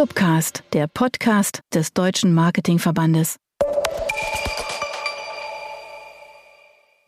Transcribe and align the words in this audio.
Clubcast, 0.00 0.62
der 0.72 0.86
Podcast 0.86 1.60
des 1.74 1.92
Deutschen 1.92 2.32
Marketingverbandes. 2.32 3.36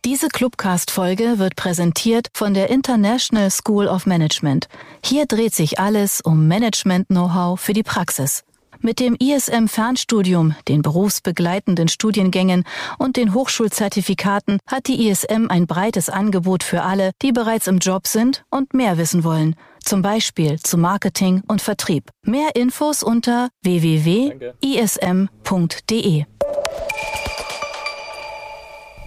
Diese 0.04 0.29
Clubcast-Folge 0.29 1.38
wird 1.38 1.56
präsentiert 1.56 2.28
von 2.34 2.52
der 2.52 2.68
International 2.68 3.50
School 3.50 3.88
of 3.88 4.05
Management. 4.05 4.68
Hier 5.02 5.24
dreht 5.24 5.55
sich 5.55 5.78
alles 5.78 6.20
um 6.20 6.46
Management-Know-how 6.48 7.59
für 7.59 7.73
die 7.73 7.82
Praxis. 7.82 8.45
Mit 8.84 8.98
dem 8.98 9.14
ISM-Fernstudium, 9.14 10.56
den 10.66 10.82
berufsbegleitenden 10.82 11.86
Studiengängen 11.86 12.64
und 12.98 13.16
den 13.16 13.32
Hochschulzertifikaten 13.32 14.58
hat 14.66 14.88
die 14.88 15.08
ISM 15.08 15.46
ein 15.48 15.68
breites 15.68 16.08
Angebot 16.08 16.64
für 16.64 16.82
alle, 16.82 17.12
die 17.22 17.30
bereits 17.30 17.68
im 17.68 17.78
Job 17.78 18.08
sind 18.08 18.45
und 18.50 18.74
mehr 18.74 18.98
wissen 18.98 19.22
wollen. 19.22 19.54
Zum 19.84 20.02
Beispiel 20.02 20.59
zu 20.59 20.78
Marketing 20.78 21.42
und 21.46 21.62
Vertrieb. 21.62 22.10
Mehr 22.24 22.56
Infos 22.56 23.04
unter 23.04 23.50
www.ism.de. 23.62 24.42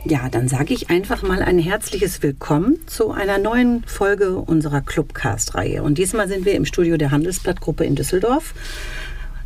Ja, 0.08 0.30
dann 0.30 0.48
sage 0.48 0.72
ich 0.76 0.92
einfach 0.92 1.24
mal 1.24 1.42
ein 1.42 1.58
herzliches 1.58 2.22
Willkommen 2.22 2.78
zu 2.86 3.10
einer 3.10 3.40
neuen 3.40 3.84
Folge 3.88 4.38
unserer 4.38 4.82
Clubcast-Reihe. 4.82 5.82
Und 5.82 5.98
diesmal 5.98 6.28
sind 6.28 6.46
wir 6.46 6.54
im 6.54 6.66
Studio 6.66 6.96
der 6.96 7.10
Handelsblattgruppe 7.10 7.86
in 7.86 7.96
Düsseldorf. 7.96 8.54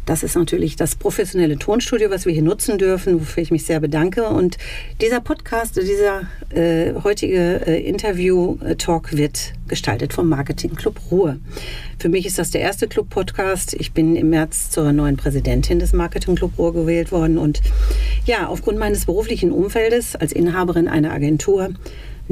Das 0.09 0.23
ist 0.23 0.35
natürlich 0.35 0.75
das 0.75 0.95
professionelle 0.95 1.59
Tonstudio, 1.59 2.09
was 2.09 2.25
wir 2.25 2.33
hier 2.33 2.41
nutzen 2.41 2.79
dürfen, 2.79 3.19
wofür 3.19 3.43
ich 3.43 3.51
mich 3.51 3.63
sehr 3.63 3.79
bedanke. 3.79 4.27
Und 4.27 4.57
dieser 5.01 5.21
Podcast, 5.21 5.75
dieser 5.77 6.21
äh, 6.49 6.95
heutige 7.03 7.61
äh, 7.67 7.87
Interview-Talk 7.87 9.15
wird 9.15 9.53
gestaltet 9.67 10.13
vom 10.13 10.27
Marketing 10.27 10.73
Club 10.73 10.99
Ruhr. 11.11 11.37
Für 11.99 12.09
mich 12.09 12.25
ist 12.25 12.39
das 12.39 12.49
der 12.49 12.61
erste 12.61 12.87
Club-Podcast. 12.87 13.75
Ich 13.75 13.91
bin 13.91 14.15
im 14.15 14.31
März 14.31 14.71
zur 14.71 14.91
neuen 14.93 15.15
Präsidentin 15.15 15.77
des 15.77 15.93
Marketing 15.93 16.33
Club 16.35 16.57
Ruhr 16.57 16.73
gewählt 16.73 17.11
worden. 17.11 17.37
Und 17.37 17.61
ja, 18.25 18.47
aufgrund 18.47 18.79
meines 18.79 19.05
beruflichen 19.05 19.51
Umfeldes 19.51 20.15
als 20.15 20.31
Inhaberin 20.31 20.87
einer 20.87 21.11
Agentur 21.11 21.69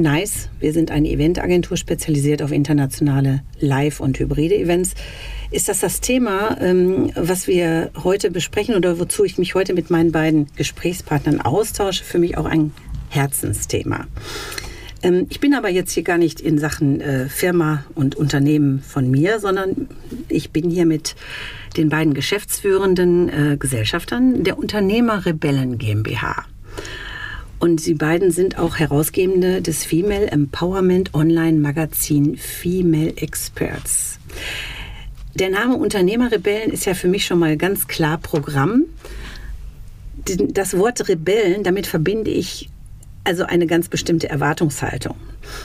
Nice. 0.00 0.48
Wir 0.60 0.72
sind 0.72 0.92
eine 0.92 1.08
Eventagentur 1.08 1.76
spezialisiert 1.76 2.40
auf 2.40 2.52
internationale 2.52 3.42
Live- 3.58 3.98
und 3.98 4.18
hybride 4.18 4.56
Events 4.56 4.94
ist 5.50 5.68
das 5.68 5.80
das 5.80 6.00
Thema, 6.00 6.60
ähm, 6.60 7.10
was 7.14 7.46
wir 7.46 7.90
heute 8.02 8.30
besprechen 8.30 8.74
oder 8.74 8.98
wozu 8.98 9.24
ich 9.24 9.38
mich 9.38 9.54
heute 9.54 9.74
mit 9.74 9.90
meinen 9.90 10.12
beiden 10.12 10.46
Gesprächspartnern 10.56 11.40
austausche, 11.40 12.04
für 12.04 12.18
mich 12.18 12.36
auch 12.36 12.44
ein 12.44 12.72
Herzensthema. 13.08 14.06
Ähm, 15.02 15.26
ich 15.30 15.40
bin 15.40 15.54
aber 15.54 15.70
jetzt 15.70 15.92
hier 15.92 16.02
gar 16.02 16.18
nicht 16.18 16.40
in 16.40 16.58
Sachen 16.58 17.00
äh, 17.00 17.28
Firma 17.28 17.84
und 17.94 18.14
Unternehmen 18.16 18.80
von 18.82 19.10
mir, 19.10 19.40
sondern 19.40 19.88
ich 20.28 20.50
bin 20.50 20.70
hier 20.70 20.86
mit 20.86 21.16
den 21.76 21.88
beiden 21.88 22.14
geschäftsführenden 22.14 23.28
äh, 23.28 23.56
Gesellschaftern 23.56 24.44
der 24.44 24.58
Unternehmer 24.58 25.24
Rebellen 25.24 25.78
GmbH. 25.78 26.44
Und 27.60 27.80
sie 27.80 27.94
beiden 27.94 28.30
sind 28.30 28.58
auch 28.58 28.78
Herausgebende 28.78 29.62
des 29.62 29.84
Female 29.84 30.30
Empowerment 30.30 31.14
Online 31.14 31.58
Magazin 31.58 32.36
Female 32.36 33.16
Experts. 33.16 34.18
Der 35.38 35.50
Name 35.50 35.76
Unternehmerrebellen 35.76 36.72
ist 36.72 36.84
ja 36.84 36.94
für 36.94 37.06
mich 37.06 37.24
schon 37.24 37.38
mal 37.38 37.56
ganz 37.56 37.86
klar 37.86 38.18
Programm. 38.18 38.86
Das 40.24 40.76
Wort 40.76 41.08
Rebellen, 41.08 41.62
damit 41.62 41.86
verbinde 41.86 42.32
ich 42.32 42.68
also 43.22 43.44
eine 43.44 43.68
ganz 43.68 43.88
bestimmte 43.88 44.28
Erwartungshaltung. 44.28 45.14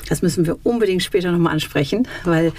Das 0.07 0.21
müssen 0.21 0.45
wir 0.45 0.59
unbedingt 0.61 1.01
später 1.01 1.31
nochmal 1.31 1.53
ansprechen, 1.53 2.07
weil 2.23 2.51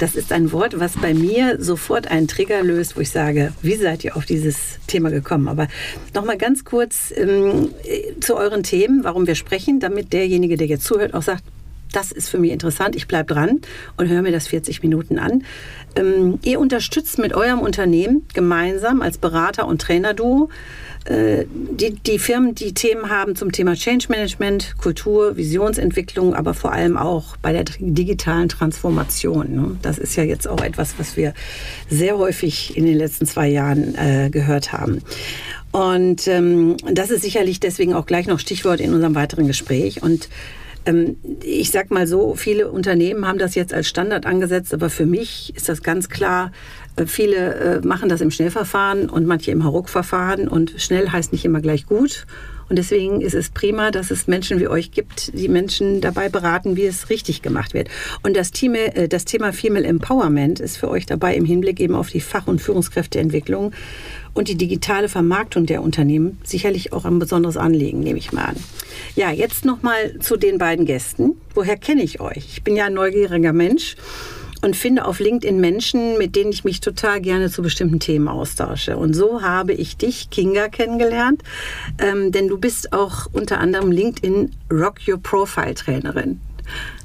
das 0.00 0.16
ist 0.16 0.32
ein 0.32 0.50
Wort, 0.50 0.80
was 0.80 0.94
bei 0.96 1.14
mir 1.14 1.62
sofort 1.62 2.08
einen 2.10 2.26
Trigger 2.26 2.64
löst, 2.64 2.96
wo 2.96 3.00
ich 3.00 3.10
sage, 3.10 3.52
wie 3.62 3.76
seid 3.76 4.02
ihr 4.02 4.16
auf 4.16 4.26
dieses 4.26 4.80
Thema 4.88 5.10
gekommen? 5.10 5.46
Aber 5.46 5.68
nochmal 6.14 6.36
ganz 6.36 6.64
kurz 6.64 7.14
ähm, 7.16 7.68
zu 8.20 8.34
euren 8.36 8.64
Themen, 8.64 9.04
warum 9.04 9.28
wir 9.28 9.36
sprechen, 9.36 9.78
damit 9.78 10.12
derjenige, 10.12 10.56
der 10.56 10.66
jetzt 10.66 10.84
zuhört, 10.84 11.14
auch 11.14 11.22
sagt, 11.22 11.44
das 11.92 12.12
ist 12.12 12.28
für 12.28 12.38
mich 12.38 12.50
interessant, 12.50 12.96
ich 12.96 13.08
bleibe 13.08 13.34
dran 13.34 13.60
und 13.96 14.08
höre 14.08 14.22
mir 14.22 14.32
das 14.32 14.48
40 14.48 14.82
Minuten 14.82 15.18
an. 15.18 15.44
Ähm, 15.96 16.38
ihr 16.42 16.60
unterstützt 16.60 17.18
mit 17.18 17.34
eurem 17.34 17.60
Unternehmen 17.60 18.26
gemeinsam 18.34 19.02
als 19.02 19.18
Berater 19.18 19.66
und 19.66 19.80
Trainer-Duo 19.80 20.50
äh, 21.06 21.44
die, 21.48 21.94
die 21.94 22.18
Firmen, 22.18 22.54
die 22.54 22.74
Themen 22.74 23.10
haben 23.10 23.36
zum 23.36 23.52
Thema 23.52 23.74
Change 23.74 24.06
Management, 24.08 24.76
Kultur, 24.78 25.36
Visionsentwicklung, 25.36 26.34
aber 26.34 26.52
vor 26.52 26.72
allem 26.72 26.96
auch 26.96 27.36
bei 27.36 27.52
der 27.52 27.64
digitalen 27.78 28.48
Transformation. 28.48 29.54
Ne? 29.54 29.76
Das 29.82 29.98
ist 29.98 30.16
ja 30.16 30.24
jetzt 30.24 30.48
auch 30.48 30.60
etwas, 30.60 30.94
was 30.98 31.16
wir 31.16 31.32
sehr 31.88 32.18
häufig 32.18 32.76
in 32.76 32.86
den 32.86 32.96
letzten 32.96 33.26
zwei 33.26 33.48
Jahren 33.48 33.94
äh, 33.94 34.30
gehört 34.30 34.72
haben. 34.72 35.02
Und 35.70 36.26
ähm, 36.26 36.76
das 36.90 37.10
ist 37.10 37.22
sicherlich 37.22 37.60
deswegen 37.60 37.94
auch 37.94 38.06
gleich 38.06 38.26
noch 38.26 38.40
Stichwort 38.40 38.80
in 38.80 38.92
unserem 38.92 39.14
weiteren 39.14 39.46
Gespräch. 39.46 40.02
Und 40.02 40.28
ich 41.42 41.70
sag 41.70 41.90
mal 41.90 42.06
so, 42.06 42.34
viele 42.34 42.70
Unternehmen 42.70 43.26
haben 43.26 43.38
das 43.38 43.54
jetzt 43.54 43.74
als 43.74 43.88
Standard 43.88 44.24
angesetzt, 44.24 44.72
aber 44.72 44.88
für 44.88 45.06
mich 45.06 45.52
ist 45.56 45.68
das 45.68 45.82
ganz 45.82 46.08
klar, 46.08 46.52
äh, 46.96 47.06
viele 47.06 47.54
äh, 47.54 47.86
machen 47.86 48.08
das 48.08 48.20
im 48.20 48.30
Schnellverfahren 48.30 49.08
und 49.08 49.26
manche 49.26 49.50
im 49.50 49.64
Hauruck-Verfahren 49.64 50.48
und 50.48 50.74
schnell 50.78 51.10
heißt 51.10 51.32
nicht 51.32 51.44
immer 51.44 51.60
gleich 51.60 51.86
gut. 51.86 52.26
Und 52.68 52.76
deswegen 52.76 53.20
ist 53.20 53.34
es 53.34 53.50
prima, 53.50 53.92
dass 53.92 54.10
es 54.10 54.26
Menschen 54.26 54.58
wie 54.58 54.66
euch 54.66 54.90
gibt, 54.90 55.38
die 55.38 55.48
Menschen 55.48 56.00
dabei 56.00 56.28
beraten, 56.28 56.76
wie 56.76 56.86
es 56.86 57.10
richtig 57.10 57.42
gemacht 57.42 57.74
wird. 57.74 57.88
Und 58.24 58.36
das 58.36 58.50
Thema, 58.50 58.78
äh, 58.96 59.08
das 59.08 59.24
Thema 59.24 59.52
Female 59.52 59.86
Empowerment 59.86 60.60
ist 60.60 60.76
für 60.76 60.88
euch 60.88 61.06
dabei 61.06 61.36
im 61.36 61.44
Hinblick 61.44 61.80
eben 61.80 61.94
auf 61.94 62.10
die 62.10 62.20
Fach- 62.20 62.46
und 62.46 62.60
Führungskräfteentwicklung 62.60 63.72
und 64.36 64.48
die 64.48 64.56
digitale 64.56 65.08
Vermarktung 65.08 65.64
der 65.64 65.82
Unternehmen 65.82 66.38
sicherlich 66.44 66.92
auch 66.92 67.06
ein 67.06 67.18
besonderes 67.18 67.56
Anliegen, 67.56 68.00
nehme 68.00 68.18
ich 68.18 68.32
mal 68.32 68.44
an. 68.44 68.56
Ja, 69.14 69.30
jetzt 69.30 69.64
noch 69.64 69.82
mal 69.82 70.18
zu 70.20 70.36
den 70.36 70.58
beiden 70.58 70.84
Gästen. 70.84 71.40
Woher 71.54 71.78
kenne 71.78 72.02
ich 72.02 72.20
euch? 72.20 72.44
Ich 72.52 72.62
bin 72.62 72.76
ja 72.76 72.84
ein 72.84 72.94
neugieriger 72.94 73.54
Mensch 73.54 73.96
und 74.60 74.76
finde 74.76 75.06
auf 75.06 75.20
LinkedIn 75.20 75.58
Menschen, 75.58 76.18
mit 76.18 76.36
denen 76.36 76.52
ich 76.52 76.64
mich 76.64 76.80
total 76.80 77.22
gerne 77.22 77.50
zu 77.50 77.62
bestimmten 77.62 77.98
Themen 77.98 78.28
austausche. 78.28 78.98
Und 78.98 79.14
so 79.14 79.40
habe 79.40 79.72
ich 79.72 79.96
dich, 79.96 80.28
Kinga, 80.28 80.68
kennengelernt, 80.68 81.42
ähm, 81.98 82.30
denn 82.30 82.48
du 82.48 82.58
bist 82.58 82.92
auch 82.92 83.28
unter 83.32 83.58
anderem 83.58 83.90
LinkedIn 83.90 84.50
Rock 84.70 84.96
Your 85.08 85.18
Profile 85.18 85.74
Trainerin. 85.74 86.40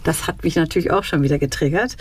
Das 0.03 0.28
hat 0.28 0.44
mich 0.44 0.56
natürlich 0.56 0.92
auch 0.92 1.06
schon 1.06 1.24
wieder 1.24 1.40
getriggert. 1.40 1.96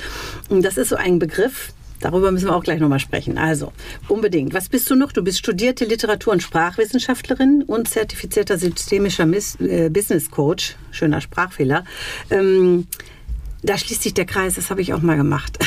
Und 0.49 0.65
das 0.65 0.77
ist 0.77 0.89
so 0.89 0.97
ein 0.97 1.21
Begriff, 1.21 1.73
Darüber 2.01 2.33
müssen 2.33 2.47
wir 2.47 2.57
auch 2.57 2.65
gleich 2.65 2.81
nochmal 2.81 2.99
sprechen. 2.99 3.39
Also, 3.39 3.73
unbedingt. 4.09 4.55
Was 4.55 4.69
bist 4.69 4.91
du 4.91 4.95
noch? 4.95 5.13
Du 5.13 5.23
bist 5.23 5.39
studierte 5.39 5.85
Literatur- 5.85 6.33
und 6.33 6.43
Sprachwissenschaftlerin 6.43 7.63
und 7.67 7.89
zertifizierter 7.89 8.59
systemischer 8.59 9.27
Miss, 9.27 9.57
äh, 9.61 9.91
Business 9.91 10.31
Coach. 10.31 10.77
Schöner 10.91 11.21
Sprachfehler. 11.21 11.85
Ähm, 12.31 12.87
da 13.63 13.77
schließt 13.77 14.03
sich 14.03 14.15
der 14.15 14.27
Kreis, 14.27 14.55
das 14.55 14.71
habe 14.71 14.81
ich 14.81 14.95
auch 14.95 15.03
mal 15.03 15.17
gemacht. 15.17 15.59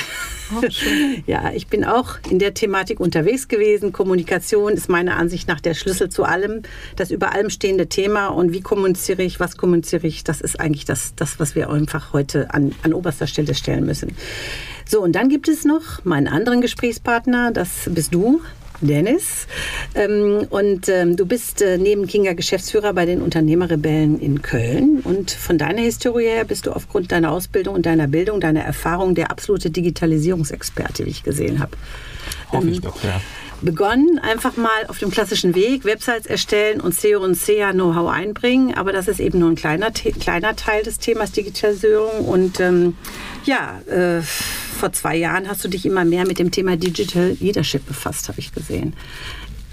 Oh, 0.56 0.62
ja, 1.28 1.52
ich 1.54 1.68
bin 1.68 1.86
auch 1.86 2.18
in 2.30 2.40
der 2.40 2.54
Thematik 2.54 3.00
unterwegs 3.00 3.48
gewesen. 3.48 3.92
Kommunikation 3.92 4.74
ist 4.74 4.90
meiner 4.90 5.18
Ansicht 5.18 5.48
nach 5.48 5.62
der 5.62 5.74
Schlüssel 5.74 6.10
zu 6.10 6.24
allem, 6.24 6.64
das 6.96 7.12
über 7.12 7.34
allem 7.34 7.50
stehende 7.50 7.88
Thema. 7.88 8.28
Und 8.28 8.52
wie 8.52 8.62
kommuniziere 8.62 9.24
ich, 9.24 9.40
was 9.40 9.58
kommuniziere 9.58 10.08
ich, 10.08 10.24
das 10.24 10.42
ist 10.42 10.60
eigentlich 10.60 10.86
das, 10.86 11.14
das 11.16 11.40
was 11.40 11.56
wir 11.56 11.70
einfach 11.70 12.14
heute 12.14 12.54
an, 12.54 12.74
an 12.84 12.94
oberster 12.94 13.28
Stelle 13.28 13.54
stellen 13.56 13.86
müssen. 13.86 14.16
So, 14.86 15.02
und 15.02 15.14
dann 15.14 15.30
gibt 15.30 15.48
es 15.48 15.64
noch 15.64 16.04
meinen 16.04 16.28
anderen 16.28 16.62
Gesprächspartner, 16.62 17.52
das 17.52 17.90
bist 17.90 18.14
du, 18.14 18.42
Dennis. 18.88 19.48
Ähm, 19.96 20.48
und 20.50 20.90
ähm, 20.90 21.16
du 21.16 21.26
bist 21.26 21.62
äh, 21.62 21.78
neben 21.78 22.08
Kinga 22.08 22.34
Geschäftsführer 22.34 22.94
bei 22.94 23.06
den 23.06 23.22
Unternehmerrebellen 23.22 24.20
in 24.20 24.42
Köln. 24.42 25.02
Und 25.04 25.32
von 25.32 25.58
deiner 25.58 25.82
Historie 25.82 26.26
her 26.26 26.46
bist 26.46 26.66
du 26.66 26.72
aufgrund 26.72 27.12
deiner 27.12 27.32
Ausbildung 27.32 27.76
und 27.76 27.86
deiner 27.86 28.08
Bildung, 28.08 28.40
deiner 28.40 28.62
Erfahrung 28.62 29.16
der 29.16 29.32
absolute 29.32 29.70
Digitalisierungsexperte, 29.70 31.06
wie 31.06 31.10
ich 31.10 31.24
gesehen 31.24 31.60
habe. 31.60 31.72
Hoffe 32.52 32.70
ich 32.70 32.78
ähm, 32.78 32.84
doch, 32.84 33.04
ja 33.04 33.22
begonnen, 33.64 34.20
einfach 34.20 34.58
mal 34.58 34.86
auf 34.88 35.00
dem 35.00 35.12
klassischen 35.12 35.56
Weg 35.56 35.86
Websites 35.86 36.26
erstellen 36.26 36.82
und 36.82 36.94
SEO 36.94 37.24
und 37.24 37.36
SEA 37.36 37.72
Know-how 37.72 38.10
einbringen. 38.10 38.74
Aber 38.76 38.92
das 38.92 39.08
ist 39.08 39.20
eben 39.20 39.40
nur 39.40 39.50
ein 39.50 39.56
kleiner, 39.56 39.92
kleiner 39.92 40.56
Teil 40.56 40.84
des 40.84 41.00
Themas 41.00 41.32
Digitalisierung. 41.32 42.26
Und 42.26 42.60
ähm, 42.60 42.96
ja, 43.46 43.80
äh, 43.88 44.22
vor 44.22 44.92
zwei 44.94 45.16
Jahren 45.16 45.48
hast 45.48 45.64
du 45.64 45.70
dich 45.70 45.86
immer 45.86 46.06
mehr 46.06 46.28
mit 46.28 46.40
dem 46.40 46.52
Thema 46.52 46.76
Digital 46.76 47.38
Leadership 47.40 47.86
befasst, 47.88 48.28
habe 48.28 48.40
ich 48.40 48.54
gesehen. 48.54 48.94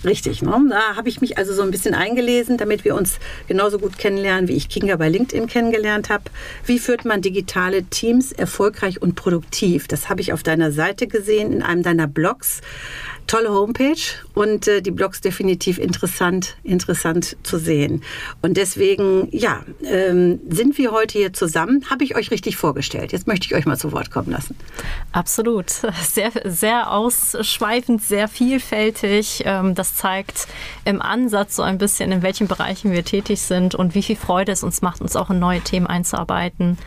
Richtig, 0.05 0.43
ne? 0.43 0.67
da 0.71 0.97
habe 0.97 1.09
ich 1.09 1.21
mich 1.21 1.37
also 1.37 1.53
so 1.53 1.63
ein 1.63 1.71
bisschen 1.71 1.95
eingelesen, 1.95 2.57
damit 2.57 2.85
wir 2.85 2.95
uns 2.95 3.19
genauso 3.49 3.79
gut 3.79 3.99
kennenlernen, 3.99 4.49
wie 4.49 4.55
ich 4.55 4.69
Kinga 4.69 4.97
bei 4.97 5.09
LinkedIn 5.09 5.47
kennengelernt 5.47 6.09
habe. 6.09 6.25
Wie 6.65 6.79
führt 6.79 7.05
man 7.05 7.21
digitale 7.21 7.85
Teams 7.85 8.33
erfolgreich 8.33 9.03
und 9.03 9.15
produktiv? 9.15 9.89
Das 9.89 10.09
habe 10.09 10.23
ich 10.23 10.33
auf 10.33 10.43
deiner 10.43 10.73
Seite 10.73 11.07
gesehen, 11.07 11.53
in 11.53 11.63
einem 11.63 11.83
deiner 11.83 12.07
Blogs 12.07 12.63
tolle 13.31 13.51
Homepage 13.51 14.01
und 14.35 14.67
äh, 14.67 14.83
die 14.83 14.91
Blogs 14.91 15.21
definitiv 15.21 15.79
interessant, 15.79 16.57
interessant 16.65 17.37
zu 17.45 17.59
sehen. 17.59 18.03
Und 18.43 18.57
deswegen, 18.57 19.29
ja, 19.31 19.65
ähm, 19.85 20.41
sind 20.49 20.77
wir 20.79 20.91
heute 20.91 21.19
hier 21.19 21.33
zusammen. 21.33 21.85
Habe 21.89 22.03
ich 22.03 22.17
euch 22.17 22.33
richtig 22.33 22.57
vorgestellt. 22.57 23.13
Jetzt 23.13 23.29
möchte 23.29 23.47
ich 23.47 23.55
euch 23.55 23.67
mal 23.67 23.79
zu 23.79 23.93
Wort 23.93 24.11
kommen 24.11 24.33
lassen. 24.33 24.57
Absolut. 25.13 25.71
Sehr, 26.11 26.33
sehr 26.45 26.93
ausschweifend, 26.93 28.03
sehr 28.03 28.27
vielfältig. 28.27 29.43
Ähm, 29.45 29.75
das 29.75 29.90
zeigt 29.95 30.47
im 30.85 31.01
Ansatz 31.03 31.57
so 31.57 31.63
ein 31.63 31.79
bisschen, 31.79 32.13
in 32.13 32.23
welchen 32.23 32.49
Bereichen 32.49 32.93
wir 32.93 33.05
tätig 33.05 33.41
sind 33.41 33.75
und 33.75 33.95
wie 33.95 34.03
viel 34.03 34.17
Freude 34.17 34.53
es 34.53 34.63
uns 34.63 34.83
macht, 34.83 35.01
uns 35.01 35.17
auch 35.17 35.31
in 35.31 35.39
neue 35.39 35.61
Themen 35.61 35.87
einzuarbeiten. 35.87 36.79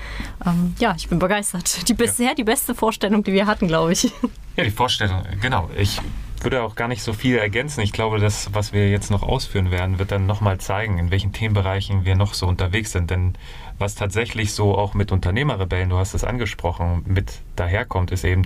Ähm, 0.45 0.75
ja, 0.79 0.93
ich 0.97 1.09
bin 1.09 1.19
begeistert. 1.19 1.87
Die 1.87 1.93
bisher 1.93 2.35
die 2.35 2.43
beste 2.43 2.75
Vorstellung, 2.75 3.23
die 3.23 3.33
wir 3.33 3.47
hatten, 3.47 3.67
glaube 3.67 3.93
ich. 3.93 4.11
Ja, 4.55 4.63
die 4.63 4.71
Vorstellung, 4.71 5.23
genau. 5.41 5.69
Ich 5.75 5.99
würde 6.43 6.61
auch 6.61 6.75
gar 6.75 6.87
nicht 6.87 7.01
so 7.01 7.13
viel 7.13 7.37
ergänzen. 7.37 7.81
Ich 7.81 7.93
glaube, 7.93 8.19
das, 8.19 8.53
was 8.53 8.73
wir 8.73 8.89
jetzt 8.89 9.09
noch 9.09 9.23
ausführen 9.23 9.71
werden, 9.71 9.97
wird 9.97 10.11
dann 10.11 10.25
nochmal 10.25 10.59
zeigen, 10.59 10.97
in 10.97 11.09
welchen 11.09 11.31
Themenbereichen 11.31 12.05
wir 12.05 12.15
noch 12.15 12.33
so 12.33 12.47
unterwegs 12.47 12.91
sind. 12.91 13.09
Denn 13.09 13.33
was 13.79 13.95
tatsächlich 13.95 14.53
so 14.53 14.77
auch 14.77 14.93
mit 14.93 15.11
Unternehmerrebellen, 15.11 15.89
du 15.89 15.97
hast 15.97 16.13
es 16.13 16.23
angesprochen, 16.23 17.03
mit 17.07 17.41
daherkommt, 17.55 18.11
ist 18.11 18.25
eben 18.25 18.43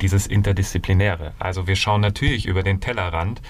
dieses 0.00 0.26
Interdisziplinäre. 0.26 1.32
Also 1.38 1.66
wir 1.66 1.76
schauen 1.76 2.00
natürlich 2.00 2.46
über 2.46 2.62
den 2.62 2.80
Tellerrand 2.80 3.40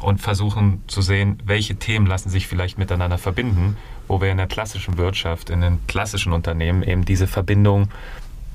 und 0.00 0.20
versuchen 0.20 0.82
zu 0.86 1.02
sehen, 1.02 1.40
welche 1.44 1.76
Themen 1.76 2.06
lassen 2.06 2.30
sich 2.30 2.46
vielleicht 2.46 2.78
miteinander 2.78 3.18
verbinden, 3.18 3.76
wo 4.06 4.20
wir 4.20 4.30
in 4.30 4.36
der 4.36 4.46
klassischen 4.46 4.96
Wirtschaft, 4.98 5.50
in 5.50 5.60
den 5.60 5.80
klassischen 5.86 6.32
Unternehmen 6.32 6.82
eben 6.82 7.04
diese 7.04 7.26
Verbindung 7.26 7.88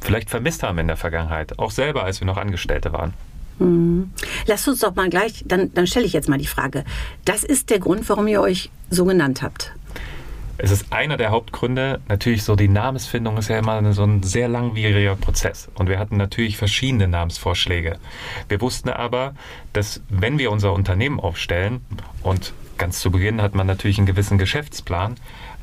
vielleicht 0.02 0.30
vermisst 0.30 0.64
haben 0.64 0.78
in 0.80 0.88
der 0.88 0.98
Vergangenheit, 0.98 1.60
auch 1.60 1.72
selber, 1.72 2.04
als 2.04 2.20
wir 2.20 2.28
noch 2.28 2.38
Angestellte 2.38 2.92
waren. 2.94 3.14
Hm. 3.60 4.12
Lasst 4.48 4.68
uns 4.68 4.80
doch 4.80 4.96
mal 4.96 5.10
gleich, 5.10 5.44
dann, 5.48 5.74
dann 5.74 5.88
stelle 5.88 6.06
ich 6.06 6.14
jetzt 6.14 6.28
mal 6.28 6.40
die 6.40 6.48
Frage. 6.48 6.84
Das 7.26 7.44
ist 7.44 7.70
der 7.70 7.80
Grund, 7.80 8.08
warum 8.10 8.28
ihr 8.28 8.42
euch 8.42 8.70
so 8.90 9.06
genannt 9.06 9.42
habt. 9.42 9.72
Es 10.58 10.70
ist 10.70 10.94
einer 10.94 11.18
der 11.18 11.32
Hauptgründe. 11.32 12.00
Natürlich 12.08 12.44
so 12.44 12.56
die 12.56 12.68
Namensfindung 12.68 13.38
ist 13.38 13.50
ja 13.50 13.58
immer 13.58 13.94
so 13.94 14.04
ein 14.04 14.22
sehr 14.22 14.48
langwieriger 14.48 15.16
Prozess. 15.16 15.70
Und 15.76 15.90
wir 15.90 15.98
hatten 15.98 16.18
natürlich 16.18 16.58
verschiedene 16.58 17.08
Namensvorschläge. 17.08 17.98
Wir 18.50 18.62
wussten 18.62 18.90
aber, 18.90 19.34
dass 19.74 20.02
wenn 20.10 20.38
wir 20.38 20.52
unser 20.52 20.74
Unternehmen 20.74 21.20
aufstellen 21.20 21.82
und 22.22 22.54
ganz 22.78 23.00
zu 23.00 23.12
Beginn 23.12 23.42
hat 23.42 23.56
man 23.56 23.66
natürlich 23.66 23.98
einen 23.98 24.08
gewissen 24.08 24.38
Geschäftsplan, 24.38 25.16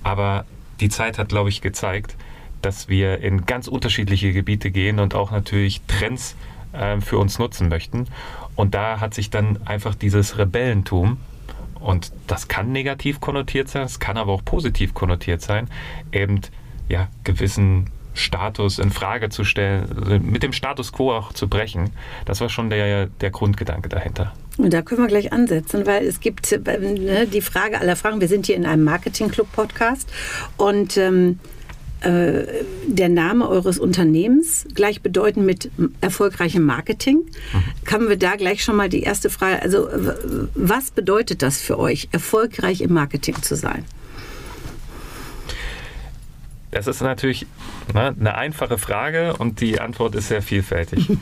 aber 0.03 0.45
die 0.81 0.89
Zeit 0.89 1.19
hat, 1.19 1.29
glaube 1.29 1.51
ich, 1.51 1.61
gezeigt, 1.61 2.17
dass 2.63 2.89
wir 2.89 3.21
in 3.21 3.47
ganz 3.47 3.69
unterschiedliche 3.69 4.33
Gebiete 4.33 4.71
gehen 4.71 4.99
und 4.99 5.15
auch 5.15 5.31
natürlich 5.31 5.83
Trends 5.87 6.37
äh, 6.73 7.01
für 7.01 7.19
uns 7.19 7.39
nutzen 7.39 7.69
möchten. 7.69 8.07
Und 8.57 8.75
da 8.75 9.01
hat 9.01 9.15
sich 9.15 9.31
dann 9.31 9.67
einfach 9.67 9.95
dieses 9.95 10.37
Rebellentum, 10.37 11.19
und 11.81 12.13
das 12.27 12.49
kann 12.49 12.73
negativ 12.73 13.21
konnotiert 13.21 13.69
sein, 13.69 13.85
es 13.85 13.99
kann 13.99 14.17
aber 14.17 14.33
auch 14.33 14.45
positiv 14.45 14.95
konnotiert 14.95 15.43
sein, 15.43 15.69
eben 16.13 16.41
ja, 16.89 17.09
gewissen 17.25 17.91
Status 18.15 18.79
in 18.79 18.91
Frage 18.91 19.29
zu 19.29 19.45
stellen, 19.45 20.23
mit 20.25 20.43
dem 20.43 20.53
Status 20.53 20.93
quo 20.93 21.13
auch 21.13 21.33
zu 21.33 21.49
brechen. 21.49 21.91
Das 22.27 22.41
war 22.41 22.49
schon 22.49 22.71
der, 22.71 23.07
der 23.07 23.31
Grundgedanke 23.31 23.89
dahinter. 23.89 24.33
Und 24.59 24.73
da 24.73 24.83
können 24.83 25.03
wir 25.03 25.09
gleich 25.09 25.33
ansetzen, 25.33 25.87
weil 25.87 26.05
es 26.05 26.21
gibt 26.21 26.53
äh, 26.53 26.59
ne, 26.59 27.27
die 27.27 27.41
Frage 27.41 27.81
aller 27.81 27.97
Fragen. 27.97 28.21
Wir 28.21 28.29
sind 28.29 28.47
hier 28.47 28.57
in 28.57 28.67
einem 28.67 28.85
Marketing-Club-Podcast 28.85 30.13
und 30.57 30.97
ähm, 30.97 31.39
äh, 32.01 32.47
der 32.87 33.09
Name 33.09 33.49
eures 33.49 33.79
Unternehmens 33.79 34.67
gleichbedeutend 34.75 35.45
mit 35.45 35.71
erfolgreichem 36.01 36.65
Marketing. 36.65 37.19
Mhm. 37.53 37.91
Haben 37.91 38.09
wir 38.09 38.17
da 38.17 38.37
gleich 38.37 38.63
schon 38.63 38.77
mal 38.77 38.89
die 38.89 39.03
erste 39.03 39.31
Frage. 39.31 39.63
Also 39.63 39.89
was 40.55 40.91
bedeutet 40.91 41.43
das 41.43 41.61
für 41.61 41.79
euch, 41.79 42.09
erfolgreich 42.13 42.81
im 42.81 42.93
Marketing 42.93 43.43
zu 43.43 43.55
sein? 43.55 43.85
Das 46.71 46.87
ist 46.87 47.01
natürlich 47.01 47.47
ne, 47.93 48.15
eine 48.19 48.35
einfache 48.37 48.79
Frage 48.79 49.37
und 49.37 49.61
die 49.61 49.81
Antwort 49.81 50.15
ist 50.15 50.29
sehr 50.29 50.43
vielfältig. 50.43 51.09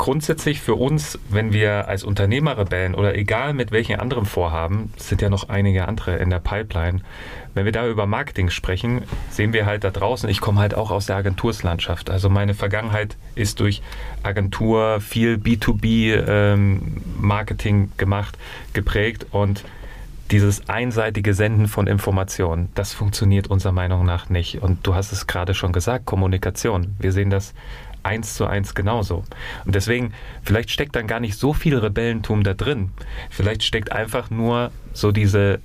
grundsätzlich 0.00 0.62
für 0.62 0.76
uns, 0.76 1.18
wenn 1.28 1.52
wir 1.52 1.86
als 1.86 2.04
Unternehmerrebellen 2.04 2.94
oder 2.94 3.14
egal 3.14 3.52
mit 3.52 3.70
welchen 3.70 4.00
anderen 4.00 4.24
Vorhaben, 4.24 4.94
es 4.96 5.10
sind 5.10 5.20
ja 5.20 5.28
noch 5.28 5.50
einige 5.50 5.86
andere 5.86 6.16
in 6.16 6.30
der 6.30 6.38
Pipeline, 6.38 7.02
wenn 7.54 7.64
wir 7.64 7.72
da 7.72 7.86
über 7.86 8.06
Marketing 8.06 8.50
sprechen, 8.50 9.02
sehen 9.30 9.52
wir 9.52 9.66
halt 9.66 9.84
da 9.84 9.90
draußen, 9.90 10.28
ich 10.28 10.40
komme 10.40 10.58
halt 10.60 10.74
auch 10.74 10.90
aus 10.90 11.06
der 11.06 11.14
Agenturslandschaft. 11.16 12.10
Also 12.10 12.28
meine 12.30 12.54
Vergangenheit 12.54 13.16
ist 13.34 13.60
durch 13.60 13.82
Agentur 14.22 15.00
viel 15.00 15.36
B2B-Marketing 15.36 17.76
ähm, 17.76 17.92
gemacht, 17.96 18.36
geprägt 18.72 19.26
und 19.30 19.64
dieses 20.30 20.68
einseitige 20.68 21.34
Senden 21.34 21.66
von 21.66 21.88
Informationen, 21.88 22.68
das 22.74 22.92
funktioniert 22.92 23.48
unserer 23.48 23.72
Meinung 23.72 24.06
nach 24.06 24.28
nicht. 24.28 24.62
Und 24.62 24.86
du 24.86 24.94
hast 24.94 25.10
es 25.12 25.26
gerade 25.26 25.54
schon 25.54 25.72
gesagt, 25.72 26.06
Kommunikation. 26.06 26.94
Wir 27.00 27.10
sehen 27.12 27.30
das 27.30 27.52
eins 28.02 28.34
zu 28.34 28.46
eins 28.46 28.74
genauso. 28.74 29.24
Und 29.64 29.74
deswegen, 29.74 30.12
vielleicht 30.42 30.70
steckt 30.70 30.96
dann 30.96 31.06
gar 31.06 31.20
nicht 31.20 31.36
so 31.36 31.52
viel 31.52 31.76
Rebellentum 31.76 32.44
da 32.44 32.54
drin. 32.54 32.92
Vielleicht 33.28 33.62
steckt 33.62 33.92
einfach 33.92 34.30
nur 34.30 34.70
so 34.92 35.12
diese 35.12 35.60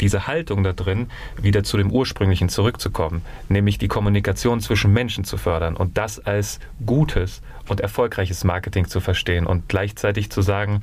diese 0.00 0.26
Haltung 0.26 0.62
da 0.62 0.72
drin, 0.72 1.08
wieder 1.40 1.62
zu 1.64 1.76
dem 1.76 1.90
Ursprünglichen 1.90 2.48
zurückzukommen, 2.48 3.22
nämlich 3.48 3.78
die 3.78 3.88
Kommunikation 3.88 4.60
zwischen 4.60 4.92
Menschen 4.92 5.24
zu 5.24 5.36
fördern 5.36 5.76
und 5.76 5.96
das 5.98 6.18
als 6.18 6.60
gutes 6.84 7.42
und 7.68 7.80
erfolgreiches 7.80 8.44
Marketing 8.44 8.86
zu 8.86 9.00
verstehen 9.00 9.46
und 9.46 9.68
gleichzeitig 9.68 10.30
zu 10.30 10.42
sagen, 10.42 10.82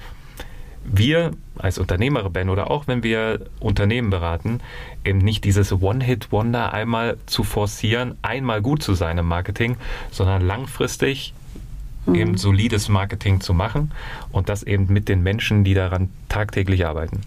wir 0.86 1.31
als 1.57 1.77
Unternehmerrebellen 1.77 2.50
oder 2.50 2.69
auch 2.69 2.88
wenn 2.88 3.04
wir 3.04 3.39
Unternehmen 3.60 4.10
beraten, 4.10 4.60
eben 5.06 5.19
nicht 5.19 5.45
dieses 5.45 5.71
One-Hit-Wonder 5.71 6.74
einmal 6.74 7.18
zu 7.25 7.44
forcieren, 7.44 8.18
einmal 8.21 8.62
gut 8.62 8.83
zu 8.83 8.94
sein 8.94 9.18
im 9.18 9.25
Marketing, 9.25 9.77
sondern 10.12 10.42
langfristig 10.42 11.33
mhm. 12.06 12.16
eben 12.16 12.38
solides 12.38 12.89
Marketing 12.89 13.39
zu 13.42 13.54
machen 13.54 13.92
und 14.31 14.50
das 14.50 14.63
eben 14.63 14.92
mit 14.92 15.09
den 15.09 15.24
Menschen, 15.24 15.63
die 15.63 15.74
daran 15.74 16.09
tagtäglich 16.33 16.85
arbeiten. 16.85 17.21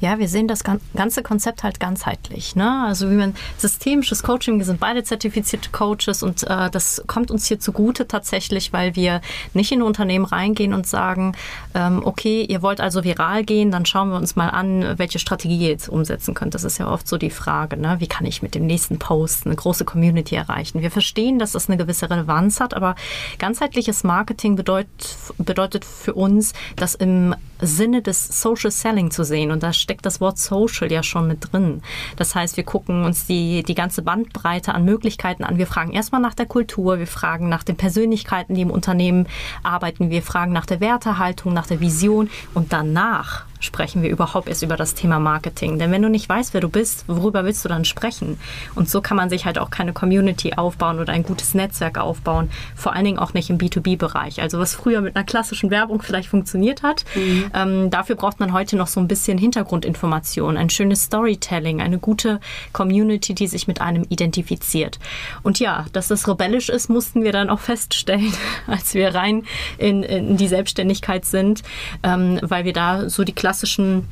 Ja, 0.00 0.18
wir 0.18 0.28
sehen 0.28 0.48
das 0.48 0.64
ganze 0.64 1.22
Konzept 1.22 1.62
halt 1.62 1.78
ganzheitlich. 1.78 2.56
Ne? 2.56 2.84
Also 2.86 3.10
wie 3.10 3.16
man 3.16 3.34
systemisches 3.58 4.22
Coaching, 4.22 4.56
wir 4.56 4.64
sind 4.64 4.80
beide 4.80 5.04
zertifizierte 5.04 5.68
Coaches 5.70 6.22
und 6.22 6.42
äh, 6.44 6.70
das 6.70 7.04
kommt 7.06 7.30
uns 7.30 7.46
hier 7.46 7.60
zugute 7.60 8.08
tatsächlich, 8.08 8.72
weil 8.72 8.96
wir 8.96 9.20
nicht 9.52 9.72
in 9.72 9.82
Unternehmen 9.82 10.24
reingehen 10.24 10.72
und 10.72 10.86
sagen, 10.86 11.36
ähm, 11.74 12.00
okay, 12.02 12.46
ihr 12.48 12.62
wollt 12.62 12.80
also 12.80 13.04
viral 13.04 13.44
gehen, 13.44 13.70
dann 13.70 13.84
schauen 13.84 14.08
wir 14.08 14.16
uns 14.16 14.36
mal 14.36 14.48
an, 14.48 14.98
welche 14.98 15.18
Strategie 15.18 15.58
ihr 15.58 15.68
jetzt 15.68 15.90
umsetzen 15.90 16.32
könnt. 16.32 16.54
Das 16.54 16.64
ist 16.64 16.78
ja 16.78 16.90
oft 16.90 17.06
so 17.06 17.18
die 17.18 17.30
Frage, 17.30 17.76
ne? 17.76 17.96
wie 17.98 18.08
kann 18.08 18.24
ich 18.24 18.40
mit 18.40 18.54
dem 18.54 18.66
nächsten 18.66 18.98
Post 18.98 19.44
eine 19.44 19.54
große 19.54 19.84
Community 19.84 20.34
erreichen. 20.34 20.80
Wir 20.80 20.90
verstehen, 20.90 21.38
dass 21.38 21.52
das 21.52 21.68
eine 21.68 21.76
gewisse 21.76 22.08
Relevanz 22.08 22.58
hat, 22.60 22.72
aber 22.72 22.94
ganzheitliches 23.38 24.02
Marketing 24.02 24.56
bedeutet, 24.56 25.18
bedeutet 25.36 25.84
für 25.84 26.14
uns, 26.14 26.54
dass 26.76 26.94
im 26.94 27.34
Sinne 27.60 28.00
des 28.00 28.39
Social 28.40 28.70
Selling 28.70 29.10
zu 29.10 29.24
sehen 29.24 29.50
und 29.50 29.62
da 29.62 29.72
steckt 29.72 30.06
das 30.06 30.20
Wort 30.20 30.38
Social 30.38 30.90
ja 30.90 31.02
schon 31.02 31.28
mit 31.28 31.52
drin. 31.52 31.82
Das 32.16 32.34
heißt, 32.34 32.56
wir 32.56 32.64
gucken 32.64 33.04
uns 33.04 33.26
die, 33.26 33.62
die 33.62 33.74
ganze 33.74 34.02
Bandbreite 34.02 34.74
an 34.74 34.84
Möglichkeiten 34.84 35.44
an. 35.44 35.58
Wir 35.58 35.66
fragen 35.66 35.92
erstmal 35.92 36.20
nach 36.20 36.34
der 36.34 36.46
Kultur, 36.46 36.98
wir 36.98 37.06
fragen 37.06 37.48
nach 37.48 37.62
den 37.62 37.76
Persönlichkeiten, 37.76 38.54
die 38.54 38.62
im 38.62 38.70
Unternehmen 38.70 39.26
arbeiten, 39.62 40.10
wir 40.10 40.22
fragen 40.22 40.52
nach 40.52 40.66
der 40.66 40.80
Wertehaltung, 40.80 41.52
nach 41.52 41.66
der 41.66 41.80
Vision 41.80 42.30
und 42.54 42.72
danach 42.72 43.44
sprechen 43.60 44.02
wir 44.02 44.10
überhaupt 44.10 44.48
erst 44.48 44.62
über 44.62 44.76
das 44.76 44.94
Thema 44.94 45.18
Marketing. 45.18 45.78
Denn 45.78 45.92
wenn 45.92 46.02
du 46.02 46.08
nicht 46.08 46.28
weißt, 46.28 46.54
wer 46.54 46.60
du 46.60 46.68
bist, 46.68 47.04
worüber 47.06 47.44
willst 47.44 47.64
du 47.64 47.68
dann 47.68 47.84
sprechen? 47.84 48.38
Und 48.74 48.88
so 48.88 49.00
kann 49.00 49.16
man 49.16 49.30
sich 49.30 49.44
halt 49.44 49.58
auch 49.58 49.70
keine 49.70 49.92
Community 49.92 50.54
aufbauen 50.54 50.98
oder 50.98 51.12
ein 51.12 51.22
gutes 51.22 51.54
Netzwerk 51.54 51.98
aufbauen. 51.98 52.50
Vor 52.74 52.94
allen 52.94 53.04
Dingen 53.04 53.18
auch 53.18 53.34
nicht 53.34 53.50
im 53.50 53.58
B2B-Bereich. 53.58 54.40
Also 54.40 54.58
was 54.58 54.74
früher 54.74 55.00
mit 55.00 55.14
einer 55.14 55.24
klassischen 55.24 55.70
Werbung 55.70 56.02
vielleicht 56.02 56.28
funktioniert 56.28 56.82
hat, 56.82 57.04
mhm. 57.14 57.50
ähm, 57.54 57.90
dafür 57.90 58.16
braucht 58.16 58.40
man 58.40 58.52
heute 58.52 58.76
noch 58.76 58.86
so 58.86 58.98
ein 59.00 59.08
bisschen 59.08 59.38
Hintergrundinformation, 59.38 60.56
ein 60.56 60.70
schönes 60.70 61.04
Storytelling, 61.04 61.80
eine 61.80 61.98
gute 61.98 62.40
Community, 62.72 63.34
die 63.34 63.46
sich 63.46 63.68
mit 63.68 63.80
einem 63.80 64.04
identifiziert. 64.08 64.98
Und 65.42 65.60
ja, 65.60 65.84
dass 65.92 66.08
das 66.08 66.26
rebellisch 66.26 66.68
ist, 66.68 66.88
mussten 66.88 67.22
wir 67.22 67.32
dann 67.32 67.50
auch 67.50 67.60
feststellen, 67.60 68.32
als 68.66 68.94
wir 68.94 69.14
rein 69.14 69.44
in, 69.78 70.02
in 70.02 70.36
die 70.36 70.48
Selbstständigkeit 70.48 71.24
sind, 71.24 71.62
ähm, 72.02 72.38
weil 72.42 72.64
wir 72.64 72.72
da 72.72 73.08
so 73.08 73.24
die 73.24 73.34
klassischen 73.50 74.06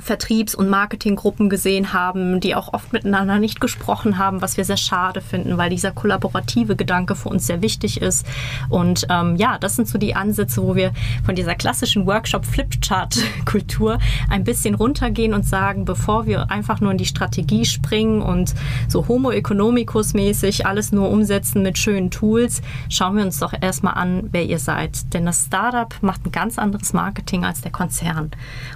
Vertriebs- 0.00 0.54
und 0.54 0.68
Marketinggruppen 0.68 1.48
gesehen 1.48 1.92
haben, 1.92 2.40
die 2.40 2.54
auch 2.54 2.72
oft 2.72 2.92
miteinander 2.92 3.38
nicht 3.38 3.60
gesprochen 3.60 4.18
haben, 4.18 4.42
was 4.42 4.56
wir 4.56 4.64
sehr 4.64 4.76
schade 4.76 5.20
finden, 5.20 5.58
weil 5.58 5.70
dieser 5.70 5.92
kollaborative 5.92 6.76
Gedanke 6.76 7.14
für 7.14 7.28
uns 7.28 7.46
sehr 7.46 7.62
wichtig 7.62 8.00
ist. 8.00 8.26
Und 8.68 9.06
ähm, 9.10 9.36
ja, 9.36 9.58
das 9.58 9.76
sind 9.76 9.88
so 9.88 9.98
die 9.98 10.14
Ansätze, 10.14 10.62
wo 10.62 10.74
wir 10.74 10.92
von 11.24 11.34
dieser 11.34 11.54
klassischen 11.54 12.06
Workshop-Flipchart-Kultur 12.06 13.98
ein 14.28 14.44
bisschen 14.44 14.74
runtergehen 14.74 15.34
und 15.34 15.46
sagen, 15.46 15.84
bevor 15.84 16.26
wir 16.26 16.50
einfach 16.50 16.80
nur 16.80 16.92
in 16.92 16.98
die 16.98 17.06
Strategie 17.06 17.64
springen 17.64 18.22
und 18.22 18.54
so 18.88 19.06
Homo 19.08 19.30
economicus 19.30 20.14
mäßig 20.14 20.66
alles 20.66 20.92
nur 20.92 21.10
umsetzen 21.10 21.62
mit 21.62 21.78
schönen 21.78 22.10
Tools, 22.10 22.62
schauen 22.88 23.16
wir 23.16 23.24
uns 23.24 23.38
doch 23.38 23.52
erstmal 23.60 23.94
an, 23.94 24.28
wer 24.32 24.44
ihr 24.44 24.58
seid. 24.58 25.12
Denn 25.14 25.26
das 25.26 25.46
Startup 25.46 25.94
macht 26.00 26.26
ein 26.26 26.32
ganz 26.32 26.58
anderes 26.58 26.92
Marketing 26.92 27.44
als 27.44 27.60
der 27.60 27.72
Konzern. 27.72 28.30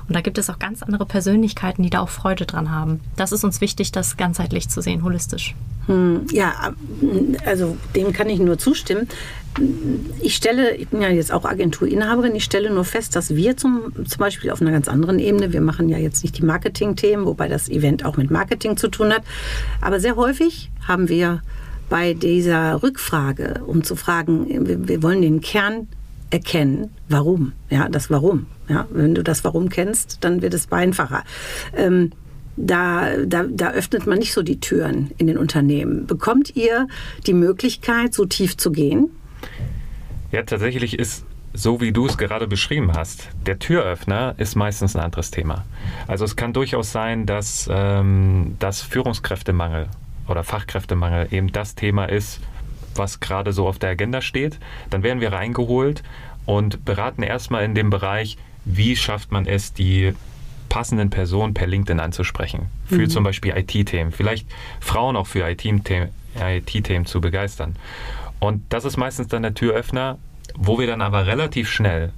Und 0.09 0.15
da 0.15 0.21
gibt 0.21 0.39
es 0.39 0.51
auch 0.51 0.59
ganz 0.59 0.83
andere 0.83 1.07
Persönlichkeiten, 1.15 1.85
die 1.85 1.91
da 1.91 2.01
auch 2.01 2.09
Freude 2.09 2.45
dran 2.45 2.73
haben. 2.73 2.99
Das 3.15 3.31
ist 3.31 3.45
uns 3.45 3.61
wichtig, 3.61 3.93
das 3.93 4.17
ganzheitlich 4.17 4.69
zu 4.69 4.81
sehen, 4.81 5.05
holistisch. 5.05 5.55
Hm, 5.87 6.27
ja, 6.33 6.75
also 7.47 7.77
dem 7.95 8.13
kann 8.13 8.29
ich 8.29 8.41
nur 8.41 8.59
zustimmen. 8.59 9.07
Ich 10.21 10.35
stelle, 10.35 10.75
ich 10.75 10.89
bin 10.89 11.01
ja 11.01 11.11
jetzt 11.11 11.33
auch 11.33 11.45
Agenturinhaberin, 11.45 12.35
ich 12.35 12.43
stelle 12.43 12.69
nur 12.69 12.85
fest, 12.85 13.15
dass 13.15 13.37
wir 13.37 13.57
zum, 13.57 13.93
zum 13.95 14.19
Beispiel 14.19 14.51
auf 14.51 14.61
einer 14.61 14.73
ganz 14.73 14.89
anderen 14.89 15.21
Ebene, 15.21 15.53
wir 15.53 15.61
machen 15.61 15.89
ja 15.89 15.99
jetzt 15.99 16.25
nicht 16.25 16.37
die 16.37 16.45
Marketing-Themen, 16.45 17.27
wobei 17.27 17.47
das 17.47 17.69
Event 17.69 18.05
auch 18.05 18.17
mit 18.17 18.33
Marketing 18.33 18.77
zu 18.77 18.89
tun 18.89 19.13
hat, 19.13 19.23
aber 19.81 20.01
sehr 20.01 20.17
häufig 20.17 20.73
haben 20.89 21.09
wir 21.09 21.43
bei 21.89 22.15
dieser 22.15 22.83
Rückfrage, 22.83 23.61
um 23.65 23.85
zu 23.85 23.95
fragen, 23.95 24.67
wir, 24.67 24.89
wir 24.89 25.01
wollen 25.05 25.23
den 25.23 25.41
Kern 25.41 25.87
erkennen, 26.31 26.91
warum. 27.09 27.53
Ja, 27.71 27.89
das 27.89 28.11
Warum. 28.11 28.47
Ja, 28.69 28.87
wenn 28.91 29.15
du 29.15 29.23
das 29.23 29.45
Warum 29.45 29.69
kennst, 29.69 30.25
dann 30.25 30.43
wird 30.43 30.55
es 30.55 30.73
einfacher. 30.73 31.25
Ähm, 31.77 32.11
da, 32.57 33.17
da, 33.27 33.45
da 33.45 33.71
öffnet 33.73 34.07
man 34.07 34.19
nicht 34.19 34.33
so 34.33 34.43
die 34.43 34.61
Türen 34.61 35.11
in 35.19 35.27
den 35.27 35.39
Unternehmen. 35.39 36.07
Bekommt 36.07 36.55
ihr 36.57 36.87
die 37.27 37.35
Möglichkeit, 37.35 38.15
so 38.15 38.25
tief 38.25 38.57
zu 38.57 38.71
gehen? 38.71 39.11
Ja, 40.33 40.43
tatsächlich 40.43 40.99
ist 40.99 41.25
so 41.57 41.81
wie 41.81 41.93
du 41.93 42.07
es 42.07 42.19
gerade 42.19 42.49
beschrieben 42.49 42.93
hast, 42.95 43.29
der 43.47 43.61
Türöffner 43.61 44.35
ist 44.39 44.57
meistens 44.57 44.97
ein 44.97 45.03
anderes 45.03 45.31
Thema. 45.31 45.65
Also 46.09 46.25
es 46.25 46.35
kann 46.35 46.53
durchaus 46.53 46.91
sein, 46.91 47.27
dass, 47.27 47.69
ähm, 47.73 48.57
dass 48.59 48.83
Führungskräftemangel 48.83 49.87
oder 50.27 50.43
Fachkräftemangel 50.43 51.29
eben 51.31 51.53
das 51.53 51.77
Thema 51.77 52.07
ist, 52.07 52.41
was 52.97 53.21
gerade 53.21 53.53
so 53.53 53.67
auf 53.67 53.79
der 53.79 53.91
Agenda 53.91 54.21
steht. 54.21 54.59
Dann 54.91 55.03
werden 55.03 55.21
wir 55.21 55.33
reingeholt 55.33 56.03
und 56.47 56.85
beraten 56.85 57.23
erstmal 57.23 57.65
in 57.65 57.75
dem 57.75 57.91
Bereich, 57.91 58.37
wie 58.65 58.97
schafft 58.97 59.33
man 59.33 59.47
es, 59.47 59.73
die 59.73 60.15
passenden 60.69 61.11
Personen 61.11 61.55
per 61.55 61.67
LinkedIn 61.67 62.01
anzusprechen. 62.01 62.67
Für 62.87 62.99
mhm. 63.03 63.11
zum 63.11 63.25
Beispiel 63.25 63.55
IT-Themen. 63.57 64.11
Vielleicht 64.11 64.49
Frauen 64.81 65.17
auch 65.17 65.27
für 65.27 65.49
IT-Themen 65.49 66.11
IT 66.37 67.09
zu 67.09 67.21
begeistern. 67.21 67.77
Und 68.41 68.63
das 68.71 68.85
ist 68.85 68.97
meistens 68.97 69.29
dann 69.29 69.43
der 69.43 69.55
Türöffner, 69.55 70.19
wo 70.57 70.79
wir 70.79 70.87
dann 70.87 71.01
aber 71.01 71.27
relativ 71.27 71.71
schnell 71.71 72.13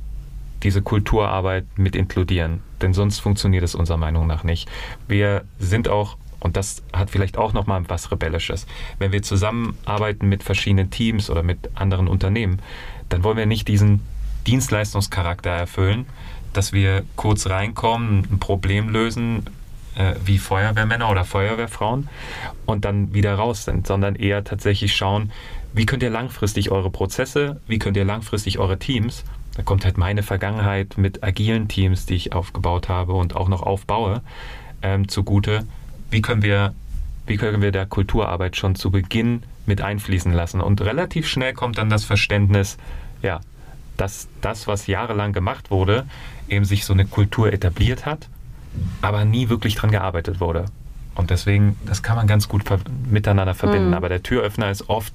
diese 0.63 0.83
Kulturarbeit 0.83 1.67
mit 1.77 1.95
inkludieren. 1.95 2.63
Denn 2.81 2.95
sonst 2.95 3.21
funktioniert 3.21 3.63
es 3.63 3.75
unserer 3.75 3.99
Meinung 3.99 4.27
nach 4.27 4.43
nicht. 4.43 4.69
Wir 5.07 5.45
sind 5.59 5.89
auch 5.89 6.17
und 6.41 6.57
das 6.57 6.83
hat 6.93 7.11
vielleicht 7.11 7.39
auch 7.39 7.53
nochmal 7.53 7.83
was 7.89 8.11
Rebellisches. 8.11 8.67
Wenn 8.99 9.13
wir 9.13 9.23
zusammenarbeiten 9.23 10.29
mit 10.29 10.43
verschiedenen 10.43 10.91
Teams 10.91 11.31
oder 11.31 11.43
mit 11.43 11.71
anderen 11.75 12.09
Unternehmen, 12.09 12.61
dann 13.09 13.25
wollen 13.25 13.37
wir 13.37 13.47
nicht 13.47 13.69
diesen 13.69 14.01
Dienstleistungscharakter 14.47 15.51
erfüllen, 15.51 16.07
dass 16.53 16.73
wir 16.73 17.05
kurz 17.17 17.49
reinkommen, 17.49 18.27
ein 18.31 18.39
Problem 18.39 18.89
lösen, 18.89 19.45
äh, 19.97 20.15
wie 20.25 20.39
Feuerwehrmänner 20.39 21.11
oder 21.11 21.25
Feuerwehrfrauen 21.25 22.09
und 22.65 22.85
dann 22.85 23.13
wieder 23.13 23.35
raus 23.35 23.65
sind, 23.65 23.87
sondern 23.87 24.15
eher 24.15 24.45
tatsächlich 24.45 24.95
schauen, 24.95 25.33
wie 25.73 25.85
könnt 25.85 26.03
ihr 26.03 26.11
langfristig 26.11 26.71
eure 26.71 26.91
Prozesse, 26.91 27.61
wie 27.67 27.79
könnt 27.79 27.97
ihr 27.97 28.05
langfristig 28.05 28.59
eure 28.59 28.79
Teams, 28.79 29.25
da 29.57 29.63
kommt 29.63 29.87
halt 29.87 29.97
meine 29.97 30.23
Vergangenheit 30.23 30.99
mit 30.99 31.25
agilen 31.25 31.67
Teams, 31.67 32.05
die 32.05 32.15
ich 32.15 32.35
aufgebaut 32.35 32.91
habe 32.91 33.15
und 33.15 33.35
auch 33.35 33.49
noch 33.49 33.63
aufbaue, 33.63 34.21
ähm, 34.83 35.09
zugute, 35.09 35.67
wie 36.11 36.23
können 36.23 36.43
wir, 36.43 36.75
wie 37.27 37.37
können 37.37 37.63
wir 37.63 37.73
der 37.73 37.87
Kulturarbeit 37.87 38.57
schon 38.57 38.75
zu 38.75 38.91
Beginn 38.91 39.43
mit 39.67 39.81
einfließen 39.81 40.33
lassen. 40.33 40.61
Und 40.61 40.81
relativ 40.81 41.27
schnell 41.27 41.53
kommt 41.53 41.79
dann 41.79 41.91
das 41.91 42.05
Verständnis, 42.05 42.77
ja, 43.23 43.41
dass 43.97 44.29
das, 44.41 44.67
was 44.67 44.87
jahrelang 44.87 45.33
gemacht 45.33 45.71
wurde, 45.71 46.07
eben 46.49 46.65
sich 46.65 46.85
so 46.85 46.93
eine 46.93 47.07
Kultur 47.07 47.53
etabliert 47.53 48.07
hat, 48.07 48.29
aber 49.03 49.25
nie 49.25 49.49
wirklich 49.49 49.75
dran 49.75 49.91
gearbeitet 49.91 50.39
wurde. 50.39 50.67
Und 51.15 51.31
deswegen, 51.31 51.77
das 51.87 52.03
kann 52.03 52.17
man 52.17 52.27
ganz 52.27 52.49
gut 52.49 52.63
miteinander 53.11 53.55
verbinden. 53.55 53.89
Mhm. 53.89 53.95
Aber 53.95 54.09
der 54.09 54.23
Türöffner 54.23 54.71
ist 54.71 54.89
oft, 54.89 55.13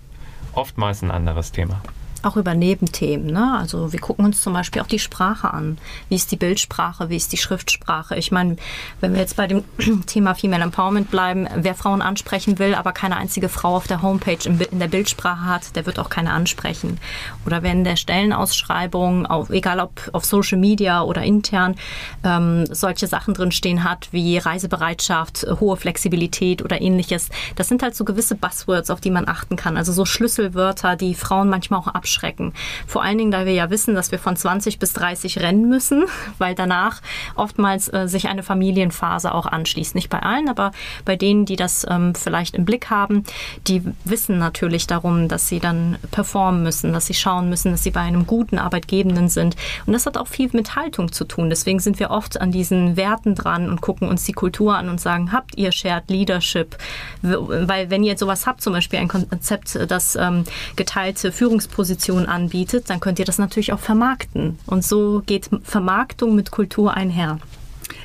oftmals 0.54 1.04
ein 1.04 1.12
anderes 1.12 1.52
Thema 1.52 1.82
auch 2.24 2.38
über 2.38 2.54
Nebenthemen. 2.54 3.28
Ne? 3.28 3.58
Also 3.58 3.92
wir 3.92 4.00
gucken 4.00 4.26
uns 4.26 4.42
zum 4.42 4.54
Beispiel 4.54 4.82
auch 4.82 4.88
die 4.88 5.00
Sprache 5.00 5.54
an. 5.54 5.78
Wie 6.10 6.16
ist 6.16 6.32
die 6.32 6.38
Bildsprache, 6.38 7.10
wie 7.10 7.16
ist 7.16 7.32
die 7.32 7.38
Schriftsprache? 7.38 8.16
Ich 8.16 8.32
meine, 8.32 8.58
wenn 9.00 9.14
wir 9.14 9.20
jetzt 9.20 9.36
bei 9.36 9.48
dem 9.48 9.64
Thema 10.06 10.36
Female 10.36 10.64
Empowerment 10.64 11.10
bleiben, 11.12 11.48
wer 11.56 11.76
Frauen 11.76 12.02
ansprechen 12.02 12.60
will, 12.60 12.76
aber 12.76 12.92
keine 12.92 13.18
einzige 13.18 13.50
Frau 13.50 13.76
auf 13.76 13.88
der 13.88 14.02
Homepage 14.02 14.48
in 14.48 14.80
der 14.80 14.88
Bildsprache 14.88 15.46
hat, 15.46 15.76
der 15.76 15.86
wird 15.86 16.00
auch 16.00 16.10
keine 16.10 16.32
ansprechen. 16.32 17.00
Oder 17.46 17.64
wenn 17.64 17.84
der 17.84 17.96
Stellenausschreibung, 17.96 19.26
auf, 19.26 19.50
egal 19.50 19.80
ob 19.80 20.10
auf 20.14 20.26
Social 20.26 20.58
Media 20.58 21.02
oder 21.02 21.24
intern, 21.24 21.76
ähm, 22.24 22.66
solche 22.72 23.08
Sachen 23.08 23.34
drinstehen 23.34 23.84
hat, 23.84 24.10
wie 24.12 24.38
Reisebereitschaft, 24.38 25.46
hohe 25.60 25.78
Flexibilität 25.78 26.64
oder 26.64 26.82
ähnliches. 26.82 27.30
Das 27.56 27.68
sind 27.68 27.84
halt 27.84 27.96
so 27.96 28.06
gewisse 28.06 28.36
Buzzwords, 28.36 28.90
auf 28.90 29.02
die 29.02 29.12
man 29.12 29.28
achten 29.28 29.56
kann. 29.56 29.78
Also 29.78 29.92
so 29.92 30.06
Schlüsselwörter, 30.06 30.96
die 30.96 31.16
Frauen 31.16 31.50
manchmal 31.50 31.80
auch 31.80 31.88
abschreiben 31.88 32.11
abschrecken. 32.12 32.54
Vor 32.88 33.04
allen 33.04 33.18
Dingen, 33.18 33.32
da 33.32 33.46
wir 33.46 33.54
ja 33.54 33.70
wissen, 33.70 33.96
dass 33.96 34.12
wir 34.12 34.20
von 34.20 34.36
20 34.36 34.80
bis 34.80 34.94
30 34.94 35.40
rennen 35.40 35.70
müssen, 35.70 36.06
weil 36.38 36.56
danach 36.56 37.02
oftmals 37.36 37.92
äh, 37.94 38.08
sich 38.08 38.28
eine 38.28 38.44
Familienphase 38.44 39.34
auch 39.34 39.46
anschließt. 39.46 39.96
Nicht 39.96 40.10
bei 40.10 40.20
allen, 40.20 40.50
aber 40.50 40.72
bei 41.06 41.16
denen, 41.16 41.46
die 41.46 41.56
das 41.56 41.86
ähm, 41.90 42.14
vielleicht 42.16 42.56
im 42.56 42.66
Blick 42.66 42.90
haben, 42.90 43.24
die 43.68 43.84
wissen 44.04 44.40
natürlich 44.40 44.88
darum, 44.88 45.28
dass 45.28 45.48
sie 45.48 45.60
dann 45.60 45.98
performen 46.12 46.64
müssen, 46.64 46.92
dass 46.92 47.06
sie 47.06 47.14
schauen 47.14 47.50
müssen, 47.50 47.72
dass 47.72 47.84
sie 47.84 47.92
bei 47.92 48.02
einem 48.02 48.28
guten 48.28 48.58
Arbeitgebenden 48.58 49.30
sind. 49.30 49.56
Und 49.86 49.94
das 49.94 50.06
hat 50.06 50.18
auch 50.18 50.28
viel 50.28 50.50
mit 50.54 50.76
Haltung 50.76 51.12
zu 51.12 51.24
tun. 51.24 51.50
Deswegen 51.50 51.80
sind 51.80 52.00
wir 52.00 52.12
oft 52.12 52.42
an 52.42 52.52
diesen 52.52 52.98
Werten 52.98 53.36
dran 53.36 53.70
und 53.70 53.80
gucken 53.80 54.10
uns 54.10 54.26
die 54.26 54.34
Kultur 54.34 54.76
an 54.76 54.90
und 54.90 55.00
sagen, 55.00 55.32
habt 55.32 55.58
ihr 55.58 55.72
Shared 55.72 56.10
Leadership? 56.10 56.76
Weil 57.22 57.90
wenn 57.90 58.04
ihr 58.04 58.18
sowas 58.18 58.46
habt, 58.46 58.62
zum 58.62 58.74
Beispiel 58.74 59.00
ein 59.00 59.08
Konzept, 59.08 59.80
das 59.88 60.16
ähm, 60.16 60.44
geteilte 60.76 61.32
Führungspositionen 61.32 62.01
Position 62.02 62.26
anbietet, 62.26 62.90
dann 62.90 63.00
könnt 63.00 63.20
ihr 63.20 63.26
das 63.26 63.38
natürlich 63.38 63.74
auch 63.74 63.80
vermarkten. 63.80 64.58
Und 64.66 64.84
so 64.84 65.22
geht 65.24 65.50
Vermarktung 65.64 66.36
mit 66.36 66.50
Kultur 66.50 66.96
einher. 66.96 67.38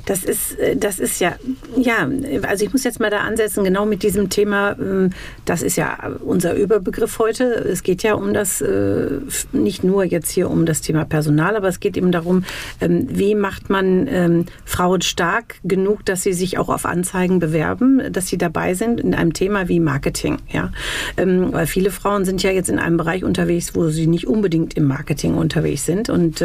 Das 0.07 0.25
ist, 0.25 0.59
äh, 0.59 0.77
das 0.77 0.99
ist 0.99 1.21
ja, 1.21 1.35
ja, 1.77 2.09
also 2.43 2.65
ich 2.65 2.73
muss 2.73 2.85
jetzt 2.85 3.01
mal 3.01 3.11
da 3.11 3.21
ansetzen, 3.21 3.65
genau 3.65 3.85
mit 3.85 4.03
diesem 4.03 4.31
Thema, 4.31 4.77
ähm, 4.79 5.11
das 5.45 5.63
ist 5.63 5.77
ja 5.77 5.99
unser 6.25 6.55
Überbegriff 6.55 7.19
heute. 7.19 7.45
Es 7.45 7.83
geht 7.83 8.03
ja 8.03 8.15
um 8.15 8.33
das, 8.33 8.61
äh, 8.61 9.19
nicht 9.53 9.85
nur 9.85 10.05
jetzt 10.05 10.31
hier 10.31 10.51
um 10.51 10.65
das 10.65 10.81
Thema 10.81 11.05
Personal, 11.05 11.57
aber 11.57 11.69
es 11.69 11.81
geht 11.81 11.97
eben 11.97 12.13
darum, 12.13 12.45
ähm, 12.81 13.07
wie 13.11 13.35
macht 13.35 13.69
man 13.69 14.07
ähm, 14.09 14.47
Frauen 14.65 15.03
stark 15.03 15.57
genug, 15.65 16.05
dass 16.05 16.23
sie 16.23 16.33
sich 16.33 16.59
auch 16.59 16.69
auf 16.69 16.87
Anzeigen 16.87 17.39
bewerben, 17.41 18.13
dass 18.13 18.29
sie 18.29 18.39
dabei 18.39 18.75
sind 18.75 19.01
in 19.01 19.15
einem 19.15 19.33
Thema 19.33 19.69
wie 19.69 19.81
Marketing. 19.81 20.39
Ja? 20.53 20.73
Weil 21.17 21.67
viele 21.67 21.91
Frauen 21.91 22.25
sind 22.25 22.43
ja 22.43 22.51
jetzt 22.51 22.69
in 22.69 22.79
einem 22.79 22.97
Bereich 22.97 23.25
unterwegs, 23.25 23.75
wo 23.75 23.89
sie 23.89 24.07
nicht 24.07 24.27
unbedingt 24.27 24.75
im 24.75 24.85
Marketing 24.85 25.35
unterwegs 25.35 25.85
sind. 25.85 26.11
Und 26.11 26.45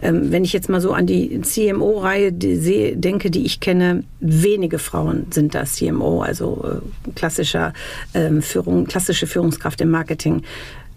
wenn 0.00 0.44
ich 0.44 0.52
jetzt 0.52 0.68
mal 0.68 0.80
so 0.80 0.92
an 0.92 1.06
die 1.06 1.40
CMO-Reihe 1.40 2.32
sehe, 2.58 2.96
denke, 2.96 3.30
die 3.30 3.44
ich 3.44 3.60
kenne, 3.60 4.04
wenige 4.20 4.78
Frauen 4.78 5.26
sind 5.30 5.54
da 5.54 5.64
CMO, 5.64 6.22
also 6.22 6.64
äh, 6.64 7.10
klassischer 7.14 7.72
ähm, 8.14 8.42
Führung, 8.42 8.86
klassische 8.86 9.26
Führungskraft 9.26 9.80
im 9.80 9.90
Marketing. 9.90 10.42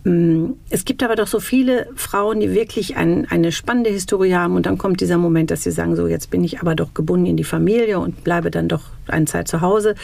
Mm, 0.05 0.51
es 0.69 0.85
gibt 0.85 1.03
aber 1.03 1.15
doch 1.15 1.27
so 1.27 1.41
viele 1.41 1.89
Frauen, 1.95 2.39
die 2.39 2.53
wirklich 2.53 2.95
ein, 2.95 3.27
eine 3.29 3.51
spannende 3.51 3.89
Historie 3.89 4.33
haben 4.33 4.55
und 4.55 4.65
dann 4.65 4.77
kommt 4.77 5.01
dieser 5.01 5.17
Moment, 5.17 5.51
dass 5.51 5.63
sie 5.63 5.71
sagen, 5.71 5.97
so 5.97 6.07
jetzt 6.07 6.29
bin 6.29 6.43
ich 6.43 6.61
aber 6.61 6.73
doch 6.73 6.93
gebunden 6.93 7.25
in 7.25 7.35
die 7.35 7.43
Familie 7.43 7.99
und 7.99 8.23
bleibe 8.23 8.49
dann 8.49 8.69
doch 8.69 8.83
eine 9.07 9.25
Zeit 9.25 9.49
zu 9.49 9.59
Hause. 9.59 9.95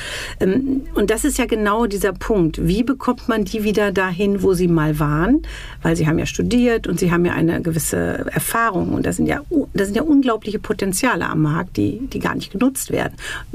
Ähm, 0.41 0.81
und 0.95 1.11
das 1.11 1.23
ist 1.23 1.37
ja 1.37 1.45
genau 1.45 1.85
dieser 1.85 2.11
Punkt. 2.11 2.67
Wie 2.67 2.83
bekommt 2.83 3.29
man 3.29 3.45
die 3.45 3.63
wieder 3.63 3.93
dahin, 3.93 4.43
wo 4.43 4.53
sie 4.53 4.67
mal 4.67 4.99
waren? 4.99 5.43
Weil 5.81 5.95
sie 5.95 6.07
haben 6.07 6.19
ja 6.19 6.25
studiert 6.25 6.87
und 6.87 6.99
sie 6.99 7.11
haben 7.11 7.23
ja 7.25 7.33
eine 7.33 7.61
gewisse 7.61 8.25
Erfahrung 8.31 8.93
und 8.93 9.05
das 9.05 9.15
sind 9.15 9.27
ja, 9.27 9.41
das 9.73 9.87
sind 9.87 9.95
ja 9.95 10.03
unglaubliche 10.03 10.59
Potenziale 10.59 11.29
am 11.29 11.43
Markt, 11.43 11.77
die, 11.77 11.99
die 12.07 12.19
gar 12.19 12.35
nicht 12.35 12.51
genutzt 12.51 12.91
werden. 12.91 13.13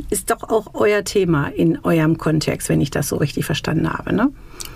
Ist 0.09 0.31
doch 0.31 0.45
auch 0.45 0.69
euer 0.73 1.05
Thema 1.05 1.49
in 1.49 1.79
eurem 1.85 2.17
Kontext, 2.17 2.71
wenn 2.71 2.81
ich 2.81 2.91
das 2.91 3.09
so 3.09 3.17
richtig 3.17 3.45
verstanden 3.45 3.93
habe, 3.93 4.15
ne? 4.15 4.31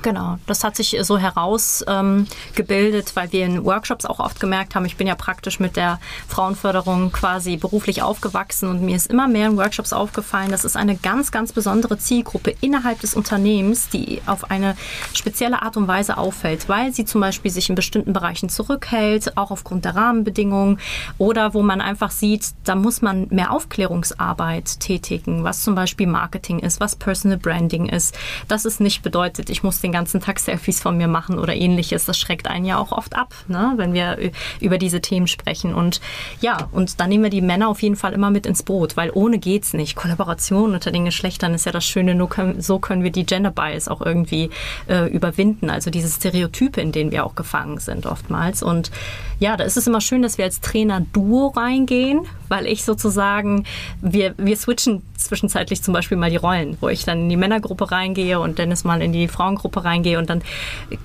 Genau, 0.04 0.36
das 0.46 0.62
hat 0.64 0.76
sich 0.76 0.98
so 1.00 1.16
herausgebildet, 1.16 3.08
ähm, 3.08 3.14
weil 3.14 3.32
wir 3.32 3.46
in 3.46 3.64
Workshops 3.64 4.04
auch 4.04 4.20
oft 4.20 4.38
gemerkt 4.38 4.74
haben, 4.74 4.84
ich 4.84 4.98
bin 4.98 5.06
ja 5.06 5.14
praktisch 5.14 5.60
mit 5.60 5.76
der 5.76 5.98
Frauenförderung 6.28 7.10
quasi 7.10 7.56
beruflich 7.56 8.02
aufgewachsen 8.02 8.68
und 8.68 8.82
mir 8.82 8.96
ist 8.96 9.06
immer 9.06 9.28
mehr 9.28 9.46
in 9.46 9.56
Workshops 9.56 9.94
aufgefallen, 9.94 10.50
das 10.50 10.66
ist 10.66 10.76
eine 10.76 10.94
ganz, 10.94 11.32
ganz 11.32 11.54
besondere 11.54 11.96
Zielgruppe 11.96 12.54
innerhalb 12.60 13.00
des 13.00 13.14
Unternehmens, 13.14 13.88
die 13.88 14.20
auf 14.26 14.50
eine 14.50 14.76
spezielle 15.14 15.62
Art 15.62 15.78
und 15.78 15.88
Weise 15.88 16.18
auffällt, 16.18 16.68
weil 16.68 16.92
sie 16.92 17.06
zum 17.06 17.22
Beispiel 17.22 17.50
sich 17.50 17.70
in 17.70 17.74
bestimmten 17.74 18.12
Bereichen 18.12 18.50
zurückhält, 18.50 19.38
auch 19.38 19.50
aufgrund 19.50 19.86
der 19.86 19.96
Rahmenbedingungen 19.96 20.80
oder 21.16 21.54
wo 21.54 21.62
man 21.62 21.80
einfach 21.80 22.10
sieht, 22.10 22.48
da 22.64 22.74
muss 22.74 23.00
man 23.00 23.28
mehr 23.30 23.52
Aufklärungsarbeit 23.52 24.80
tätigen, 24.80 25.44
was 25.44 25.62
zum 25.62 25.74
Beispiel 25.74 26.08
Marketing 26.08 26.58
ist, 26.58 26.78
was 26.78 26.94
Personal 26.94 27.38
Branding 27.38 27.86
ist. 27.86 28.14
Das 28.48 28.66
ist 28.66 28.82
nicht 28.82 29.02
bedeutet, 29.02 29.48
ich 29.48 29.62
muss 29.62 29.80
den 29.80 29.93
ganzen 29.94 30.20
Tag 30.20 30.38
Selfies 30.38 30.82
von 30.82 30.98
mir 30.98 31.08
machen 31.08 31.38
oder 31.38 31.54
ähnliches. 31.54 32.04
Das 32.04 32.18
schreckt 32.18 32.48
einen 32.48 32.66
ja 32.66 32.76
auch 32.78 32.92
oft 32.92 33.16
ab, 33.16 33.34
ne? 33.48 33.72
wenn 33.76 33.94
wir 33.94 34.18
über 34.60 34.76
diese 34.76 35.00
Themen 35.00 35.26
sprechen. 35.26 35.74
Und 35.74 36.02
ja, 36.40 36.68
und 36.72 37.00
dann 37.00 37.08
nehmen 37.08 37.24
wir 37.24 37.30
die 37.30 37.40
Männer 37.40 37.68
auf 37.68 37.80
jeden 37.80 37.96
Fall 37.96 38.12
immer 38.12 38.30
mit 38.30 38.44
ins 38.44 38.62
Boot, 38.62 38.96
weil 38.96 39.10
ohne 39.14 39.38
geht's 39.38 39.72
nicht. 39.72 39.96
Kollaboration 39.96 40.74
unter 40.74 40.90
den 40.90 41.06
Geschlechtern 41.06 41.54
ist 41.54 41.64
ja 41.64 41.72
das 41.72 41.86
Schöne, 41.86 42.14
nur 42.14 42.28
können, 42.28 42.60
so 42.60 42.78
können 42.78 43.02
wir 43.02 43.10
die 43.10 43.24
Gender 43.24 43.50
Bias 43.50 43.88
auch 43.88 44.02
irgendwie 44.02 44.50
äh, 44.88 45.08
überwinden. 45.08 45.70
Also 45.70 45.90
diese 45.90 46.08
Stereotype, 46.08 46.80
in 46.80 46.92
denen 46.92 47.10
wir 47.10 47.24
auch 47.24 47.34
gefangen 47.34 47.78
sind 47.78 48.06
oftmals. 48.06 48.62
Und 48.62 48.90
ja, 49.38 49.56
da 49.56 49.64
ist 49.64 49.76
es 49.76 49.86
immer 49.86 50.00
schön, 50.00 50.22
dass 50.22 50.38
wir 50.38 50.44
als 50.44 50.60
Trainer 50.60 51.00
Duo 51.12 51.48
reingehen, 51.48 52.20
weil 52.48 52.66
ich 52.66 52.84
sozusagen, 52.84 53.64
wir, 54.00 54.34
wir 54.36 54.56
switchen 54.56 55.02
zwischenzeitlich 55.16 55.82
zum 55.82 55.94
Beispiel 55.94 56.16
mal 56.16 56.30
die 56.30 56.36
Rollen, 56.36 56.76
wo 56.80 56.88
ich 56.88 57.04
dann 57.04 57.22
in 57.22 57.28
die 57.28 57.36
Männergruppe 57.36 57.90
reingehe 57.90 58.38
und 58.40 58.58
Dennis 58.58 58.84
mal 58.84 59.02
in 59.02 59.12
die 59.12 59.28
Frauengruppe 59.28 59.84
reingehe 59.84 60.18
und 60.18 60.30
dann 60.30 60.42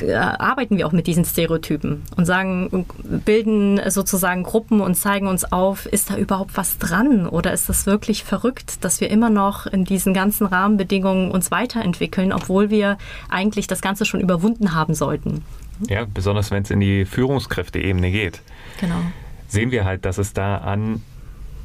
äh, 0.02 0.14
arbeiten 0.14 0.78
wir 0.78 0.88
auch 0.88 0.92
mit 0.92 1.08
diesen 1.08 1.26
Stereotypen 1.26 2.04
und 2.16 2.26
sagen, 2.26 2.86
bilden 3.04 3.80
sozusagen 3.90 4.44
Gruppen 4.44 4.82
und 4.82 4.96
zeigen 4.96 5.28
uns 5.28 5.52
auf, 5.52 5.86
ist 5.86 6.10
da 6.10 6.18
überhaupt 6.18 6.58
was 6.58 6.78
dran 6.78 7.28
oder 7.28 7.54
ist 7.54 7.70
das 7.70 7.86
wirklich 7.86 8.24
verrückt, 8.24 8.84
dass 8.84 9.02
wir 9.02 9.10
immer 9.10 9.30
noch 9.30 9.66
in 9.66 9.86
diesen 9.86 10.14
ganzen 10.14 10.46
Rahmenbedingungen 10.46 11.32
uns 11.32 11.52
weiterentwickeln, 11.52 12.34
obwohl 12.34 12.70
wir 12.70 12.98
eigentlich 13.30 13.68
das 13.68 13.82
Ganze 13.82 14.06
schon 14.06 14.22
überwunden 14.22 14.74
haben 14.74 14.94
sollten. 14.94 15.44
Ja, 15.88 16.06
besonders 16.06 16.52
wenn 16.52 16.64
es 16.64 16.72
in 16.72 16.80
die 16.80 17.06
Führungskräfteebene 17.06 18.12
geht. 18.12 18.42
Genau. 18.80 19.02
Sehen 19.48 19.72
wir 19.72 19.86
halt, 19.86 20.06
dass 20.06 20.18
es 20.18 20.34
da 20.34 20.58
an 20.58 21.02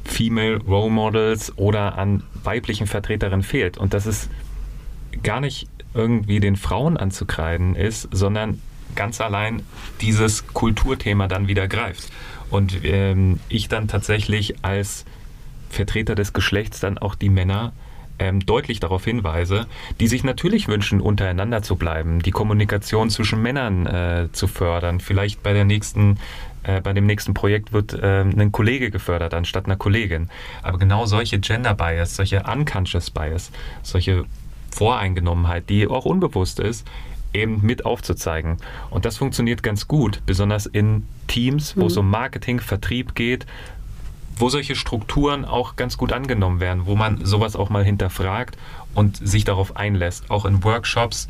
Female 0.05 0.57
Role 0.57 0.91
Models 0.91 1.57
oder 1.57 1.97
an 1.97 2.23
weiblichen 2.43 2.87
Vertreterinnen 2.87 3.43
fehlt. 3.43 3.77
Und 3.77 3.93
dass 3.93 4.05
es 4.05 4.29
gar 5.23 5.39
nicht 5.39 5.67
irgendwie 5.93 6.39
den 6.39 6.55
Frauen 6.55 6.97
anzukreiden 6.97 7.75
ist, 7.75 8.07
sondern 8.11 8.61
ganz 8.95 9.19
allein 9.19 9.63
dieses 10.01 10.47
Kulturthema 10.47 11.27
dann 11.27 11.47
wieder 11.47 11.67
greift. 11.67 12.11
Und 12.49 12.83
ähm, 12.83 13.39
ich 13.49 13.67
dann 13.67 13.87
tatsächlich 13.87 14.55
als 14.63 15.05
Vertreter 15.69 16.15
des 16.15 16.33
Geschlechts 16.33 16.79
dann 16.79 16.97
auch 16.97 17.15
die 17.15 17.29
Männer 17.29 17.73
ähm, 18.19 18.45
deutlich 18.45 18.79
darauf 18.79 19.05
hinweise, 19.05 19.67
die 19.99 20.07
sich 20.07 20.23
natürlich 20.23 20.67
wünschen, 20.67 21.01
untereinander 21.01 21.61
zu 21.61 21.75
bleiben, 21.75 22.21
die 22.21 22.31
Kommunikation 22.31 23.09
zwischen 23.09 23.41
Männern 23.41 23.85
äh, 23.85 24.27
zu 24.31 24.47
fördern, 24.47 24.99
vielleicht 24.99 25.43
bei 25.43 25.53
der 25.53 25.65
nächsten 25.65 26.17
äh, 26.63 26.81
bei 26.81 26.93
dem 26.93 27.05
nächsten 27.05 27.33
Projekt 27.33 27.73
wird 27.73 27.97
ähm, 28.01 28.33
ein 28.39 28.51
Kollege 28.51 28.89
gefördert 28.89 29.33
anstatt 29.33 29.65
einer 29.65 29.75
Kollegin. 29.75 30.29
Aber 30.63 30.77
genau 30.77 31.05
solche 31.05 31.39
Gender 31.39 31.73
Bias, 31.73 32.15
solche 32.15 32.43
Unconscious 32.43 33.11
Bias, 33.11 33.51
solche 33.83 34.25
Voreingenommenheit, 34.71 35.69
die 35.69 35.87
auch 35.87 36.05
unbewusst 36.05 36.59
ist, 36.59 36.87
eben 37.33 37.61
mit 37.61 37.85
aufzuzeigen. 37.85 38.57
Und 38.89 39.05
das 39.05 39.17
funktioniert 39.17 39.61
ganz 39.61 39.87
gut, 39.87 40.21
besonders 40.25 40.65
in 40.65 41.05
Teams, 41.27 41.75
wo 41.77 41.81
mhm. 41.81 41.87
es 41.87 41.97
um 41.97 42.09
Marketing, 42.09 42.59
Vertrieb 42.59 43.13
geht, 43.13 43.45
wo 44.37 44.49
solche 44.49 44.75
Strukturen 44.75 45.45
auch 45.45 45.75
ganz 45.75 45.97
gut 45.97 46.11
angenommen 46.11 46.59
werden, 46.59 46.85
wo 46.85 46.95
man 46.95 47.25
sowas 47.25 47.55
auch 47.55 47.69
mal 47.69 47.83
hinterfragt 47.83 48.57
und 48.93 49.17
sich 49.17 49.43
darauf 49.43 49.75
einlässt, 49.75 50.29
auch 50.29 50.45
in 50.45 50.63
Workshops, 50.63 51.27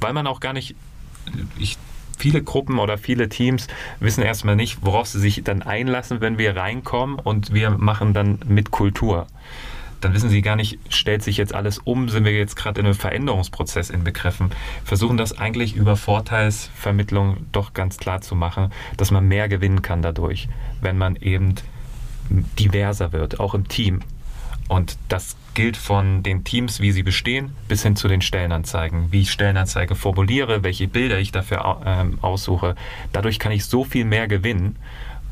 weil 0.00 0.12
man 0.12 0.26
auch 0.26 0.40
gar 0.40 0.52
nicht, 0.52 0.74
ich, 1.58 1.78
viele 2.18 2.42
Gruppen 2.42 2.78
oder 2.78 2.98
viele 2.98 3.28
Teams 3.28 3.68
wissen 4.00 4.22
erstmal 4.22 4.56
nicht, 4.56 4.78
worauf 4.82 5.06
sie 5.06 5.20
sich 5.20 5.42
dann 5.44 5.62
einlassen, 5.62 6.20
wenn 6.20 6.38
wir 6.38 6.56
reinkommen 6.56 7.18
und 7.18 7.52
wir 7.52 7.70
machen 7.70 8.14
dann 8.14 8.38
mit 8.46 8.70
Kultur. 8.70 9.26
Dann 10.00 10.12
wissen 10.12 10.28
sie 10.28 10.42
gar 10.42 10.56
nicht, 10.56 10.78
stellt 10.90 11.22
sich 11.22 11.38
jetzt 11.38 11.54
alles 11.54 11.78
um, 11.78 12.10
sind 12.10 12.24
wir 12.24 12.32
jetzt 12.32 12.56
gerade 12.56 12.78
in 12.78 12.86
einem 12.86 12.94
Veränderungsprozess 12.94 13.88
inbegriffen. 13.88 14.50
Versuchen 14.84 15.16
das 15.16 15.38
eigentlich 15.38 15.76
über 15.76 15.96
Vorteilsvermittlung 15.96 17.46
doch 17.52 17.72
ganz 17.72 17.96
klar 17.96 18.20
zu 18.20 18.34
machen, 18.34 18.70
dass 18.98 19.10
man 19.10 19.26
mehr 19.26 19.48
gewinnen 19.48 19.80
kann 19.80 20.02
dadurch, 20.02 20.48
wenn 20.82 20.98
man 20.98 21.16
eben 21.16 21.54
diverser 22.30 23.12
wird, 23.12 23.40
auch 23.40 23.54
im 23.54 23.68
Team. 23.68 24.00
Und 24.68 24.96
das 25.08 25.36
gilt 25.54 25.76
von 25.76 26.22
den 26.22 26.44
Teams, 26.44 26.80
wie 26.80 26.90
sie 26.90 27.02
bestehen, 27.02 27.52
bis 27.68 27.82
hin 27.82 27.96
zu 27.96 28.08
den 28.08 28.22
Stellenanzeigen. 28.22 29.12
Wie 29.12 29.22
ich 29.22 29.30
Stellenanzeige 29.30 29.94
formuliere, 29.94 30.62
welche 30.62 30.88
Bilder 30.88 31.18
ich 31.18 31.32
dafür 31.32 31.80
ähm, 31.84 32.18
aussuche. 32.22 32.74
Dadurch 33.12 33.38
kann 33.38 33.52
ich 33.52 33.66
so 33.66 33.84
viel 33.84 34.04
mehr 34.04 34.26
gewinnen 34.26 34.76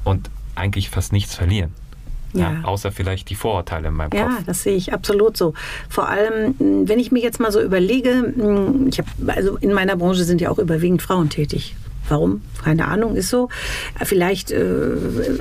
und 0.05 0.31
eigentlich 0.55 0.91
fast 0.91 1.13
nichts 1.13 1.35
verlieren. 1.35 1.73
Ja. 2.35 2.53
Ja, 2.53 2.65
außer 2.65 2.93
vielleicht 2.93 3.29
die 3.29 3.35
Vorurteile 3.35 3.89
in 3.89 3.95
meinem 3.95 4.11
ja, 4.15 4.25
Kopf. 4.25 4.39
Ja, 4.39 4.43
das 4.47 4.63
sehe 4.63 4.75
ich 4.75 4.93
absolut 4.93 5.37
so. 5.37 5.53
Vor 5.91 6.09
allem, 6.09 6.55
wenn 6.59 6.99
ich 6.99 7.13
mir 7.13 7.23
jetzt 7.23 7.41
mal 7.41 7.53
so 7.53 7.61
überlege, 7.61 8.33
ich 8.89 8.99
habe, 8.99 9.09
also 9.27 9.59
in 9.59 9.73
meiner 9.75 9.97
Branche 9.97 10.25
sind 10.25 10.41
ja 10.41 10.51
auch 10.51 10.59
überwiegend 10.59 11.03
Frauen 11.03 11.29
tätig. 11.29 11.75
Warum? 12.13 12.43
Keine 12.63 12.89
Ahnung, 12.89 13.17
ist 13.17 13.31
so. 13.31 13.49
Vielleicht 14.05 14.51
äh, 14.51 14.61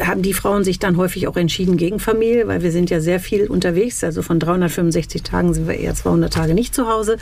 haben 0.05 0.21
die 0.21 0.31
Frauen 0.31 0.63
sich 0.63 0.79
dann 0.79 0.95
häufig 0.95 1.27
auch 1.27 1.35
entschieden 1.35 1.75
gegen 1.75 1.99
Familie, 1.99 2.47
weil 2.47 2.63
wir 2.63 2.71
sind 2.71 2.89
ja 2.89 3.01
sehr 3.01 3.19
viel 3.19 3.47
unterwegs. 3.47 4.05
Also 4.05 4.21
von 4.21 4.39
365 4.39 5.21
Tagen 5.21 5.53
sind 5.53 5.67
wir 5.67 5.75
eher 5.75 5.93
200 5.95 6.31
Tage 6.31 6.53
nicht 6.53 6.73
zu 6.73 6.87
Hause. 6.87 7.17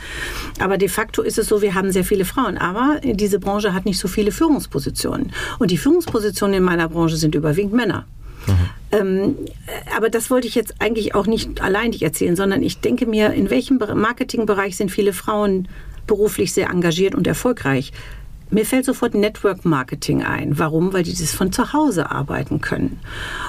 Aber 0.60 0.78
de 0.78 0.86
facto 0.86 1.20
ist 1.22 1.36
es 1.36 1.48
so, 1.48 1.62
wir 1.62 1.74
haben 1.74 1.90
sehr 1.90 2.04
viele 2.04 2.24
Frauen. 2.24 2.58
Aber 2.58 3.00
diese 3.02 3.40
Branche 3.40 3.74
hat 3.74 3.86
nicht 3.86 3.98
so 3.98 4.06
viele 4.06 4.30
Führungspositionen. 4.30 5.32
Und 5.58 5.72
die 5.72 5.78
Führungspositionen 5.78 6.58
in 6.58 6.62
meiner 6.62 6.88
Branche 6.88 7.16
sind 7.16 7.34
überwiegend 7.34 7.72
Männer. 7.72 8.06
Mhm. 8.46 8.54
Ähm, 8.92 9.36
aber 9.96 10.10
das 10.10 10.30
wollte 10.30 10.46
ich 10.46 10.54
jetzt 10.54 10.76
eigentlich 10.78 11.16
auch 11.16 11.26
nicht 11.26 11.60
allein 11.60 11.92
erzählen, 11.92 12.36
sondern 12.36 12.62
ich 12.62 12.78
denke 12.78 13.04
mir, 13.04 13.32
in 13.32 13.50
welchem 13.50 13.78
Marketingbereich 13.78 14.76
sind 14.76 14.92
viele 14.92 15.12
Frauen 15.12 15.66
beruflich 16.06 16.52
sehr 16.52 16.70
engagiert 16.70 17.16
und 17.16 17.26
erfolgreich? 17.26 17.92
Mir 18.50 18.66
fällt 18.66 18.84
sofort 18.84 19.14
Network 19.14 19.64
Marketing 19.64 20.22
ein. 20.22 20.58
Warum? 20.58 20.92
Weil 20.92 21.04
die 21.04 21.14
das 21.14 21.32
von 21.32 21.52
zu 21.52 21.72
Hause 21.72 22.10
arbeiten 22.10 22.60
können. 22.60 22.98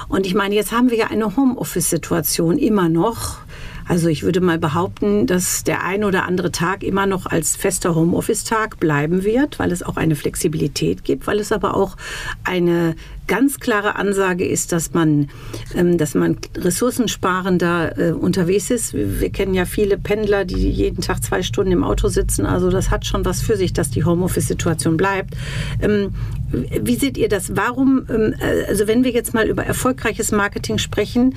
Und 0.08 0.26
ich 0.26 0.34
meine, 0.34 0.54
jetzt 0.54 0.70
haben 0.70 0.90
wir 0.90 0.96
ja 0.96 1.08
eine 1.08 1.36
Homeoffice-Situation 1.36 2.56
immer 2.56 2.88
noch. 2.88 3.38
Also 3.86 4.08
ich 4.08 4.22
würde 4.22 4.40
mal 4.40 4.58
behaupten, 4.58 5.26
dass 5.26 5.64
der 5.64 5.84
ein 5.84 6.04
oder 6.04 6.24
andere 6.24 6.52
Tag 6.52 6.82
immer 6.82 7.06
noch 7.06 7.26
als 7.26 7.56
fester 7.56 7.94
Homeoffice-Tag 7.94 8.78
bleiben 8.80 9.24
wird, 9.24 9.58
weil 9.58 9.72
es 9.72 9.82
auch 9.82 9.96
eine 9.96 10.16
Flexibilität 10.16 11.04
gibt, 11.04 11.26
weil 11.26 11.40
es 11.40 11.52
aber 11.52 11.76
auch 11.76 11.96
eine 12.44 12.94
ganz 13.26 13.60
klare 13.60 13.96
Ansage 13.96 14.44
ist, 14.46 14.72
dass 14.72 14.92
man, 14.94 15.28
ähm, 15.74 15.96
dass 15.96 16.14
man 16.14 16.36
ressourcensparender 16.56 17.98
äh, 17.98 18.12
unterwegs 18.12 18.70
ist. 18.70 18.94
Wir 18.94 19.30
kennen 19.30 19.54
ja 19.54 19.64
viele 19.64 19.96
Pendler, 19.96 20.44
die 20.44 20.70
jeden 20.70 21.02
Tag 21.02 21.22
zwei 21.22 21.42
Stunden 21.42 21.72
im 21.72 21.84
Auto 21.84 22.08
sitzen. 22.08 22.46
Also 22.46 22.70
das 22.70 22.90
hat 22.90 23.06
schon 23.06 23.24
was 23.24 23.40
für 23.40 23.56
sich, 23.56 23.72
dass 23.72 23.90
die 23.90 24.04
Homeoffice-Situation 24.04 24.96
bleibt. 24.96 25.34
Ähm, 25.80 26.14
wie 26.50 26.96
seht 26.96 27.16
ihr 27.16 27.28
das? 27.28 27.56
Warum, 27.56 28.06
ähm, 28.10 28.34
äh, 28.40 28.64
also 28.68 28.86
wenn 28.86 29.04
wir 29.04 29.12
jetzt 29.12 29.34
mal 29.34 29.48
über 29.48 29.64
erfolgreiches 29.64 30.32
Marketing 30.32 30.78
sprechen, 30.78 31.34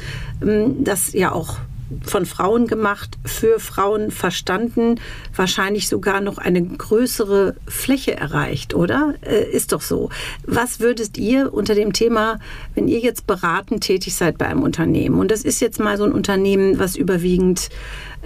das 0.80 1.14
ja 1.14 1.32
auch 1.32 1.60
von 2.04 2.26
Frauen 2.26 2.68
gemacht, 2.68 3.18
für 3.26 3.60
Frauen 3.60 4.12
verstanden, 4.12 5.00
wahrscheinlich 5.36 5.88
sogar 5.88 6.22
noch 6.22 6.38
eine 6.38 6.64
größere 6.64 7.56
Fläche 7.68 8.16
erreicht, 8.16 8.74
oder? 8.74 9.16
Äh, 9.22 9.50
ist 9.52 9.72
doch 9.72 9.82
so. 9.82 10.10
Was 10.46 10.80
würdet 10.80 11.18
ihr 11.18 11.54
unter 11.54 11.76
dem 11.76 11.94
Thema, 11.94 12.40
wenn 12.74 12.88
ihr 12.88 13.00
jetzt 13.00 13.28
beratend 13.28 13.84
tätig 13.84 14.16
seid 14.16 14.38
bei 14.38 14.48
einem 14.48 14.64
Unternehmen, 14.64 15.20
und 15.20 15.30
das 15.30 15.44
ist 15.44 15.60
jetzt 15.60 15.80
mal 15.80 15.98
so 15.98 16.04
ein 16.04 16.12
Unternehmen, 16.12 16.80
was 16.80 16.96
überwiegend 16.96 17.70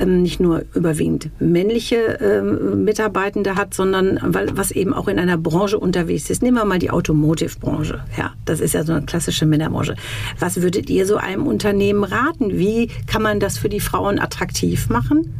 nicht 0.05 0.39
nur 0.39 0.63
überwiegend 0.73 1.29
männliche 1.39 1.95
ähm, 2.21 2.83
Mitarbeitende 2.83 3.55
hat, 3.55 3.73
sondern 3.73 4.19
weil, 4.21 4.55
was 4.57 4.71
eben 4.71 4.93
auch 4.93 5.07
in 5.07 5.19
einer 5.19 5.37
Branche 5.37 5.77
unterwegs 5.77 6.29
ist. 6.29 6.41
Nehmen 6.41 6.57
wir 6.57 6.65
mal 6.65 6.79
die 6.79 6.91
Automotive-Branche. 6.91 8.03
Ja, 8.17 8.33
das 8.45 8.59
ist 8.59 8.73
ja 8.73 8.83
so 8.83 8.93
eine 8.93 9.05
klassische 9.05 9.45
Männerbranche. 9.45 9.95
Was 10.39 10.61
würdet 10.61 10.89
ihr 10.89 11.05
so 11.05 11.17
einem 11.17 11.47
Unternehmen 11.47 12.03
raten? 12.03 12.57
Wie 12.57 12.89
kann 13.07 13.21
man 13.21 13.39
das 13.39 13.57
für 13.57 13.69
die 13.69 13.79
Frauen 13.79 14.19
attraktiv 14.19 14.89
machen? 14.89 15.33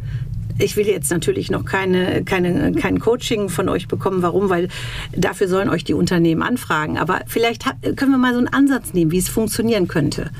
Ich 0.58 0.76
will 0.76 0.86
jetzt 0.86 1.10
natürlich 1.10 1.50
noch 1.50 1.64
keine, 1.64 2.22
keine, 2.24 2.72
kein 2.72 3.00
Coaching 3.00 3.48
von 3.48 3.68
euch 3.70 3.88
bekommen. 3.88 4.22
Warum? 4.22 4.50
Weil 4.50 4.68
dafür 5.16 5.48
sollen 5.48 5.70
euch 5.70 5.84
die 5.84 5.94
Unternehmen 5.94 6.42
anfragen. 6.42 6.98
Aber 6.98 7.20
vielleicht 7.26 7.64
können 7.96 8.12
wir 8.12 8.18
mal 8.18 8.32
so 8.34 8.38
einen 8.38 8.48
Ansatz 8.48 8.92
nehmen, 8.92 9.10
wie 9.10 9.18
es 9.18 9.30
funktionieren 9.30 9.88
könnte. 9.88 10.30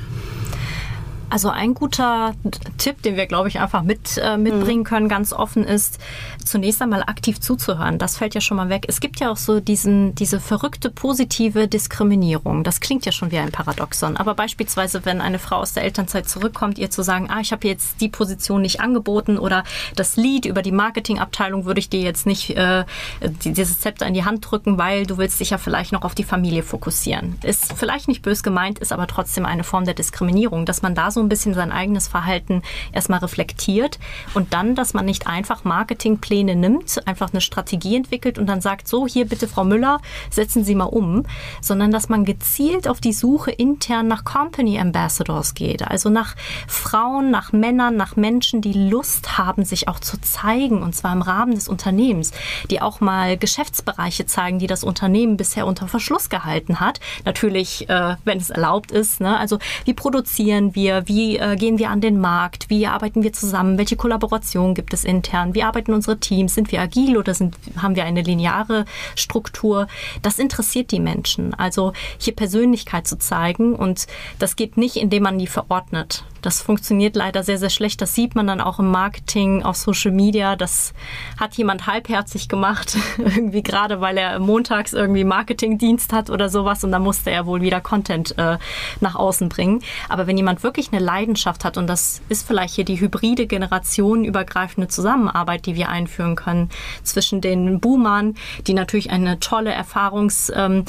Also 1.31 1.49
ein 1.49 1.73
guter 1.73 2.35
Tipp, 2.77 3.01
den 3.03 3.15
wir, 3.15 3.25
glaube 3.25 3.47
ich, 3.47 3.59
einfach 3.59 3.83
mit, 3.83 4.17
äh, 4.17 4.35
mitbringen 4.35 4.83
können, 4.83 5.07
ganz 5.07 5.31
offen 5.31 5.63
ist, 5.63 5.97
zunächst 6.43 6.81
einmal 6.81 7.03
aktiv 7.03 7.39
zuzuhören. 7.39 7.97
Das 7.97 8.17
fällt 8.17 8.35
ja 8.35 8.41
schon 8.41 8.57
mal 8.57 8.67
weg. 8.67 8.83
Es 8.89 8.99
gibt 8.99 9.21
ja 9.21 9.31
auch 9.31 9.37
so 9.37 9.61
diesen, 9.61 10.13
diese 10.15 10.41
verrückte 10.41 10.89
positive 10.89 11.69
Diskriminierung. 11.69 12.65
Das 12.65 12.81
klingt 12.81 13.05
ja 13.05 13.13
schon 13.13 13.31
wie 13.31 13.37
ein 13.37 13.51
Paradoxon. 13.51 14.17
Aber 14.17 14.35
beispielsweise, 14.35 15.05
wenn 15.05 15.21
eine 15.21 15.39
Frau 15.39 15.57
aus 15.57 15.71
der 15.71 15.83
Elternzeit 15.83 16.27
zurückkommt, 16.27 16.77
ihr 16.77 16.89
zu 16.89 17.01
sagen, 17.01 17.29
ah, 17.29 17.39
ich 17.39 17.53
habe 17.53 17.65
jetzt 17.65 18.01
die 18.01 18.09
Position 18.09 18.61
nicht 18.61 18.81
angeboten 18.81 19.37
oder 19.37 19.63
das 19.95 20.17
Lied 20.17 20.45
über 20.45 20.61
die 20.61 20.73
Marketingabteilung 20.73 21.63
würde 21.63 21.79
ich 21.79 21.89
dir 21.89 22.01
jetzt 22.01 22.25
nicht 22.25 22.57
äh, 22.57 22.83
dieses 23.21 23.79
Zepter 23.79 24.05
in 24.05 24.13
die 24.13 24.25
Hand 24.25 24.51
drücken, 24.51 24.77
weil 24.77 25.05
du 25.05 25.17
willst 25.17 25.39
dich 25.39 25.51
ja 25.51 25.57
vielleicht 25.57 25.93
noch 25.93 26.01
auf 26.01 26.13
die 26.13 26.25
Familie 26.25 26.63
fokussieren. 26.63 27.37
Ist 27.41 27.71
vielleicht 27.73 28.09
nicht 28.09 28.21
bös 28.21 28.43
gemeint, 28.43 28.79
ist 28.79 28.91
aber 28.91 29.07
trotzdem 29.07 29.45
eine 29.45 29.63
Form 29.63 29.85
der 29.85 29.93
Diskriminierung, 29.93 30.65
dass 30.65 30.81
man 30.81 30.93
da 30.93 31.09
so 31.09 31.20
ein 31.21 31.29
bisschen 31.29 31.53
sein 31.53 31.71
eigenes 31.71 32.07
Verhalten 32.07 32.61
erstmal 32.91 33.19
reflektiert 33.19 33.99
und 34.33 34.53
dann, 34.53 34.75
dass 34.75 34.93
man 34.93 35.05
nicht 35.05 35.27
einfach 35.27 35.63
Marketingpläne 35.63 36.55
nimmt, 36.55 37.07
einfach 37.07 37.31
eine 37.31 37.41
Strategie 37.41 37.95
entwickelt 37.95 38.37
und 38.37 38.47
dann 38.47 38.61
sagt, 38.61 38.87
so 38.87 39.07
hier 39.07 39.25
bitte 39.25 39.47
Frau 39.47 39.63
Müller, 39.63 39.99
setzen 40.29 40.63
Sie 40.63 40.75
mal 40.75 40.85
um, 40.85 41.25
sondern 41.61 41.91
dass 41.91 42.09
man 42.09 42.25
gezielt 42.25 42.87
auf 42.87 43.01
die 43.01 43.13
Suche 43.13 43.51
intern 43.51 44.07
nach 44.07 44.23
Company 44.23 44.79
Ambassadors 44.79 45.53
geht, 45.53 45.87
also 45.87 46.09
nach 46.09 46.35
Frauen, 46.67 47.31
nach 47.31 47.51
Männern, 47.51 47.95
nach 47.95 48.15
Menschen, 48.15 48.61
die 48.61 48.73
Lust 48.73 49.37
haben, 49.37 49.65
sich 49.65 49.87
auch 49.87 49.99
zu 49.99 50.19
zeigen 50.21 50.81
und 50.81 50.95
zwar 50.95 51.13
im 51.13 51.21
Rahmen 51.21 51.55
des 51.55 51.67
Unternehmens, 51.67 52.31
die 52.69 52.81
auch 52.81 53.01
mal 53.01 53.37
Geschäftsbereiche 53.37 54.25
zeigen, 54.25 54.59
die 54.59 54.67
das 54.67 54.83
Unternehmen 54.83 55.37
bisher 55.37 55.65
unter 55.67 55.87
Verschluss 55.87 56.29
gehalten 56.29 56.79
hat. 56.79 56.99
Natürlich, 57.25 57.89
äh, 57.89 58.15
wenn 58.23 58.37
es 58.37 58.49
erlaubt 58.49 58.91
ist. 58.91 59.21
Ne? 59.21 59.37
Also 59.37 59.59
wie 59.85 59.93
produzieren 59.93 60.75
wir, 60.75 61.07
wie 61.11 61.37
äh, 61.37 61.57
gehen 61.57 61.77
wir 61.77 61.89
an 61.89 61.99
den 61.99 62.21
Markt, 62.21 62.69
wie 62.69 62.87
arbeiten 62.87 63.21
wir 63.21 63.33
zusammen, 63.33 63.77
welche 63.77 63.97
Kollaboration 63.97 64.73
gibt 64.73 64.93
es 64.93 65.03
intern, 65.03 65.53
wie 65.53 65.63
arbeiten 65.63 65.93
unsere 65.93 66.17
Teams, 66.17 66.55
sind 66.55 66.71
wir 66.71 66.79
agil 66.79 67.17
oder 67.17 67.33
sind, 67.33 67.55
haben 67.75 67.97
wir 67.97 68.05
eine 68.05 68.21
lineare 68.21 68.85
Struktur. 69.15 69.87
Das 70.21 70.39
interessiert 70.39 70.91
die 70.91 71.01
Menschen. 71.01 71.53
Also 71.53 71.91
hier 72.17 72.33
Persönlichkeit 72.33 73.07
zu 73.07 73.17
zeigen 73.17 73.75
und 73.75 74.07
das 74.39 74.55
geht 74.55 74.77
nicht, 74.77 74.95
indem 74.95 75.23
man 75.23 75.37
die 75.37 75.47
verordnet. 75.47 76.23
Das 76.41 76.61
funktioniert 76.61 77.15
leider 77.15 77.43
sehr, 77.43 77.57
sehr 77.57 77.69
schlecht. 77.69 78.01
Das 78.01 78.15
sieht 78.15 78.35
man 78.35 78.47
dann 78.47 78.61
auch 78.61 78.79
im 78.79 78.89
Marketing, 78.89 79.63
auf 79.63 79.75
Social 79.77 80.11
Media. 80.11 80.55
Das 80.55 80.93
hat 81.39 81.55
jemand 81.55 81.87
halbherzig 81.87 82.49
gemacht, 82.49 82.97
irgendwie 83.17 83.63
gerade, 83.63 84.01
weil 84.01 84.17
er 84.17 84.39
montags 84.39 84.93
irgendwie 84.93 85.23
Marketingdienst 85.23 86.13
hat 86.13 86.29
oder 86.29 86.49
sowas 86.49 86.83
und 86.83 86.91
dann 86.91 87.03
musste 87.03 87.31
er 87.31 87.45
wohl 87.45 87.61
wieder 87.61 87.81
Content 87.81 88.37
äh, 88.37 88.57
nach 88.99 89.15
außen 89.15 89.49
bringen. 89.49 89.81
Aber 90.09 90.27
wenn 90.27 90.37
jemand 90.37 90.63
wirklich 90.63 90.91
eine 90.91 91.03
Leidenschaft 91.03 91.63
hat 91.63 91.77
und 91.77 91.87
das 91.87 92.21
ist 92.29 92.47
vielleicht 92.47 92.75
hier 92.75 92.85
die 92.85 92.99
hybride 92.99 93.47
generationenübergreifende 93.47 94.87
Zusammenarbeit, 94.87 95.65
die 95.65 95.75
wir 95.75 95.89
einführen 95.89 96.35
können 96.35 96.69
zwischen 97.03 97.41
den 97.41 97.79
Boomern, 97.79 98.35
die 98.67 98.73
natürlich 98.73 99.11
eine 99.11 99.39
tolle 99.39 99.71
Erfahrungs, 99.71 100.51
ähm, 100.55 100.85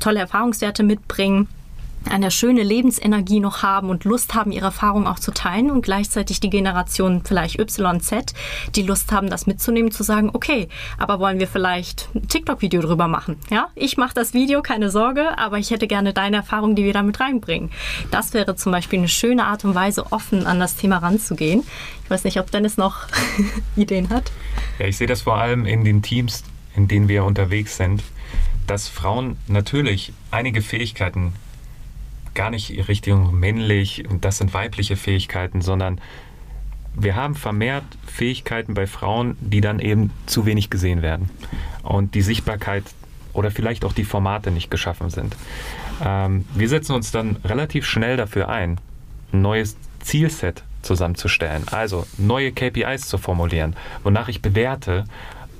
tolle 0.00 0.20
Erfahrungswerte 0.20 0.82
mitbringen 0.82 1.48
eine 2.08 2.30
schöne 2.30 2.62
Lebensenergie 2.62 3.40
noch 3.40 3.62
haben 3.62 3.90
und 3.90 4.04
Lust 4.04 4.34
haben, 4.34 4.52
ihre 4.52 4.66
Erfahrungen 4.66 5.06
auch 5.06 5.18
zu 5.18 5.32
teilen 5.32 5.70
und 5.70 5.82
gleichzeitig 5.82 6.40
die 6.40 6.50
Generation 6.50 7.22
vielleicht 7.24 7.58
YZ, 7.58 8.34
die 8.74 8.82
Lust 8.82 9.12
haben, 9.12 9.30
das 9.30 9.46
mitzunehmen, 9.46 9.90
zu 9.90 10.02
sagen, 10.02 10.30
okay, 10.32 10.68
aber 10.96 11.18
wollen 11.18 11.38
wir 11.38 11.48
vielleicht 11.48 12.08
ein 12.14 12.28
TikTok-Video 12.28 12.80
drüber 12.80 13.08
machen? 13.08 13.36
Ja, 13.50 13.68
ich 13.74 13.96
mache 13.96 14.14
das 14.14 14.34
Video, 14.34 14.62
keine 14.62 14.90
Sorge, 14.90 15.38
aber 15.38 15.58
ich 15.58 15.70
hätte 15.70 15.86
gerne 15.86 16.12
deine 16.12 16.36
Erfahrung, 16.36 16.74
die 16.74 16.84
wir 16.84 16.92
damit 16.92 17.20
reinbringen. 17.20 17.70
Das 18.10 18.34
wäre 18.34 18.56
zum 18.56 18.72
Beispiel 18.72 19.00
eine 19.00 19.08
schöne 19.08 19.44
Art 19.44 19.64
und 19.64 19.74
Weise, 19.74 20.12
offen 20.12 20.46
an 20.46 20.60
das 20.60 20.76
Thema 20.76 20.98
ranzugehen. 20.98 21.64
Ich 22.04 22.10
weiß 22.10 22.24
nicht, 22.24 22.40
ob 22.40 22.50
Dennis 22.50 22.76
noch 22.76 23.06
Ideen 23.76 24.10
hat. 24.10 24.32
Ja, 24.78 24.86
ich 24.86 24.96
sehe 24.96 25.06
das 25.06 25.22
vor 25.22 25.36
allem 25.36 25.66
in 25.66 25.84
den 25.84 26.02
Teams, 26.02 26.44
in 26.74 26.88
denen 26.88 27.08
wir 27.08 27.24
unterwegs 27.24 27.76
sind, 27.76 28.02
dass 28.66 28.88
Frauen 28.88 29.36
natürlich 29.46 30.12
einige 30.30 30.62
Fähigkeiten 30.62 31.32
gar 32.34 32.50
nicht 32.50 32.88
Richtung 32.88 33.38
männlich 33.38 34.08
und 34.08 34.24
das 34.24 34.38
sind 34.38 34.54
weibliche 34.54 34.96
Fähigkeiten, 34.96 35.60
sondern 35.60 36.00
wir 36.94 37.14
haben 37.14 37.34
vermehrt 37.34 37.84
Fähigkeiten 38.06 38.74
bei 38.74 38.86
Frauen, 38.86 39.36
die 39.40 39.60
dann 39.60 39.78
eben 39.78 40.10
zu 40.26 40.46
wenig 40.46 40.70
gesehen 40.70 41.02
werden 41.02 41.30
und 41.82 42.14
die 42.14 42.22
Sichtbarkeit 42.22 42.84
oder 43.32 43.50
vielleicht 43.50 43.84
auch 43.84 43.92
die 43.92 44.04
Formate 44.04 44.50
nicht 44.50 44.70
geschaffen 44.70 45.10
sind. 45.10 45.36
Ähm, 46.04 46.44
wir 46.54 46.68
setzen 46.68 46.94
uns 46.94 47.12
dann 47.12 47.36
relativ 47.44 47.86
schnell 47.86 48.16
dafür 48.16 48.48
ein, 48.48 48.80
ein 49.32 49.42
neues 49.42 49.76
Zielset 50.00 50.64
zusammenzustellen, 50.82 51.64
also 51.68 52.06
neue 52.16 52.52
KPIs 52.52 53.08
zu 53.08 53.18
formulieren, 53.18 53.76
wonach 54.02 54.28
ich 54.28 54.42
bewerte, 54.42 55.04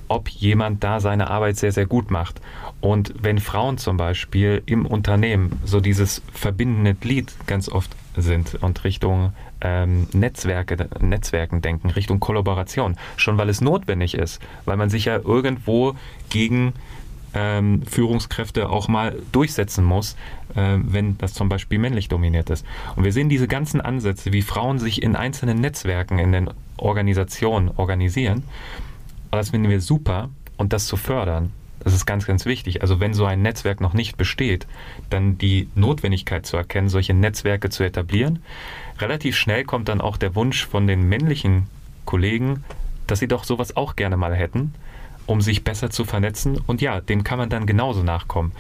ob 0.09 0.29
jemand 0.29 0.83
da 0.83 1.01
seine 1.01 1.31
Arbeit 1.31 1.57
sehr, 1.57 1.73
sehr 1.73 1.87
gut 1.87 2.11
macht. 2.11 2.41
Und 2.81 3.15
wenn 3.21 3.39
Frauen 3.39 3.79
zum 3.79 3.97
Beispiel 3.97 4.63
im 4.67 4.87
Unternehmen 4.87 5.61
so 5.65 5.81
dieses 5.81 6.23
verbindende 6.33 6.95
Glied 6.95 7.33
ganz 7.47 7.69
oft 7.69 7.91
sind 8.17 8.57
und 8.61 8.85
Richtung 8.85 9.33
ähm, 9.61 10.07
Netzwerke, 10.13 10.89
Netzwerken 11.01 11.61
denken, 11.63 11.91
Richtung 11.91 12.21
Kollaboration, 12.21 12.97
schon 13.17 13.39
weil 13.39 13.49
es 13.49 13.61
notwendig 13.61 14.15
ist, 14.15 14.41
weil 14.65 14.77
man 14.77 14.91
sich 14.91 15.07
ja 15.07 15.17
irgendwo 15.17 15.95
gegen 16.31 16.73
ähm, 17.35 17.83
Führungskräfte 17.83 18.69
auch 18.71 18.89
mal 18.89 19.17
durchsetzen 19.33 19.85
muss, 19.85 20.15
äh, 20.55 20.79
wenn 20.79 21.19
das 21.19 21.35
zum 21.35 21.49
Beispiel 21.49 21.79
männlich 21.79 22.09
dominiert 22.09 22.51
ist. 22.51 22.65
Und 22.97 23.05
wir 23.05 23.13
sehen 23.13 23.29
diese 23.29 23.49
ganzen 23.49 23.81
Ansätze, 23.81 24.33
wie 24.33 24.43
Frauen 24.43 24.79
sich 24.79 25.03
in 25.03 25.17
einzelnen 25.17 25.61
Netzwerken 25.61 26.19
in 26.19 26.33
den 26.33 26.51
Organisationen 26.77 27.71
organisieren 27.77 28.45
das 29.37 29.51
finden 29.51 29.69
wir 29.69 29.81
super 29.81 30.31
und 30.57 30.73
das 30.73 30.87
zu 30.87 30.97
fördern, 30.97 31.53
das 31.81 31.95
ist 31.95 32.07
ganz, 32.07 32.27
ganz 32.27 32.45
wichtig. 32.45 32.83
Also 32.83 33.01
wenn 33.01 33.15
so 33.15 33.25
ein 33.25 33.43
Netzwerk 33.43 33.81
noch 33.81 33.95
nicht 33.95 34.17
besteht, 34.17 34.67
dann 35.11 35.39
die 35.39 35.69
Notwendigkeit 35.75 36.45
zu 36.45 36.57
erkennen, 36.57 36.89
solche 36.89 37.15
Netzwerke 37.15 37.71
zu 37.71 37.85
etablieren. 37.85 38.41
Relativ 38.99 39.37
schnell 39.37 39.65
kommt 39.65 39.89
dann 39.89 40.01
auch 40.01 40.17
der 40.17 40.35
Wunsch 40.35 40.67
von 40.67 40.87
den 40.87 41.09
männlichen 41.09 41.69
Kollegen, 42.05 42.65
dass 43.07 43.21
sie 43.21 43.29
doch 43.29 43.45
sowas 43.45 43.77
auch 43.77 43.97
gerne 43.97 44.17
mal 44.17 44.35
hätten, 44.35 44.75
um 45.27 45.41
sich 45.41 45.63
besser 45.63 45.91
zu 45.91 46.05
vernetzen. 46.05 46.59
Und 46.67 46.81
ja, 46.81 47.01
dem 47.01 47.23
kann 47.23 47.39
man 47.39 47.49
dann 47.49 47.67
genauso 47.67 48.03
nachkommen. 48.03 48.53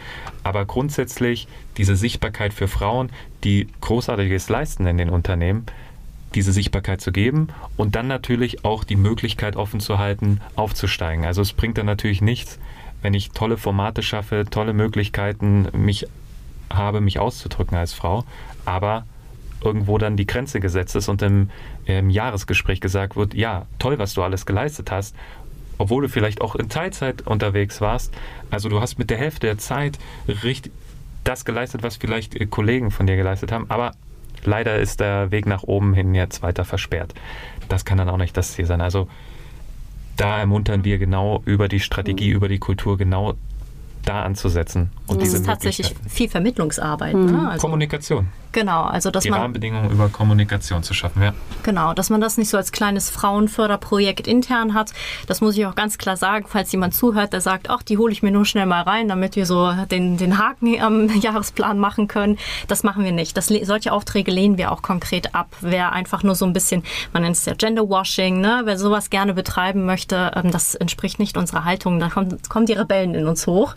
Aber 0.44 0.64
grundsätzlich 0.64 1.48
diese 1.76 1.96
Sichtbarkeit 1.96 2.54
für 2.54 2.68
Frauen, 2.68 3.10
die 3.42 3.68
großartiges 3.80 4.48
leisten 4.48 4.86
in 4.86 4.96
den 4.96 5.10
Unternehmen, 5.10 5.66
diese 6.34 6.52
Sichtbarkeit 6.52 7.00
zu 7.00 7.12
geben 7.12 7.48
und 7.76 7.94
dann 7.94 8.06
natürlich 8.06 8.64
auch 8.64 8.84
die 8.84 8.96
Möglichkeit 8.96 9.56
offen 9.56 9.80
zu 9.80 9.98
halten, 9.98 10.40
aufzusteigen. 10.56 11.24
Also 11.24 11.42
es 11.42 11.52
bringt 11.52 11.78
dann 11.78 11.86
natürlich 11.86 12.20
nichts, 12.20 12.58
wenn 13.02 13.14
ich 13.14 13.30
tolle 13.30 13.56
Formate 13.56 14.02
schaffe, 14.02 14.44
tolle 14.50 14.72
Möglichkeiten 14.72 15.68
mich 15.72 16.06
habe, 16.70 17.00
mich 17.00 17.18
auszudrücken 17.18 17.76
als 17.76 17.92
Frau, 17.92 18.24
aber 18.64 19.06
irgendwo 19.62 19.98
dann 19.98 20.16
die 20.16 20.26
Grenze 20.26 20.60
gesetzt 20.60 20.94
ist 20.96 21.08
und 21.08 21.22
im, 21.22 21.50
im 21.86 22.10
Jahresgespräch 22.10 22.80
gesagt 22.80 23.16
wird, 23.16 23.34
ja, 23.34 23.66
toll, 23.78 23.98
was 23.98 24.14
du 24.14 24.22
alles 24.22 24.46
geleistet 24.46 24.90
hast, 24.90 25.16
obwohl 25.78 26.02
du 26.02 26.08
vielleicht 26.08 26.40
auch 26.40 26.54
in 26.54 26.68
Teilzeit 26.68 27.22
unterwegs 27.22 27.80
warst. 27.80 28.14
Also 28.50 28.68
du 28.68 28.80
hast 28.80 28.98
mit 28.98 29.10
der 29.10 29.18
Hälfte 29.18 29.46
der 29.46 29.58
Zeit 29.58 29.98
richtig 30.44 30.72
das 31.24 31.44
geleistet, 31.44 31.82
was 31.82 31.96
vielleicht 31.96 32.50
Kollegen 32.50 32.90
von 32.90 33.06
dir 33.06 33.16
geleistet 33.16 33.52
haben, 33.52 33.66
aber 33.68 33.92
leider 34.44 34.76
ist 34.76 35.00
der 35.00 35.30
Weg 35.30 35.46
nach 35.46 35.62
oben 35.62 35.94
hin 35.94 36.14
jetzt 36.14 36.42
weiter 36.42 36.64
versperrt. 36.64 37.14
Das 37.68 37.84
kann 37.84 37.98
dann 37.98 38.08
auch 38.08 38.16
nicht 38.16 38.36
das 38.36 38.52
Ziel 38.52 38.66
sein. 38.66 38.80
Also 38.80 39.08
da 40.16 40.38
ermuntern 40.38 40.84
wir 40.84 40.98
genau 40.98 41.42
über 41.44 41.68
die 41.68 41.80
Strategie, 41.80 42.30
mhm. 42.30 42.36
über 42.36 42.48
die 42.48 42.58
Kultur 42.58 42.98
genau 42.98 43.34
da 44.04 44.22
anzusetzen. 44.22 44.90
Und 45.06 45.20
das 45.20 45.32
ist 45.34 45.46
tatsächlich 45.46 45.94
viel 46.08 46.28
Vermittlungsarbeit. 46.28 47.14
Mhm. 47.14 47.26
Ne? 47.26 47.48
Also 47.50 47.60
Kommunikation. 47.60 48.28
Genau, 48.52 48.84
also 48.84 49.10
dass 49.10 49.24
die 49.24 49.30
man 49.30 49.40
Rahmenbedingungen 49.40 49.90
über 49.90 50.08
Kommunikation 50.08 50.82
zu 50.82 50.94
schaffen, 50.94 51.22
ja. 51.22 51.34
Genau, 51.62 51.92
dass 51.92 52.08
man 52.08 52.20
das 52.20 52.38
nicht 52.38 52.48
so 52.48 52.56
als 52.56 52.72
kleines 52.72 53.10
Frauenförderprojekt 53.10 54.26
intern 54.26 54.74
hat. 54.74 54.92
Das 55.26 55.40
muss 55.40 55.56
ich 55.56 55.66
auch 55.66 55.74
ganz 55.74 55.98
klar 55.98 56.16
sagen, 56.16 56.46
falls 56.48 56.72
jemand 56.72 56.94
zuhört, 56.94 57.32
der 57.32 57.40
sagt, 57.40 57.68
ach, 57.68 57.82
die 57.82 57.98
hole 57.98 58.12
ich 58.12 58.22
mir 58.22 58.30
nur 58.30 58.46
schnell 58.46 58.66
mal 58.66 58.82
rein, 58.82 59.08
damit 59.08 59.36
wir 59.36 59.44
so 59.44 59.72
den, 59.90 60.16
den 60.16 60.38
Haken 60.38 60.80
am 60.80 61.08
Jahresplan 61.20 61.78
machen 61.78 62.08
können. 62.08 62.38
Das 62.68 62.82
machen 62.82 63.04
wir 63.04 63.12
nicht. 63.12 63.36
Das, 63.36 63.46
solche 63.46 63.92
Aufträge 63.92 64.30
lehnen 64.30 64.56
wir 64.56 64.72
auch 64.72 64.82
konkret 64.82 65.34
ab. 65.34 65.48
Wer 65.60 65.92
einfach 65.92 66.22
nur 66.22 66.34
so 66.34 66.46
ein 66.46 66.52
bisschen, 66.52 66.82
man 67.12 67.22
nennt 67.22 67.36
es 67.36 67.44
ja 67.44 67.54
Genderwashing, 67.54 68.40
ne? 68.40 68.62
wer 68.64 68.78
sowas 68.78 69.10
gerne 69.10 69.34
betreiben 69.34 69.84
möchte, 69.84 70.32
ähm, 70.34 70.50
das 70.50 70.74
entspricht 70.74 71.18
nicht 71.18 71.36
unserer 71.36 71.64
Haltung. 71.64 72.00
Da 72.00 72.08
kommen, 72.08 72.38
kommen 72.48 72.66
die 72.66 72.72
Rebellen 72.72 73.14
in 73.14 73.26
uns 73.26 73.46
hoch. 73.46 73.74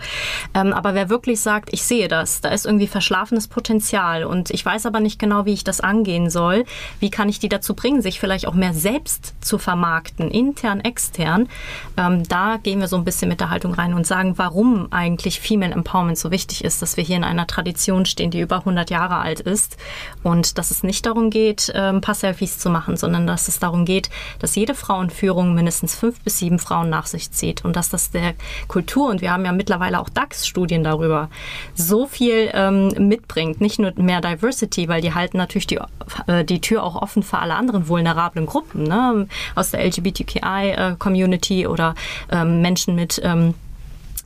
Ähm, 0.53 0.71
aber 0.73 0.93
wer 0.93 1.09
wirklich 1.09 1.41
sagt, 1.41 1.69
ich 1.73 1.83
sehe 1.83 2.07
das, 2.07 2.41
da 2.41 2.49
ist 2.49 2.65
irgendwie 2.65 2.87
verschlafenes 2.87 3.47
Potenzial 3.47 4.23
und 4.23 4.49
ich 4.49 4.60
ich 4.61 4.65
weiß 4.65 4.85
aber 4.85 4.99
nicht 4.99 5.17
genau, 5.17 5.47
wie 5.47 5.53
ich 5.53 5.63
das 5.63 5.81
angehen 5.81 6.29
soll. 6.29 6.65
Wie 6.99 7.09
kann 7.09 7.29
ich 7.29 7.39
die 7.39 7.49
dazu 7.49 7.73
bringen, 7.73 8.03
sich 8.03 8.19
vielleicht 8.19 8.47
auch 8.47 8.53
mehr 8.53 8.75
selbst 8.75 9.33
zu 9.41 9.57
vermarkten, 9.57 10.29
intern, 10.29 10.81
extern? 10.81 11.49
Ähm, 11.97 12.21
da 12.29 12.57
gehen 12.61 12.79
wir 12.79 12.87
so 12.87 12.95
ein 12.95 13.03
bisschen 13.03 13.27
mit 13.27 13.39
der 13.39 13.49
Haltung 13.49 13.73
rein 13.73 13.95
und 13.95 14.05
sagen, 14.05 14.37
warum 14.37 14.93
eigentlich 14.93 15.39
Female 15.39 15.73
Empowerment 15.73 16.19
so 16.19 16.29
wichtig 16.29 16.63
ist, 16.63 16.83
dass 16.83 16.95
wir 16.95 17.03
hier 17.03 17.17
in 17.17 17.23
einer 17.23 17.47
Tradition 17.47 18.05
stehen, 18.05 18.29
die 18.29 18.39
über 18.39 18.57
100 18.57 18.91
Jahre 18.91 19.15
alt 19.15 19.39
ist 19.39 19.77
und 20.21 20.59
dass 20.59 20.69
es 20.69 20.83
nicht 20.83 21.07
darum 21.07 21.31
geht, 21.31 21.69
äh, 21.69 21.79
ein 21.89 22.01
paar 22.01 22.13
Selfies 22.13 22.59
zu 22.59 22.69
machen, 22.69 22.97
sondern 22.97 23.25
dass 23.25 23.47
es 23.47 23.57
darum 23.57 23.83
geht, 23.83 24.11
dass 24.37 24.55
jede 24.55 24.75
Frau 24.75 25.01
in 25.01 25.09
Führung 25.09 25.55
mindestens 25.55 25.95
fünf 25.95 26.21
bis 26.21 26.37
sieben 26.37 26.59
Frauen 26.59 26.91
nach 26.91 27.07
sich 27.07 27.31
zieht 27.31 27.65
und 27.65 27.75
dass 27.75 27.89
das 27.89 28.11
der 28.11 28.35
Kultur, 28.67 29.09
und 29.09 29.21
wir 29.21 29.31
haben 29.31 29.43
ja 29.43 29.53
mittlerweile 29.53 29.99
auch 29.99 30.09
DAX-Studien 30.09 30.83
darüber, 30.83 31.31
so 31.73 32.05
viel 32.05 32.51
ähm, 32.53 32.89
mitbringt. 32.99 33.59
Nicht 33.59 33.79
nur 33.79 33.93
mehr 33.95 34.21
Diversity, 34.21 34.50
weil 34.87 35.01
die 35.01 35.13
halten 35.13 35.37
natürlich 35.37 35.67
die, 35.67 35.79
äh, 36.27 36.43
die 36.43 36.61
Tür 36.61 36.83
auch 36.83 36.95
offen 37.01 37.23
für 37.23 37.39
alle 37.39 37.55
anderen 37.55 37.87
vulnerablen 37.87 38.45
Gruppen 38.45 38.83
ne? 38.83 39.27
aus 39.55 39.71
der 39.71 39.85
LGBTQI-Community 39.85 41.63
äh, 41.63 41.67
oder 41.67 41.95
ähm, 42.31 42.61
Menschen 42.61 42.95
mit 42.95 43.21
ähm, 43.23 43.49
äh, 43.49 43.53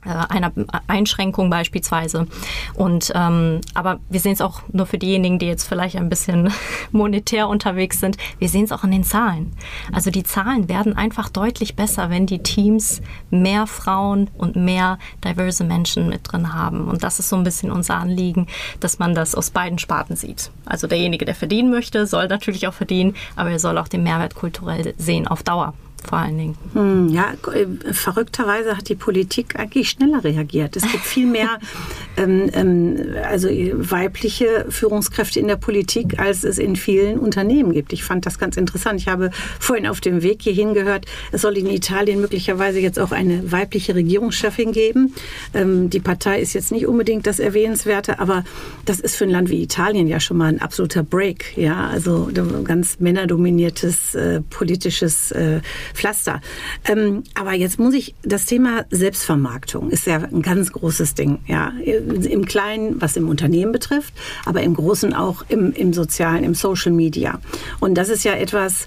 einer 0.06 0.52
Einschränkung 0.86 1.50
beispielsweise. 1.50 2.26
Und 2.74 3.12
ähm, 3.14 3.60
aber 3.74 3.98
wir 4.08 4.20
sehen 4.20 4.32
es 4.32 4.40
auch 4.40 4.62
nur 4.72 4.86
für 4.86 4.98
diejenigen, 4.98 5.38
die 5.38 5.46
jetzt 5.46 5.68
vielleicht 5.68 5.96
ein 5.96 6.08
bisschen 6.08 6.52
monetär 6.92 7.48
unterwegs 7.48 8.00
sind. 8.00 8.16
Wir 8.38 8.48
sehen 8.48 8.64
es 8.64 8.72
auch 8.72 8.84
in 8.84 8.90
den 8.90 9.04
Zahlen. 9.04 9.52
Also 9.92 10.10
die 10.10 10.22
Zahlen 10.22 10.68
werden 10.68 10.96
einfach 10.96 11.28
deutlich 11.28 11.76
besser, 11.76 12.10
wenn 12.10 12.26
die 12.26 12.42
Teams 12.42 13.02
mehr 13.30 13.66
Frauen 13.66 14.28
und 14.36 14.56
mehr 14.56 14.98
diverse 15.24 15.64
Menschen 15.64 16.08
mit 16.08 16.20
drin 16.24 16.54
haben. 16.54 16.88
Und 16.88 17.02
das 17.02 17.18
ist 17.18 17.28
so 17.28 17.36
ein 17.36 17.44
bisschen 17.44 17.70
unser 17.70 17.96
Anliegen, 17.96 18.46
dass 18.80 18.98
man 18.98 19.14
das 19.14 19.34
aus 19.34 19.50
beiden 19.50 19.78
Sparten 19.78 20.16
sieht. 20.16 20.50
Also 20.64 20.86
derjenige, 20.86 21.24
der 21.24 21.34
verdienen 21.34 21.70
möchte, 21.70 22.06
soll 22.06 22.28
natürlich 22.28 22.66
auch 22.66 22.74
verdienen, 22.74 23.14
aber 23.36 23.50
er 23.50 23.58
soll 23.58 23.78
auch 23.78 23.88
den 23.88 24.02
Mehrwert 24.02 24.34
kulturell 24.34 24.94
sehen 24.98 25.26
auf 25.26 25.42
Dauer 25.42 25.74
vor 26.06 26.18
allen 26.18 26.38
Dingen. 26.38 26.56
Hm, 26.72 27.08
ja, 27.08 27.34
äh, 27.52 27.92
verrückterweise 27.92 28.76
hat 28.76 28.88
die 28.88 28.94
Politik 28.94 29.58
eigentlich 29.58 29.90
schneller 29.90 30.22
reagiert. 30.22 30.76
Es 30.76 30.82
gibt 30.82 31.04
viel 31.04 31.26
mehr 31.26 31.58
ähm, 32.16 32.50
ähm, 32.52 32.96
also 33.28 33.48
weibliche 33.48 34.66
Führungskräfte 34.68 35.40
in 35.40 35.48
der 35.48 35.56
Politik, 35.56 36.18
als 36.18 36.44
es 36.44 36.58
in 36.58 36.76
vielen 36.76 37.18
Unternehmen 37.18 37.72
gibt. 37.72 37.92
Ich 37.92 38.04
fand 38.04 38.26
das 38.26 38.38
ganz 38.38 38.56
interessant. 38.56 39.00
Ich 39.00 39.08
habe 39.08 39.30
vorhin 39.58 39.86
auf 39.86 40.00
dem 40.00 40.22
Weg 40.22 40.42
hierhin 40.42 40.74
gehört, 40.74 41.06
es 41.32 41.42
soll 41.42 41.58
in 41.58 41.66
Italien 41.66 42.20
möglicherweise 42.20 42.78
jetzt 42.80 42.98
auch 42.98 43.12
eine 43.12 43.50
weibliche 43.50 43.94
Regierungschefin 43.94 44.72
geben. 44.72 45.14
Ähm, 45.54 45.90
die 45.90 46.00
Partei 46.00 46.40
ist 46.40 46.52
jetzt 46.52 46.72
nicht 46.72 46.86
unbedingt 46.86 47.26
das 47.26 47.38
Erwähnenswerte, 47.38 48.20
aber 48.20 48.44
das 48.84 49.00
ist 49.00 49.16
für 49.16 49.24
ein 49.24 49.30
Land 49.30 49.50
wie 49.50 49.62
Italien 49.62 50.06
ja 50.06 50.20
schon 50.20 50.36
mal 50.36 50.46
ein 50.46 50.60
absoluter 50.60 51.02
Break. 51.02 51.56
Ja, 51.56 51.88
also 51.88 52.30
ganz 52.64 53.00
männerdominiertes 53.00 54.14
äh, 54.14 54.40
politisches 54.42 55.32
äh, 55.32 55.60
Pflaster. 55.96 56.40
Ähm, 56.84 57.24
aber 57.34 57.52
jetzt 57.54 57.78
muss 57.78 57.94
ich, 57.94 58.14
das 58.22 58.46
Thema 58.46 58.84
Selbstvermarktung 58.90 59.90
ist 59.90 60.06
ja 60.06 60.16
ein 60.16 60.42
ganz 60.42 60.72
großes 60.72 61.14
Ding. 61.14 61.38
Ja, 61.46 61.72
im 61.80 62.44
Kleinen, 62.44 63.00
was 63.00 63.16
im 63.16 63.28
Unternehmen 63.28 63.72
betrifft, 63.72 64.14
aber 64.44 64.62
im 64.62 64.74
Großen 64.74 65.14
auch 65.14 65.44
im, 65.48 65.72
im 65.72 65.92
Sozialen, 65.92 66.44
im 66.44 66.54
Social 66.54 66.92
Media. 66.92 67.40
Und 67.80 67.94
das 67.94 68.08
ist 68.08 68.24
ja 68.24 68.34
etwas, 68.34 68.86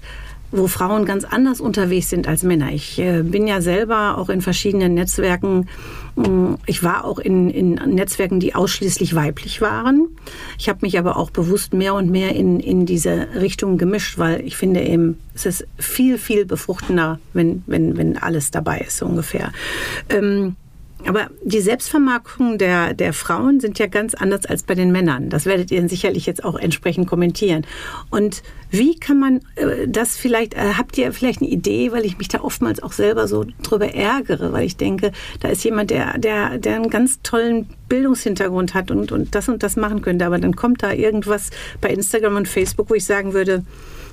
wo 0.52 0.66
Frauen 0.66 1.04
ganz 1.04 1.24
anders 1.24 1.60
unterwegs 1.60 2.08
sind 2.08 2.26
als 2.26 2.42
Männer. 2.42 2.72
Ich 2.72 2.98
äh, 2.98 3.22
bin 3.22 3.46
ja 3.46 3.60
selber 3.60 4.18
auch 4.18 4.28
in 4.28 4.40
verschiedenen 4.40 4.94
Netzwerken. 4.94 5.68
Äh, 6.16 6.56
ich 6.66 6.82
war 6.82 7.04
auch 7.04 7.18
in, 7.18 7.50
in 7.50 7.74
Netzwerken, 7.74 8.40
die 8.40 8.54
ausschließlich 8.54 9.14
weiblich 9.14 9.60
waren. 9.60 10.08
Ich 10.58 10.68
habe 10.68 10.80
mich 10.82 10.98
aber 10.98 11.16
auch 11.16 11.30
bewusst 11.30 11.72
mehr 11.72 11.94
und 11.94 12.10
mehr 12.10 12.34
in, 12.34 12.60
in 12.60 12.86
diese 12.86 13.28
Richtung 13.34 13.78
gemischt, 13.78 14.18
weil 14.18 14.40
ich 14.44 14.56
finde 14.56 14.82
eben, 14.82 15.18
es 15.34 15.46
ist 15.46 15.66
viel, 15.78 16.18
viel 16.18 16.44
befruchtender, 16.44 17.20
wenn, 17.32 17.62
wenn, 17.66 17.96
wenn 17.96 18.16
alles 18.16 18.50
dabei 18.50 18.80
ist, 18.80 18.98
so 18.98 19.06
ungefähr. 19.06 19.52
Ähm, 20.08 20.56
aber 21.06 21.30
die 21.42 21.60
Selbstvermarktung 21.60 22.58
der, 22.58 22.94
der 22.94 23.12
Frauen 23.12 23.60
sind 23.60 23.78
ja 23.78 23.86
ganz 23.86 24.14
anders 24.14 24.46
als 24.46 24.62
bei 24.62 24.74
den 24.74 24.92
Männern. 24.92 25.30
Das 25.30 25.46
werdet 25.46 25.70
ihr 25.70 25.88
sicherlich 25.88 26.26
jetzt 26.26 26.44
auch 26.44 26.56
entsprechend 26.56 27.08
kommentieren. 27.08 27.66
Und 28.10 28.42
wie 28.70 28.98
kann 28.98 29.18
man 29.18 29.40
äh, 29.56 29.88
das 29.88 30.16
vielleicht, 30.16 30.54
äh, 30.54 30.74
habt 30.76 30.98
ihr 30.98 31.12
vielleicht 31.12 31.40
eine 31.40 31.50
Idee, 31.50 31.92
weil 31.92 32.04
ich 32.04 32.18
mich 32.18 32.28
da 32.28 32.40
oftmals 32.40 32.82
auch 32.82 32.92
selber 32.92 33.28
so 33.28 33.46
drüber 33.62 33.94
ärgere, 33.94 34.52
weil 34.52 34.66
ich 34.66 34.76
denke, 34.76 35.12
da 35.40 35.48
ist 35.48 35.64
jemand, 35.64 35.90
der, 35.90 36.18
der, 36.18 36.58
der 36.58 36.76
einen 36.76 36.90
ganz 36.90 37.20
tollen 37.22 37.66
Bildungshintergrund 37.88 38.74
hat 38.74 38.90
und, 38.90 39.10
und 39.10 39.34
das 39.34 39.48
und 39.48 39.62
das 39.62 39.76
machen 39.76 40.02
könnte. 40.02 40.26
Aber 40.26 40.38
dann 40.38 40.54
kommt 40.54 40.82
da 40.82 40.92
irgendwas 40.92 41.50
bei 41.80 41.90
Instagram 41.90 42.36
und 42.36 42.48
Facebook, 42.48 42.90
wo 42.90 42.94
ich 42.94 43.04
sagen 43.04 43.32
würde, 43.32 43.64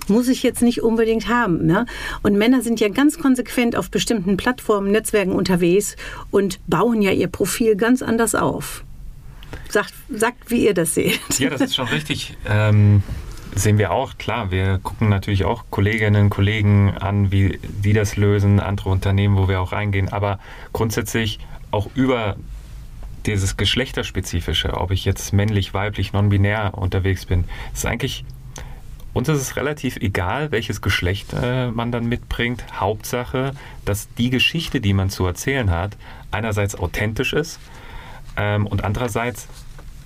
muss 0.09 0.27
ich 0.27 0.43
jetzt 0.43 0.61
nicht 0.61 0.81
unbedingt 0.81 1.27
haben. 1.27 1.65
Ne? 1.65 1.85
Und 2.23 2.37
Männer 2.37 2.61
sind 2.61 2.79
ja 2.79 2.89
ganz 2.89 3.17
konsequent 3.17 3.75
auf 3.75 3.89
bestimmten 3.89 4.37
Plattformen, 4.37 4.91
Netzwerken 4.91 5.33
unterwegs 5.33 5.95
und 6.31 6.59
bauen 6.67 7.01
ja 7.01 7.11
ihr 7.11 7.27
Profil 7.27 7.75
ganz 7.75 8.01
anders 8.01 8.35
auf. 8.35 8.83
Sagt, 9.69 9.93
sagt 10.09 10.49
wie 10.49 10.65
ihr 10.65 10.73
das 10.73 10.93
seht. 10.93 11.19
Ja, 11.39 11.49
das 11.49 11.61
ist 11.61 11.75
schon 11.75 11.87
richtig. 11.87 12.37
Ähm, 12.47 13.03
sehen 13.55 13.77
wir 13.77 13.91
auch, 13.91 14.17
klar. 14.17 14.51
Wir 14.51 14.79
gucken 14.81 15.09
natürlich 15.09 15.45
auch 15.45 15.65
Kolleginnen 15.69 16.25
und 16.25 16.29
Kollegen 16.29 16.93
an, 16.97 17.31
wie 17.31 17.59
die 17.63 17.93
das 17.93 18.17
lösen, 18.17 18.59
andere 18.59 18.89
Unternehmen, 18.89 19.37
wo 19.37 19.47
wir 19.47 19.61
auch 19.61 19.71
reingehen. 19.71 20.09
Aber 20.09 20.39
grundsätzlich 20.73 21.39
auch 21.71 21.89
über 21.95 22.37
dieses 23.25 23.57
Geschlechterspezifische, 23.57 24.73
ob 24.73 24.91
ich 24.91 25.03
jetzt 25.03 25.33
männlich, 25.33 25.73
weiblich, 25.73 26.13
non-binär 26.13 26.77
unterwegs 26.77 27.25
bin, 27.25 27.43
ist 27.73 27.85
eigentlich 27.85 28.23
uns 29.17 29.29
ist 29.29 29.41
es 29.41 29.55
relativ 29.55 29.97
egal, 29.97 30.51
welches 30.51 30.79
Geschlecht 30.79 31.33
äh, 31.33 31.71
man 31.71 31.91
dann 31.91 32.07
mitbringt. 32.07 32.63
Hauptsache, 32.79 33.53
dass 33.83 34.07
die 34.13 34.29
Geschichte, 34.29 34.79
die 34.79 34.93
man 34.93 35.09
zu 35.09 35.25
erzählen 35.25 35.71
hat, 35.71 35.97
einerseits 36.29 36.75
authentisch 36.75 37.33
ist 37.33 37.59
ähm, 38.35 38.67
und 38.67 38.83
andererseits 38.83 39.47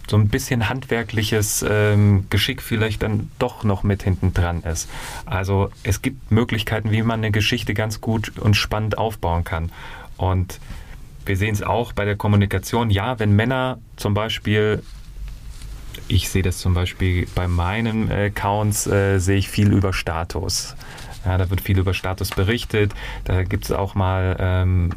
so 0.09 0.15
ein 0.15 0.29
bisschen 0.29 0.69
handwerkliches 0.69 1.65
ähm, 1.69 2.25
Geschick 2.29 2.61
vielleicht 2.61 3.03
dann 3.03 3.29
doch 3.37 3.65
noch 3.65 3.83
mit 3.83 4.01
hinten 4.03 4.33
dran 4.33 4.63
ist. 4.63 4.89
Also 5.25 5.69
es 5.83 6.01
gibt 6.01 6.31
Möglichkeiten, 6.31 6.91
wie 6.91 7.03
man 7.03 7.19
eine 7.19 7.31
Geschichte 7.31 7.73
ganz 7.73 7.99
gut 7.99 8.37
und 8.37 8.55
spannend 8.55 8.97
aufbauen 8.97 9.43
kann. 9.43 9.73
Und 10.15 10.59
wir 11.25 11.35
sehen 11.35 11.53
es 11.53 11.63
auch 11.63 11.91
bei 11.91 12.05
der 12.05 12.15
Kommunikation. 12.15 12.89
Ja, 12.89 13.19
wenn 13.19 13.35
Männer 13.35 13.77
zum 13.97 14.13
Beispiel 14.13 14.81
ich 16.07 16.29
sehe 16.29 16.43
das 16.43 16.57
zum 16.57 16.73
Beispiel 16.73 17.27
bei 17.35 17.47
meinen 17.47 18.11
Accounts, 18.11 18.87
äh, 18.87 19.19
sehe 19.19 19.37
ich 19.37 19.49
viel 19.49 19.71
über 19.71 19.93
Status. 19.93 20.75
Ja, 21.25 21.37
da 21.37 21.49
wird 21.49 21.61
viel 21.61 21.77
über 21.77 21.93
Status 21.93 22.31
berichtet. 22.31 22.93
Da 23.25 23.43
gibt 23.43 23.65
es 23.65 23.71
auch 23.71 23.95
mal 23.95 24.35
ähm, 24.39 24.91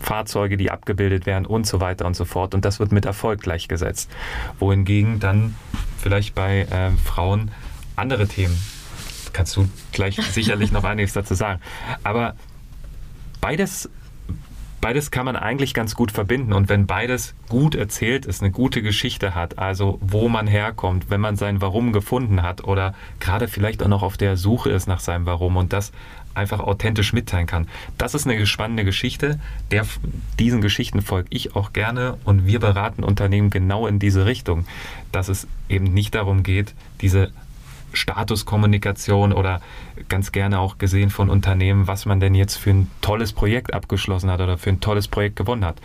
Fahrzeuge, 0.00 0.56
die 0.56 0.70
abgebildet 0.70 1.26
werden 1.26 1.46
und 1.46 1.66
so 1.66 1.80
weiter 1.80 2.06
und 2.06 2.14
so 2.14 2.24
fort. 2.24 2.54
Und 2.54 2.64
das 2.64 2.78
wird 2.78 2.92
mit 2.92 3.06
Erfolg 3.06 3.40
gleichgesetzt. 3.40 4.10
Wohingegen 4.58 5.20
dann 5.20 5.56
vielleicht 5.98 6.34
bei 6.34 6.60
äh, 6.62 6.90
Frauen 7.04 7.50
andere 7.96 8.28
Themen, 8.28 8.56
kannst 9.32 9.56
du 9.56 9.68
gleich 9.92 10.16
sicherlich 10.32 10.70
noch 10.70 10.84
einiges 10.84 11.14
dazu 11.14 11.34
sagen. 11.34 11.60
Aber 12.04 12.36
beides 13.40 13.88
beides 14.80 15.10
kann 15.10 15.24
man 15.24 15.36
eigentlich 15.36 15.74
ganz 15.74 15.94
gut 15.94 16.12
verbinden. 16.12 16.52
Und 16.52 16.68
wenn 16.68 16.86
beides 16.86 17.34
gut 17.48 17.74
erzählt 17.74 18.26
ist, 18.26 18.42
eine 18.42 18.50
gute 18.50 18.82
Geschichte 18.82 19.34
hat, 19.34 19.58
also 19.58 19.98
wo 20.00 20.28
man 20.28 20.46
herkommt, 20.46 21.10
wenn 21.10 21.20
man 21.20 21.36
sein 21.36 21.60
Warum 21.60 21.92
gefunden 21.92 22.42
hat 22.42 22.64
oder 22.64 22.94
gerade 23.20 23.48
vielleicht 23.48 23.82
auch 23.82 23.88
noch 23.88 24.02
auf 24.02 24.16
der 24.16 24.36
Suche 24.36 24.70
ist 24.70 24.86
nach 24.86 25.00
seinem 25.00 25.26
Warum 25.26 25.56
und 25.56 25.72
das 25.72 25.92
einfach 26.34 26.60
authentisch 26.60 27.12
mitteilen 27.12 27.46
kann. 27.46 27.68
Das 27.98 28.14
ist 28.14 28.26
eine 28.26 28.46
spannende 28.46 28.84
Geschichte. 28.84 29.40
Der, 29.70 29.84
diesen 30.38 30.60
Geschichten 30.60 31.02
folge 31.02 31.28
ich 31.30 31.56
auch 31.56 31.72
gerne 31.72 32.16
und 32.24 32.46
wir 32.46 32.60
beraten 32.60 33.02
Unternehmen 33.02 33.50
genau 33.50 33.86
in 33.86 33.98
diese 33.98 34.24
Richtung, 34.24 34.66
dass 35.10 35.28
es 35.28 35.48
eben 35.68 35.92
nicht 35.92 36.14
darum 36.14 36.44
geht, 36.44 36.74
diese 37.00 37.32
Statuskommunikation 37.92 39.32
oder 39.32 39.60
ganz 40.08 40.32
gerne 40.32 40.58
auch 40.60 40.78
gesehen 40.78 41.10
von 41.10 41.30
Unternehmen, 41.30 41.86
was 41.86 42.06
man 42.06 42.20
denn 42.20 42.34
jetzt 42.34 42.56
für 42.56 42.70
ein 42.70 42.90
tolles 43.00 43.32
Projekt 43.32 43.74
abgeschlossen 43.74 44.30
hat 44.30 44.40
oder 44.40 44.58
für 44.58 44.70
ein 44.70 44.80
tolles 44.80 45.08
Projekt 45.08 45.36
gewonnen 45.36 45.64
hat. 45.64 45.80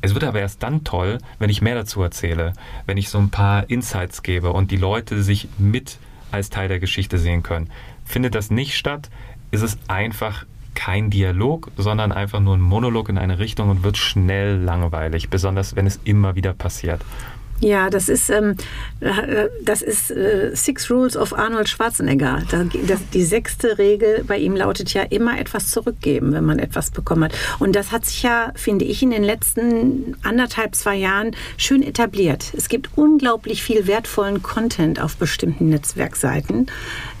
Es 0.00 0.14
wird 0.14 0.24
aber 0.24 0.40
erst 0.40 0.62
dann 0.62 0.84
toll, 0.84 1.18
wenn 1.38 1.50
ich 1.50 1.60
mehr 1.60 1.74
dazu 1.74 2.02
erzähle, 2.02 2.52
wenn 2.86 2.96
ich 2.96 3.08
so 3.08 3.18
ein 3.18 3.30
paar 3.30 3.68
Insights 3.68 4.22
gebe 4.22 4.52
und 4.52 4.70
die 4.70 4.76
Leute 4.76 5.22
sich 5.22 5.48
mit 5.58 5.98
als 6.30 6.50
Teil 6.50 6.68
der 6.68 6.78
Geschichte 6.78 7.18
sehen 7.18 7.42
können. 7.42 7.70
Findet 8.04 8.34
das 8.34 8.50
nicht 8.50 8.76
statt, 8.76 9.10
ist 9.50 9.62
es 9.62 9.78
einfach 9.88 10.44
kein 10.74 11.10
Dialog, 11.10 11.72
sondern 11.76 12.12
einfach 12.12 12.38
nur 12.38 12.56
ein 12.56 12.60
Monolog 12.60 13.08
in 13.08 13.18
eine 13.18 13.40
Richtung 13.40 13.70
und 13.70 13.82
wird 13.82 13.96
schnell 13.96 14.56
langweilig, 14.58 15.28
besonders 15.28 15.74
wenn 15.74 15.86
es 15.86 15.98
immer 16.04 16.36
wieder 16.36 16.52
passiert. 16.52 17.00
Ja, 17.60 17.90
das 17.90 18.08
ist, 18.08 18.30
ähm, 18.30 18.54
äh, 19.00 19.48
das 19.64 19.82
ist 19.82 20.12
äh, 20.12 20.54
Six 20.54 20.90
Rules 20.90 21.16
of 21.16 21.36
Arnold 21.36 21.68
Schwarzenegger. 21.68 22.42
Da, 22.50 22.64
das, 22.86 23.00
die 23.12 23.24
sechste 23.24 23.78
Regel 23.78 24.22
bei 24.24 24.38
ihm 24.38 24.54
lautet 24.54 24.94
ja 24.94 25.02
immer 25.02 25.40
etwas 25.40 25.70
zurückgeben, 25.70 26.32
wenn 26.32 26.44
man 26.44 26.60
etwas 26.60 26.90
bekommen 26.92 27.24
hat. 27.24 27.32
Und 27.58 27.74
das 27.74 27.90
hat 27.90 28.04
sich 28.04 28.22
ja, 28.22 28.52
finde 28.54 28.84
ich, 28.84 29.02
in 29.02 29.10
den 29.10 29.24
letzten 29.24 30.16
anderthalb, 30.22 30.76
zwei 30.76 30.94
Jahren 30.94 31.32
schön 31.56 31.82
etabliert. 31.82 32.52
Es 32.56 32.68
gibt 32.68 32.90
unglaublich 32.96 33.62
viel 33.62 33.88
wertvollen 33.88 34.42
Content 34.42 35.00
auf 35.00 35.16
bestimmten 35.16 35.68
Netzwerkseiten 35.68 36.66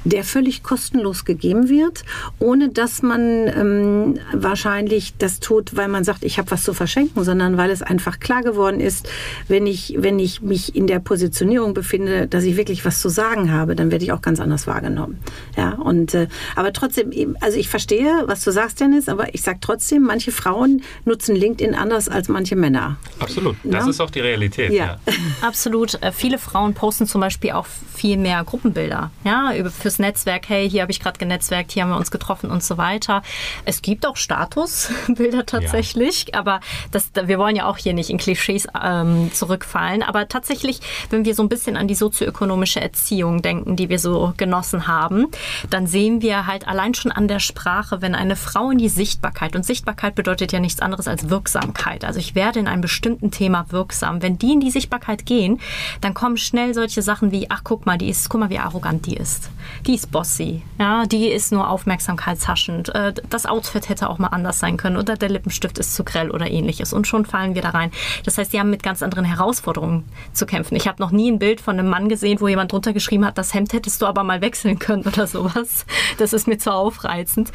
der 0.08 0.24
völlig 0.24 0.62
kostenlos 0.62 1.24
gegeben 1.24 1.68
wird, 1.68 2.04
ohne 2.38 2.68
dass 2.68 3.02
man 3.02 3.20
ähm, 3.48 4.18
wahrscheinlich 4.32 5.14
das 5.18 5.40
tut, 5.40 5.76
weil 5.76 5.88
man 5.88 6.04
sagt, 6.04 6.24
ich 6.24 6.38
habe 6.38 6.50
was 6.50 6.62
zu 6.62 6.74
verschenken, 6.74 7.24
sondern 7.24 7.56
weil 7.56 7.70
es 7.70 7.82
einfach 7.82 8.20
klar 8.20 8.42
geworden 8.42 8.80
ist, 8.80 9.08
wenn 9.48 9.66
ich, 9.66 9.96
wenn 9.98 10.18
ich 10.18 10.40
mich 10.42 10.74
in 10.74 10.86
der 10.86 10.98
Positionierung 10.98 11.74
befinde, 11.74 12.26
dass 12.26 12.44
ich 12.44 12.56
wirklich 12.56 12.84
was 12.84 13.00
zu 13.00 13.08
sagen 13.08 13.52
habe, 13.52 13.74
dann 13.74 13.90
werde 13.90 14.04
ich 14.04 14.12
auch 14.12 14.22
ganz 14.22 14.40
anders 14.40 14.66
wahrgenommen. 14.66 15.18
Ja, 15.56 15.72
und 15.72 16.14
äh, 16.14 16.28
aber 16.56 16.72
trotzdem, 16.72 17.36
also 17.40 17.58
ich 17.58 17.68
verstehe, 17.68 18.24
was 18.26 18.44
du 18.44 18.50
sagst, 18.50 18.80
Dennis, 18.80 19.08
aber 19.08 19.34
ich 19.34 19.42
sage 19.42 19.58
trotzdem, 19.60 20.02
manche 20.02 20.32
Frauen 20.32 20.82
nutzen 21.04 21.36
LinkedIn 21.36 21.74
anders 21.74 22.08
als 22.08 22.28
manche 22.28 22.56
Männer. 22.56 22.96
Absolut. 23.18 23.56
Das 23.64 23.84
ja? 23.84 23.90
ist 23.90 24.00
auch 24.00 24.10
die 24.10 24.20
Realität. 24.20 24.72
Ja. 24.72 24.98
ja. 25.06 25.12
Absolut. 25.40 26.00
Äh, 26.02 26.12
viele 26.12 26.38
Frauen 26.38 26.74
posten 26.74 27.06
zum 27.06 27.20
Beispiel 27.20 27.52
auch 27.52 27.66
viel 27.94 28.16
mehr 28.16 28.44
Gruppenbilder, 28.44 29.10
ja, 29.24 29.52
fürs 29.80 29.97
Netzwerk, 29.98 30.48
hey, 30.48 30.68
hier 30.68 30.82
habe 30.82 30.92
ich 30.92 31.00
gerade 31.00 31.18
genetzwerkt, 31.18 31.72
hier 31.72 31.82
haben 31.82 31.90
wir 31.90 31.96
uns 31.96 32.10
getroffen 32.10 32.50
und 32.50 32.62
so 32.62 32.78
weiter. 32.78 33.22
Es 33.64 33.82
gibt 33.82 34.06
auch 34.06 34.16
Statusbilder 34.16 35.46
tatsächlich, 35.46 36.26
ja. 36.32 36.38
aber 36.38 36.60
das, 36.90 37.10
wir 37.14 37.38
wollen 37.38 37.56
ja 37.56 37.66
auch 37.66 37.76
hier 37.76 37.94
nicht 37.94 38.10
in 38.10 38.18
Klischees 38.18 38.66
ähm, 38.82 39.30
zurückfallen. 39.32 40.02
Aber 40.02 40.28
tatsächlich, 40.28 40.80
wenn 41.10 41.24
wir 41.24 41.34
so 41.34 41.42
ein 41.42 41.48
bisschen 41.48 41.76
an 41.76 41.88
die 41.88 41.94
sozioökonomische 41.94 42.80
Erziehung 42.80 43.42
denken, 43.42 43.76
die 43.76 43.88
wir 43.88 43.98
so 43.98 44.32
genossen 44.36 44.86
haben, 44.86 45.26
dann 45.70 45.86
sehen 45.86 46.22
wir 46.22 46.46
halt 46.46 46.66
allein 46.66 46.94
schon 46.94 47.12
an 47.12 47.28
der 47.28 47.40
Sprache, 47.40 48.02
wenn 48.02 48.14
eine 48.14 48.36
Frau 48.36 48.70
in 48.70 48.78
die 48.78 48.88
Sichtbarkeit, 48.88 49.56
und 49.56 49.64
Sichtbarkeit 49.64 50.14
bedeutet 50.14 50.52
ja 50.52 50.60
nichts 50.60 50.80
anderes 50.80 51.08
als 51.08 51.30
Wirksamkeit. 51.30 52.04
Also 52.04 52.18
ich 52.18 52.34
werde 52.34 52.60
in 52.60 52.68
einem 52.68 52.82
bestimmten 52.82 53.30
Thema 53.30 53.66
wirksam. 53.70 54.22
Wenn 54.22 54.38
die 54.38 54.52
in 54.52 54.60
die 54.60 54.70
Sichtbarkeit 54.70 55.26
gehen, 55.26 55.60
dann 56.00 56.14
kommen 56.14 56.36
schnell 56.36 56.74
solche 56.74 57.02
Sachen 57.02 57.30
wie, 57.30 57.50
ach 57.50 57.62
guck 57.64 57.86
mal, 57.86 57.98
die 57.98 58.08
ist, 58.08 58.28
guck 58.28 58.40
mal, 58.40 58.50
wie 58.50 58.58
arrogant 58.58 59.06
die 59.06 59.16
ist 59.16 59.50
die 59.88 59.94
ist 59.94 60.10
bossy, 60.10 60.62
ja, 60.78 61.06
die 61.06 61.28
ist 61.28 61.50
nur 61.50 61.70
aufmerksamkeitshaschend. 61.70 62.94
Äh, 62.94 63.14
das 63.30 63.46
Outfit 63.46 63.88
hätte 63.88 64.10
auch 64.10 64.18
mal 64.18 64.28
anders 64.28 64.58
sein 64.58 64.76
können 64.76 64.98
oder 64.98 65.16
der 65.16 65.30
Lippenstift 65.30 65.78
ist 65.78 65.94
zu 65.94 66.04
grell 66.04 66.30
oder 66.30 66.50
ähnliches 66.50 66.92
und 66.92 67.06
schon 67.06 67.24
fallen 67.24 67.54
wir 67.54 67.62
da 67.62 67.70
rein. 67.70 67.90
Das 68.24 68.36
heißt, 68.36 68.52
die 68.52 68.60
haben 68.60 68.68
mit 68.68 68.82
ganz 68.82 69.02
anderen 69.02 69.24
Herausforderungen 69.24 70.04
zu 70.34 70.44
kämpfen. 70.44 70.76
Ich 70.76 70.86
habe 70.86 71.02
noch 71.02 71.10
nie 71.10 71.30
ein 71.30 71.38
Bild 71.38 71.62
von 71.62 71.78
einem 71.78 71.88
Mann 71.88 72.10
gesehen, 72.10 72.38
wo 72.42 72.48
jemand 72.48 72.70
drunter 72.70 72.92
geschrieben 72.92 73.24
hat, 73.24 73.38
das 73.38 73.54
Hemd 73.54 73.72
hättest 73.72 74.02
du 74.02 74.06
aber 74.06 74.24
mal 74.24 74.42
wechseln 74.42 74.78
können 74.78 75.04
oder 75.06 75.26
sowas. 75.26 75.86
Das 76.18 76.34
ist 76.34 76.46
mir 76.46 76.58
zu 76.58 76.70
aufreizend. 76.70 77.50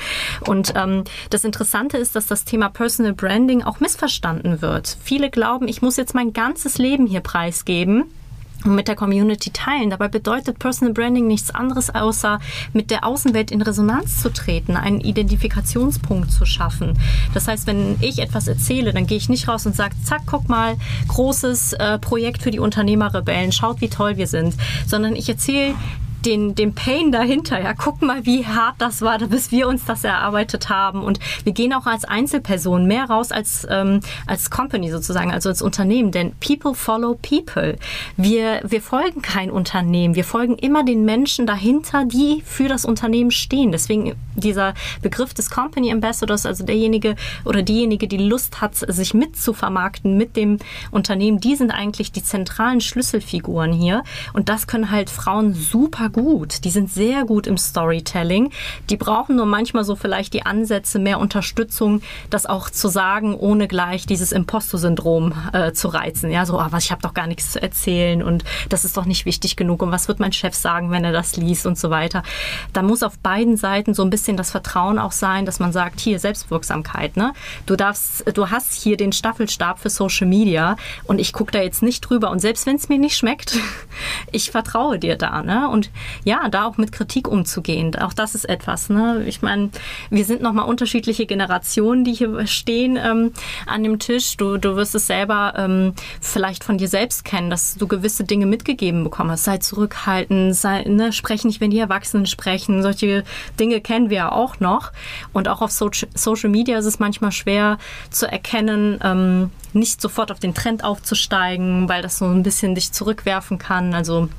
Und 0.47 0.73
ähm, 0.75 1.03
das 1.29 1.43
Interessante 1.43 1.97
ist, 1.97 2.15
dass 2.15 2.25
das 2.25 2.45
Thema 2.45 2.69
Personal 2.69 3.13
Branding 3.13 3.61
auch 3.61 3.79
missverstanden 3.79 4.63
wird. 4.63 4.97
Viele 5.03 5.29
glauben, 5.29 5.67
ich 5.67 5.83
muss 5.83 5.97
jetzt 5.97 6.15
mein 6.15 6.33
ganzes 6.33 6.79
Leben 6.79 7.05
hier 7.05 7.21
preisgeben 7.21 8.05
und 8.65 8.75
mit 8.75 8.87
der 8.87 8.95
Community 8.95 9.51
teilen. 9.51 9.89
Dabei 9.89 10.07
bedeutet 10.07 10.59
Personal 10.59 10.93
Branding 10.93 11.27
nichts 11.27 11.51
anderes, 11.51 11.93
außer 11.93 12.39
mit 12.73 12.91
der 12.91 13.05
Außenwelt 13.05 13.51
in 13.51 13.61
Resonanz 13.61 14.21
zu 14.21 14.31
treten, 14.31 14.77
einen 14.77 15.01
Identifikationspunkt 15.01 16.31
zu 16.31 16.45
schaffen. 16.45 16.97
Das 17.33 17.47
heißt, 17.47 17.67
wenn 17.67 17.97
ich 18.01 18.19
etwas 18.19 18.47
erzähle, 18.47 18.93
dann 18.93 19.07
gehe 19.07 19.17
ich 19.17 19.29
nicht 19.29 19.47
raus 19.47 19.65
und 19.65 19.75
sage, 19.75 19.95
zack, 20.03 20.21
guck 20.25 20.49
mal, 20.49 20.77
großes 21.07 21.73
äh, 21.73 21.99
Projekt 21.99 22.41
für 22.41 22.51
die 22.51 22.59
Unternehmerrebellen, 22.59 23.51
schaut, 23.51 23.81
wie 23.81 23.89
toll 23.89 24.17
wir 24.17 24.27
sind, 24.27 24.55
sondern 24.87 25.15
ich 25.15 25.29
erzähle 25.29 25.75
den, 26.25 26.55
den 26.55 26.73
Pain 26.75 27.11
dahinter. 27.11 27.61
Ja, 27.61 27.73
guck 27.73 28.01
mal, 28.01 28.25
wie 28.25 28.45
hart 28.45 28.75
das 28.79 29.01
war, 29.01 29.19
bis 29.19 29.51
wir 29.51 29.67
uns 29.67 29.85
das 29.85 30.03
erarbeitet 30.03 30.69
haben. 30.69 31.03
Und 31.03 31.19
wir 31.43 31.53
gehen 31.53 31.73
auch 31.73 31.85
als 31.85 32.05
Einzelperson 32.05 32.85
mehr 32.87 33.05
raus 33.05 33.31
als, 33.31 33.67
ähm, 33.69 33.99
als 34.25 34.49
Company 34.49 34.91
sozusagen, 34.91 35.31
also 35.31 35.49
als 35.49 35.61
Unternehmen. 35.61 36.11
Denn 36.11 36.33
people 36.39 36.73
follow 36.75 37.15
people. 37.21 37.77
Wir, 38.17 38.61
wir 38.63 38.81
folgen 38.81 39.21
kein 39.21 39.51
Unternehmen. 39.51 40.15
Wir 40.15 40.23
folgen 40.23 40.55
immer 40.57 40.83
den 40.83 41.05
Menschen 41.05 41.45
dahinter, 41.45 42.05
die 42.05 42.41
für 42.45 42.67
das 42.67 42.85
Unternehmen 42.85 43.31
stehen. 43.31 43.71
Deswegen 43.71 44.15
dieser 44.35 44.73
Begriff 45.01 45.33
des 45.33 45.49
Company 45.49 45.91
Ambassadors, 45.91 46.45
also 46.45 46.63
derjenige 46.63 47.15
oder 47.45 47.61
diejenige, 47.61 48.07
die 48.07 48.17
Lust 48.17 48.61
hat, 48.61 48.75
sich 48.75 49.13
mitzuvermarkten 49.13 50.17
mit 50.17 50.35
dem 50.35 50.59
Unternehmen, 50.91 51.39
die 51.39 51.55
sind 51.55 51.71
eigentlich 51.71 52.11
die 52.11 52.23
zentralen 52.23 52.81
Schlüsselfiguren 52.81 53.73
hier. 53.73 54.03
Und 54.33 54.49
das 54.49 54.67
können 54.67 54.91
halt 54.91 55.09
Frauen 55.09 55.53
super 55.53 56.09
gut. 56.13 56.63
Die 56.63 56.69
sind 56.69 56.89
sehr 56.89 57.25
gut 57.25 57.47
im 57.47 57.57
Storytelling. 57.57 58.51
Die 58.89 58.95
brauchen 58.95 59.35
nur 59.35 59.45
manchmal 59.45 59.83
so 59.83 59.97
vielleicht 59.97 60.33
die 60.33 60.45
Ansätze, 60.45 60.99
mehr 60.99 61.19
Unterstützung, 61.19 62.01
das 62.29 62.45
auch 62.45 62.69
zu 62.69 62.87
sagen, 62.87 63.35
ohne 63.35 63.67
gleich 63.67 64.05
dieses 64.05 64.31
Imposter-Syndrom 64.31 65.33
äh, 65.51 65.73
zu 65.73 65.89
reizen. 65.89 66.31
Ja, 66.31 66.45
so, 66.45 66.59
ah, 66.59 66.67
was, 66.71 66.85
ich 66.85 66.91
habe 66.91 67.01
doch 67.01 67.13
gar 67.13 67.27
nichts 67.27 67.51
zu 67.51 67.61
erzählen 67.61 68.23
und 68.23 68.45
das 68.69 68.85
ist 68.85 68.95
doch 68.95 69.05
nicht 69.05 69.25
wichtig 69.25 69.55
genug 69.55 69.81
und 69.81 69.91
was 69.91 70.07
wird 70.07 70.19
mein 70.19 70.31
Chef 70.31 70.55
sagen, 70.55 70.91
wenn 70.91 71.03
er 71.03 71.11
das 71.11 71.35
liest 71.35 71.65
und 71.65 71.77
so 71.77 71.89
weiter. 71.89 72.23
Da 72.71 72.81
muss 72.81 73.03
auf 73.03 73.17
beiden 73.19 73.57
Seiten 73.57 73.93
so 73.93 74.03
ein 74.03 74.09
bisschen 74.09 74.37
das 74.37 74.51
Vertrauen 74.51 74.99
auch 74.99 75.11
sein, 75.11 75.45
dass 75.45 75.59
man 75.59 75.73
sagt, 75.73 75.99
hier 75.99 76.19
Selbstwirksamkeit. 76.19 77.17
Ne? 77.17 77.33
Du 77.65 77.75
darfst, 77.75 78.23
du 78.33 78.49
hast 78.49 78.73
hier 78.73 78.97
den 78.97 79.11
Staffelstab 79.11 79.79
für 79.79 79.89
Social 79.89 80.27
Media 80.27 80.77
und 81.05 81.19
ich 81.19 81.33
gucke 81.33 81.51
da 81.51 81.61
jetzt 81.61 81.81
nicht 81.81 82.01
drüber 82.01 82.29
und 82.29 82.39
selbst 82.39 82.65
wenn 82.65 82.75
es 82.75 82.89
mir 82.89 82.99
nicht 82.99 83.17
schmeckt, 83.17 83.57
ich 84.31 84.51
vertraue 84.51 84.99
dir 84.99 85.17
da. 85.17 85.41
Ne? 85.41 85.67
Und 85.69 85.89
ja, 86.23 86.49
da 86.49 86.65
auch 86.65 86.77
mit 86.77 86.91
Kritik 86.91 87.27
umzugehen. 87.27 87.95
Auch 87.95 88.13
das 88.13 88.35
ist 88.35 88.45
etwas. 88.45 88.89
Ne? 88.89 89.23
Ich 89.25 89.41
meine, 89.41 89.69
wir 90.09 90.25
sind 90.25 90.41
nochmal 90.41 90.65
unterschiedliche 90.65 91.25
Generationen, 91.25 92.03
die 92.03 92.13
hier 92.13 92.45
stehen 92.47 92.97
ähm, 92.97 93.31
an 93.65 93.83
dem 93.83 93.99
Tisch. 93.99 94.37
Du, 94.37 94.57
du 94.57 94.75
wirst 94.75 94.95
es 94.95 95.07
selber 95.07 95.53
ähm, 95.57 95.93
vielleicht 96.21 96.63
von 96.63 96.77
dir 96.77 96.87
selbst 96.87 97.25
kennen, 97.25 97.49
dass 97.49 97.75
du 97.75 97.87
gewisse 97.87 98.23
Dinge 98.23 98.45
mitgegeben 98.45 99.03
bekommen 99.03 99.31
hast. 99.31 99.43
Sei 99.43 99.57
zurückhaltend, 99.57 100.55
sei, 100.55 100.83
ne, 100.83 101.11
sprech 101.13 101.43
nicht, 101.43 101.61
wenn 101.61 101.71
die 101.71 101.79
Erwachsenen 101.79 102.25
sprechen. 102.25 102.81
Solche 102.81 103.23
Dinge 103.59 103.81
kennen 103.81 104.09
wir 104.09 104.17
ja 104.17 104.31
auch 104.31 104.59
noch. 104.59 104.91
Und 105.33 105.47
auch 105.47 105.61
auf 105.61 105.71
so 105.71 105.89
Social 106.13 106.49
Media 106.49 106.77
ist 106.77 106.85
es 106.85 106.99
manchmal 106.99 107.31
schwer 107.31 107.77
zu 108.09 108.31
erkennen, 108.31 108.99
ähm, 109.03 109.51
nicht 109.73 110.01
sofort 110.01 110.31
auf 110.31 110.39
den 110.39 110.53
Trend 110.53 110.83
aufzusteigen, 110.83 111.89
weil 111.89 112.01
das 112.01 112.17
so 112.17 112.25
ein 112.25 112.43
bisschen 112.43 112.75
dich 112.75 112.91
zurückwerfen 112.91 113.57
kann. 113.57 113.93
Also 113.93 114.29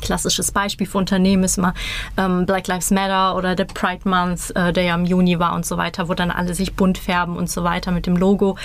klassisches 0.00 0.52
Beispiel 0.52 0.86
für 0.86 0.98
Unternehmen 0.98 1.44
ist 1.44 1.58
immer 1.58 1.74
ähm, 2.16 2.46
Black 2.46 2.66
Lives 2.66 2.90
Matter 2.90 3.36
oder 3.36 3.54
der 3.54 3.64
Pride 3.64 4.08
Month, 4.08 4.54
äh, 4.54 4.72
der 4.72 4.84
ja 4.84 4.94
im 4.94 5.04
Juni 5.04 5.38
war 5.38 5.54
und 5.54 5.66
so 5.66 5.76
weiter, 5.76 6.08
wo 6.08 6.14
dann 6.14 6.30
alle 6.30 6.54
sich 6.54 6.74
bunt 6.74 6.98
färben 6.98 7.36
und 7.36 7.50
so 7.50 7.64
weiter 7.64 7.92
mit 7.92 8.06
dem 8.06 8.16
Logo 8.16 8.56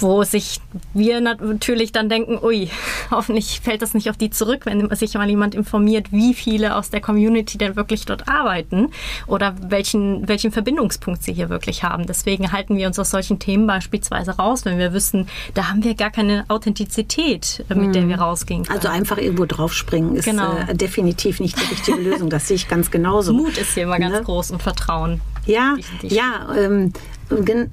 wo 0.00 0.24
sich 0.24 0.60
wir 0.92 1.20
natürlich 1.20 1.92
dann 1.92 2.08
denken, 2.08 2.38
ui, 2.42 2.68
hoffentlich 3.10 3.60
fällt 3.62 3.82
das 3.82 3.94
nicht 3.94 4.10
auf 4.10 4.16
die 4.16 4.30
zurück, 4.30 4.66
wenn 4.66 4.92
sich 4.94 5.14
mal 5.14 5.28
jemand 5.28 5.54
informiert, 5.54 6.10
wie 6.10 6.34
viele 6.34 6.76
aus 6.76 6.90
der 6.90 7.00
Community 7.00 7.58
denn 7.58 7.76
wirklich 7.76 8.04
dort 8.04 8.28
arbeiten 8.28 8.90
oder 9.26 9.54
welchen, 9.68 10.26
welchen 10.26 10.50
Verbindungspunkt 10.50 11.22
sie 11.22 11.32
hier 11.32 11.48
wirklich 11.48 11.84
haben. 11.84 12.06
Deswegen 12.06 12.52
halten 12.52 12.76
wir 12.76 12.86
uns 12.86 12.98
aus 12.98 13.10
solchen 13.10 13.38
Themen 13.38 13.66
beispielsweise 13.66 14.32
raus, 14.32 14.64
wenn 14.64 14.78
wir 14.78 14.92
wissen, 14.92 15.28
da 15.54 15.68
haben 15.68 15.84
wir 15.84 15.94
gar 15.94 16.10
keine 16.10 16.44
Authentizität, 16.48 17.64
äh, 17.68 17.74
mit 17.74 17.88
mhm. 17.88 17.92
der 17.92 18.08
wir 18.08 18.18
rausgehen 18.18 18.64
können. 18.64 18.76
Also 18.76 18.88
einfach 18.88 19.18
irgendwo 19.18 19.46
draufspringen 19.46 20.16
ist 20.16 20.24
genau. 20.24 20.56
äh, 20.68 20.74
definitiv 20.74 21.40
nicht 21.40 21.58
die 21.60 21.66
richtige 21.66 22.00
Lösung. 22.00 22.30
Das 22.30 22.48
sehe 22.48 22.56
ich 22.56 22.68
ganz 22.68 22.90
genauso. 22.90 23.32
Mut 23.44 23.56
ist 23.58 23.74
hier 23.74 23.84
immer 23.84 23.98
ganz 23.98 24.14
ne? 24.14 24.22
groß 24.22 24.50
und 24.50 24.62
Vertrauen. 24.62 25.20
Ja, 25.46 25.76
ja. 26.02 26.54
Ähm, 26.56 26.92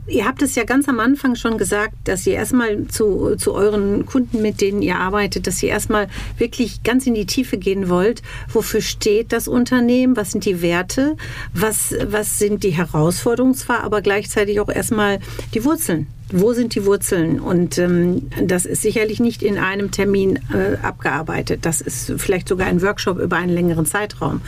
Ihr 0.07 0.25
habt 0.25 0.41
es 0.41 0.55
ja 0.55 0.63
ganz 0.63 0.87
am 0.87 0.99
Anfang 0.99 1.35
schon 1.35 1.57
gesagt, 1.57 1.93
dass 2.05 2.25
ihr 2.25 2.33
erstmal 2.33 2.87
zu, 2.87 3.35
zu 3.35 3.53
euren 3.53 4.05
Kunden, 4.05 4.41
mit 4.41 4.61
denen 4.61 4.81
ihr 4.81 4.97
arbeitet, 4.97 5.45
dass 5.47 5.61
ihr 5.61 5.69
erstmal 5.69 6.07
wirklich 6.37 6.83
ganz 6.83 7.05
in 7.05 7.13
die 7.13 7.25
Tiefe 7.25 7.57
gehen 7.57 7.89
wollt. 7.89 8.21
Wofür 8.51 8.81
steht 8.81 9.33
das 9.33 9.47
Unternehmen? 9.47 10.15
Was 10.15 10.31
sind 10.31 10.45
die 10.45 10.61
Werte? 10.61 11.17
Was, 11.53 11.93
was 12.05 12.39
sind 12.39 12.63
die 12.63 12.71
Herausforderungen 12.71 13.55
zwar, 13.55 13.83
aber 13.83 14.01
gleichzeitig 14.01 14.59
auch 14.59 14.69
erstmal 14.69 15.19
die 15.53 15.65
Wurzeln 15.65 16.07
wo 16.33 16.53
sind 16.53 16.75
die 16.75 16.85
Wurzeln? 16.85 17.39
Und 17.39 17.77
ähm, 17.77 18.27
das 18.43 18.65
ist 18.65 18.81
sicherlich 18.81 19.19
nicht 19.19 19.43
in 19.43 19.57
einem 19.57 19.91
Termin 19.91 20.39
äh, 20.53 20.77
abgearbeitet. 20.81 21.59
Das 21.63 21.81
ist 21.81 22.13
vielleicht 22.17 22.47
sogar 22.47 22.67
ein 22.67 22.81
Workshop 22.81 23.19
über 23.19 23.37
einen 23.37 23.53
längeren 23.53 23.85
Zeitraum. 23.85 24.41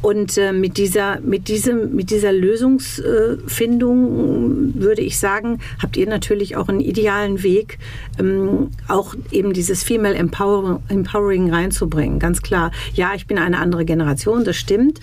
Und 0.00 0.38
äh, 0.38 0.52
mit, 0.52 0.76
dieser, 0.76 1.20
mit, 1.20 1.48
diesem, 1.48 1.94
mit 1.94 2.10
dieser 2.10 2.32
Lösungsfindung 2.32 4.74
würde 4.74 5.02
ich 5.02 5.18
sagen, 5.18 5.60
habt 5.82 5.96
ihr 5.96 6.06
natürlich 6.06 6.56
auch 6.56 6.68
einen 6.68 6.80
idealen 6.80 7.42
Weg, 7.42 7.78
ähm, 8.18 8.70
auch 8.88 9.14
eben 9.30 9.52
dieses 9.52 9.82
Female 9.82 10.14
Empowering, 10.14 10.78
Empowering 10.88 11.50
reinzubringen. 11.50 12.18
Ganz 12.18 12.42
klar, 12.42 12.72
ja, 12.94 13.12
ich 13.14 13.26
bin 13.26 13.38
eine 13.38 13.58
andere 13.58 13.84
Generation, 13.84 14.44
das 14.44 14.56
stimmt. 14.56 15.00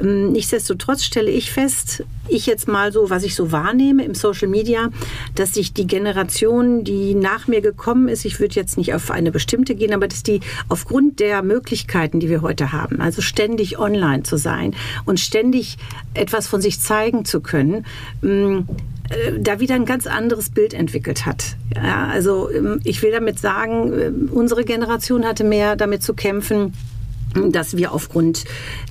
Ähm, 0.00 0.32
nichtsdestotrotz 0.32 1.04
stelle 1.04 1.30
ich 1.30 1.50
fest, 1.50 2.04
ich 2.28 2.46
jetzt 2.46 2.68
mal 2.68 2.92
so, 2.92 3.10
was 3.10 3.24
ich 3.24 3.34
so 3.34 3.52
wahrnehme 3.52 4.04
im 4.04 4.14
Social 4.14 4.48
Media, 4.48 4.90
dass 5.34 5.54
sich 5.54 5.72
die 5.72 5.86
Generation, 5.86 6.84
die 6.84 7.14
nach 7.14 7.48
mir 7.48 7.60
gekommen 7.60 8.08
ist, 8.08 8.24
ich 8.24 8.40
würde 8.40 8.54
jetzt 8.54 8.78
nicht 8.78 8.94
auf 8.94 9.10
eine 9.10 9.32
bestimmte 9.32 9.74
gehen, 9.74 9.92
aber 9.92 10.08
dass 10.08 10.22
die 10.22 10.40
aufgrund 10.68 11.20
der 11.20 11.42
Möglichkeiten, 11.42 12.20
die 12.20 12.28
wir 12.28 12.42
heute 12.42 12.72
haben, 12.72 13.00
also 13.00 13.22
ständig 13.22 13.78
online 13.78 14.22
zu 14.22 14.36
sein 14.36 14.74
und 15.04 15.20
ständig 15.20 15.76
etwas 16.14 16.46
von 16.46 16.60
sich 16.60 16.80
zeigen 16.80 17.24
zu 17.24 17.40
können, 17.40 17.84
ähm, 18.22 18.66
äh, 19.10 19.40
da 19.40 19.58
wieder 19.58 19.74
ein 19.74 19.86
ganz 19.86 20.06
anderes 20.06 20.50
Bild 20.50 20.72
entwickelt 20.72 21.26
hat. 21.26 21.56
Ja, 21.74 22.06
also 22.06 22.48
ähm, 22.50 22.80
ich 22.84 23.02
will 23.02 23.10
damit 23.10 23.40
sagen, 23.40 23.92
äh, 23.92 24.12
unsere 24.32 24.64
Generation 24.64 25.26
hatte 25.26 25.42
mehr 25.42 25.74
damit 25.74 26.02
zu 26.02 26.14
kämpfen, 26.14 26.74
dass 27.34 27.76
wir 27.76 27.92
aufgrund 27.92 28.44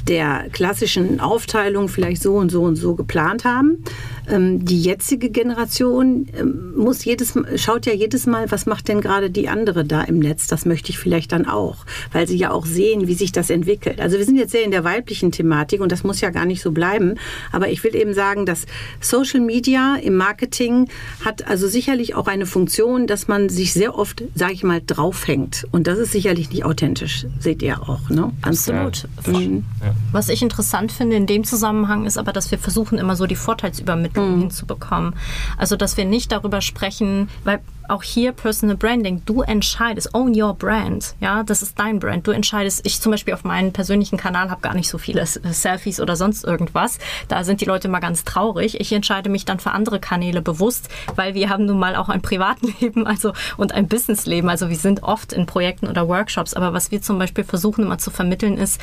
der 0.07 0.47
klassischen 0.51 1.19
Aufteilung 1.19 1.89
vielleicht 1.89 2.21
so 2.21 2.35
und 2.35 2.49
so 2.49 2.63
und 2.63 2.75
so 2.75 2.95
geplant 2.95 3.45
haben. 3.45 3.83
Ähm, 4.29 4.65
die 4.65 4.81
jetzige 4.81 5.29
Generation 5.29 6.27
ähm, 6.37 6.73
muss 6.75 7.03
jedes, 7.05 7.33
schaut 7.55 7.85
ja 7.85 7.93
jedes 7.93 8.25
Mal, 8.25 8.51
was 8.51 8.65
macht 8.65 8.87
denn 8.87 9.01
gerade 9.01 9.29
die 9.29 9.49
andere 9.49 9.85
da 9.85 10.01
im 10.03 10.19
Netz? 10.19 10.47
Das 10.47 10.65
möchte 10.65 10.91
ich 10.91 10.99
vielleicht 10.99 11.31
dann 11.31 11.47
auch, 11.47 11.85
weil 12.11 12.27
sie 12.27 12.37
ja 12.37 12.51
auch 12.51 12.65
sehen, 12.65 13.07
wie 13.07 13.13
sich 13.13 13.31
das 13.31 13.49
entwickelt. 13.49 13.99
Also 13.99 14.17
wir 14.17 14.25
sind 14.25 14.37
jetzt 14.37 14.51
sehr 14.51 14.63
in 14.63 14.71
der 14.71 14.83
weiblichen 14.83 15.31
Thematik 15.31 15.81
und 15.81 15.91
das 15.91 16.03
muss 16.03 16.21
ja 16.21 16.29
gar 16.29 16.45
nicht 16.45 16.61
so 16.61 16.71
bleiben. 16.71 17.15
Aber 17.51 17.69
ich 17.69 17.83
will 17.83 17.95
eben 17.95 18.13
sagen, 18.13 18.45
dass 18.45 18.65
Social 18.99 19.39
Media 19.39 19.95
im 19.95 20.15
Marketing 20.15 20.89
hat 21.25 21.47
also 21.47 21.67
sicherlich 21.67 22.15
auch 22.15 22.27
eine 22.27 22.45
Funktion, 22.45 23.07
dass 23.07 23.27
man 23.27 23.49
sich 23.49 23.73
sehr 23.73 23.97
oft, 23.97 24.23
sage 24.35 24.53
ich 24.53 24.63
mal, 24.63 24.81
draufhängt. 24.85 25.67
Und 25.71 25.87
das 25.87 25.97
ist 25.97 26.11
sicherlich 26.11 26.49
nicht 26.51 26.65
authentisch, 26.65 27.25
seht 27.39 27.61
ihr 27.61 27.81
auch. 27.81 28.09
Ne? 28.09 28.31
Absolut. 28.41 29.07
Ja. 29.25 29.39
Mhm. 29.39 29.63
Was 30.11 30.29
ich 30.29 30.41
interessant 30.41 30.91
finde 30.91 31.15
in 31.15 31.25
dem 31.25 31.43
Zusammenhang 31.43 32.05
ist 32.05 32.17
aber, 32.17 32.33
dass 32.33 32.51
wir 32.51 32.59
versuchen 32.59 32.97
immer 32.97 33.15
so 33.15 33.25
die 33.25 33.35
Vorteilsübermittlung 33.35 34.18
mhm. 34.21 34.39
hinzubekommen. 34.41 35.15
Also 35.57 35.75
dass 35.75 35.97
wir 35.97 36.05
nicht 36.05 36.31
darüber 36.31 36.61
sprechen, 36.61 37.29
weil 37.43 37.59
auch 37.89 38.03
hier 38.03 38.31
Personal 38.31 38.77
Branding. 38.77 39.21
Du 39.25 39.41
entscheidest, 39.41 40.13
own 40.13 40.39
your 40.39 40.53
brand. 40.53 41.15
Ja, 41.19 41.43
das 41.43 41.61
ist 41.61 41.79
dein 41.79 41.99
Brand. 41.99 42.27
Du 42.27 42.31
entscheidest, 42.31 42.85
ich 42.85 43.01
zum 43.01 43.11
Beispiel 43.11 43.33
auf 43.33 43.43
meinem 43.43 43.71
persönlichen 43.73 44.17
Kanal 44.17 44.49
habe 44.49 44.61
gar 44.61 44.73
nicht 44.73 44.89
so 44.89 44.97
viele 44.97 45.25
Selfies 45.25 45.99
oder 45.99 46.15
sonst 46.15 46.43
irgendwas. 46.43 46.99
Da 47.27 47.43
sind 47.43 47.61
die 47.61 47.65
Leute 47.65 47.87
mal 47.87 47.99
ganz 47.99 48.23
traurig. 48.23 48.79
Ich 48.79 48.91
entscheide 48.91 49.29
mich 49.29 49.45
dann 49.45 49.59
für 49.59 49.71
andere 49.71 49.99
Kanäle 49.99 50.41
bewusst, 50.41 50.89
weil 51.15 51.33
wir 51.33 51.49
haben 51.49 51.65
nun 51.65 51.79
mal 51.79 51.95
auch 51.95 52.09
ein 52.09 52.21
Privatleben 52.21 53.07
also, 53.07 53.33
und 53.57 53.73
ein 53.73 53.87
Businessleben. 53.87 54.49
Also 54.49 54.69
wir 54.69 54.77
sind 54.77 55.03
oft 55.03 55.33
in 55.33 55.45
Projekten 55.45 55.87
oder 55.87 56.07
Workshops. 56.07 56.53
Aber 56.53 56.73
was 56.73 56.91
wir 56.91 57.01
zum 57.01 57.19
Beispiel 57.19 57.43
versuchen 57.43 57.85
immer 57.85 57.97
zu 57.97 58.11
vermitteln 58.11 58.57
ist, 58.57 58.79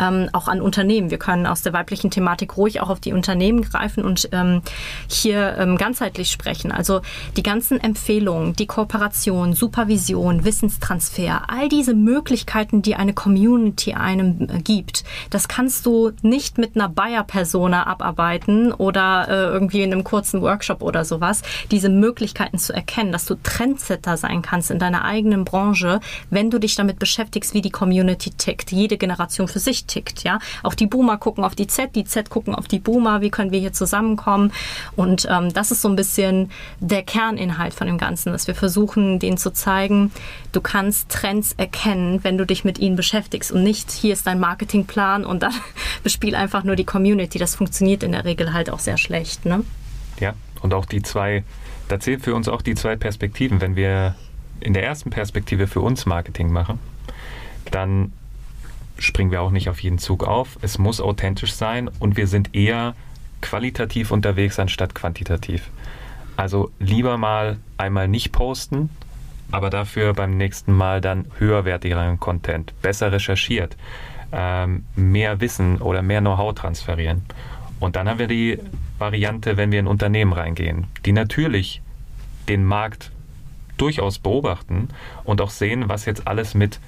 ähm, 0.00 0.28
auch 0.32 0.48
an 0.48 0.60
Unternehmen. 0.60 1.10
Wir 1.10 1.18
können 1.18 1.46
aus 1.46 1.62
der 1.62 1.72
weiblichen 1.72 2.10
Thematik 2.10 2.56
ruhig 2.56 2.80
auch 2.80 2.90
auf 2.90 3.00
die 3.00 3.12
Unternehmen 3.12 3.62
greifen 3.62 4.04
und 4.04 4.28
ähm, 4.32 4.62
hier 5.08 5.56
ähm, 5.58 5.76
ganzheitlich 5.76 6.30
sprechen. 6.30 6.72
Also 6.72 7.00
die 7.36 7.42
ganzen 7.42 7.80
Empfehlungen, 7.80 8.47
die 8.54 8.66
Kooperation, 8.66 9.52
Supervision, 9.52 10.44
Wissenstransfer, 10.44 11.42
all 11.48 11.68
diese 11.68 11.94
Möglichkeiten, 11.94 12.82
die 12.82 12.94
eine 12.94 13.12
Community 13.12 13.94
einem 13.94 14.48
äh, 14.48 14.60
gibt, 14.60 15.04
das 15.30 15.48
kannst 15.48 15.86
du 15.86 16.12
nicht 16.22 16.58
mit 16.58 16.76
einer 16.76 16.88
Bayer-Persona 16.88 17.86
abarbeiten 17.86 18.72
oder 18.72 19.26
äh, 19.28 19.32
irgendwie 19.52 19.82
in 19.82 19.92
einem 19.92 20.04
kurzen 20.04 20.40
Workshop 20.42 20.82
oder 20.82 21.04
sowas. 21.04 21.42
Diese 21.70 21.88
Möglichkeiten 21.88 22.58
zu 22.58 22.72
erkennen, 22.72 23.12
dass 23.12 23.26
du 23.26 23.34
Trendsetter 23.42 24.16
sein 24.16 24.42
kannst 24.42 24.70
in 24.70 24.78
deiner 24.78 25.04
eigenen 25.04 25.44
Branche, 25.44 26.00
wenn 26.30 26.50
du 26.50 26.58
dich 26.58 26.76
damit 26.76 26.98
beschäftigst, 26.98 27.54
wie 27.54 27.62
die 27.62 27.70
Community 27.70 28.30
tickt, 28.30 28.72
jede 28.72 28.96
Generation 28.96 29.48
für 29.48 29.58
sich 29.58 29.86
tickt. 29.86 30.24
Ja, 30.24 30.38
auch 30.62 30.74
die 30.74 30.86
Boomer 30.86 31.18
gucken 31.18 31.44
auf 31.44 31.54
die 31.54 31.66
Z, 31.66 31.94
die 31.94 32.04
Z 32.04 32.30
gucken 32.30 32.54
auf 32.54 32.68
die 32.68 32.78
Boomer. 32.78 33.20
Wie 33.20 33.30
können 33.30 33.50
wir 33.50 33.60
hier 33.60 33.72
zusammenkommen? 33.72 34.52
Und 34.96 35.26
ähm, 35.30 35.52
das 35.52 35.70
ist 35.70 35.82
so 35.82 35.88
ein 35.88 35.96
bisschen 35.96 36.50
der 36.80 37.02
Kerninhalt 37.02 37.74
von 37.74 37.86
dem 37.86 37.98
Ganzen 37.98 38.32
dass 38.38 38.46
wir 38.46 38.54
versuchen, 38.54 39.18
denen 39.18 39.36
zu 39.36 39.50
zeigen, 39.52 40.12
du 40.52 40.60
kannst 40.60 41.08
Trends 41.08 41.54
erkennen, 41.56 42.22
wenn 42.22 42.38
du 42.38 42.46
dich 42.46 42.64
mit 42.64 42.78
ihnen 42.78 42.94
beschäftigst 42.94 43.50
und 43.50 43.64
nicht, 43.64 43.90
hier 43.90 44.12
ist 44.12 44.28
dein 44.28 44.38
Marketingplan 44.38 45.24
und 45.24 45.42
dann 45.42 45.52
bespiel 46.04 46.36
einfach 46.36 46.62
nur 46.62 46.76
die 46.76 46.84
Community. 46.84 47.38
Das 47.38 47.56
funktioniert 47.56 48.04
in 48.04 48.12
der 48.12 48.24
Regel 48.24 48.52
halt 48.52 48.70
auch 48.70 48.78
sehr 48.78 48.96
schlecht. 48.96 49.44
Ne? 49.44 49.64
Ja, 50.20 50.34
und 50.62 50.72
auch 50.72 50.86
die 50.86 51.02
zwei, 51.02 51.42
da 51.88 51.98
zählt 51.98 52.22
für 52.22 52.32
uns 52.32 52.46
auch 52.48 52.62
die 52.62 52.76
zwei 52.76 52.94
Perspektiven. 52.94 53.60
Wenn 53.60 53.74
wir 53.74 54.14
in 54.60 54.72
der 54.72 54.84
ersten 54.84 55.10
Perspektive 55.10 55.66
für 55.66 55.80
uns 55.80 56.06
Marketing 56.06 56.52
machen, 56.52 56.78
dann 57.72 58.12
springen 59.00 59.32
wir 59.32 59.42
auch 59.42 59.50
nicht 59.50 59.68
auf 59.68 59.80
jeden 59.80 59.98
Zug 59.98 60.22
auf. 60.22 60.58
Es 60.62 60.78
muss 60.78 61.00
authentisch 61.00 61.54
sein 61.54 61.90
und 61.98 62.16
wir 62.16 62.28
sind 62.28 62.54
eher 62.54 62.94
qualitativ 63.40 64.12
unterwegs 64.12 64.60
anstatt 64.60 64.94
quantitativ. 64.94 65.70
Also 66.38 66.70
lieber 66.78 67.18
mal 67.18 67.58
einmal 67.78 68.06
nicht 68.06 68.30
posten, 68.30 68.90
aber 69.50 69.70
dafür 69.70 70.14
beim 70.14 70.36
nächsten 70.36 70.72
Mal 70.72 71.00
dann 71.00 71.26
höherwertigeren 71.36 72.20
Content, 72.20 72.72
besser 72.80 73.10
recherchiert, 73.10 73.76
ähm, 74.30 74.84
mehr 74.94 75.40
Wissen 75.40 75.78
oder 75.78 76.00
mehr 76.00 76.20
Know-how 76.20 76.54
transferieren. 76.54 77.22
Und 77.80 77.96
dann 77.96 78.08
haben 78.08 78.20
wir 78.20 78.28
die 78.28 78.60
Variante, 79.00 79.56
wenn 79.56 79.72
wir 79.72 79.80
in 79.80 79.88
Unternehmen 79.88 80.32
reingehen, 80.32 80.86
die 81.04 81.10
natürlich 81.10 81.82
den 82.48 82.64
Markt 82.64 83.10
durchaus 83.76 84.20
beobachten 84.20 84.90
und 85.24 85.40
auch 85.40 85.50
sehen, 85.50 85.88
was 85.88 86.04
jetzt 86.04 86.28
alles 86.28 86.54
mit 86.54 86.78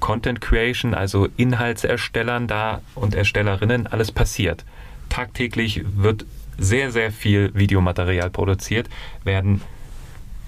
Content 0.00 0.42
Creation, 0.42 0.92
also 0.92 1.28
Inhaltserstellern 1.38 2.46
da 2.46 2.82
und 2.94 3.14
Erstellerinnen 3.14 3.86
alles 3.86 4.12
passiert. 4.12 4.66
Tagtäglich 5.08 5.82
wird 5.96 6.26
sehr, 6.58 6.90
sehr 6.90 7.12
viel 7.12 7.52
Videomaterial 7.54 8.30
produziert, 8.30 8.88
werden 9.24 9.62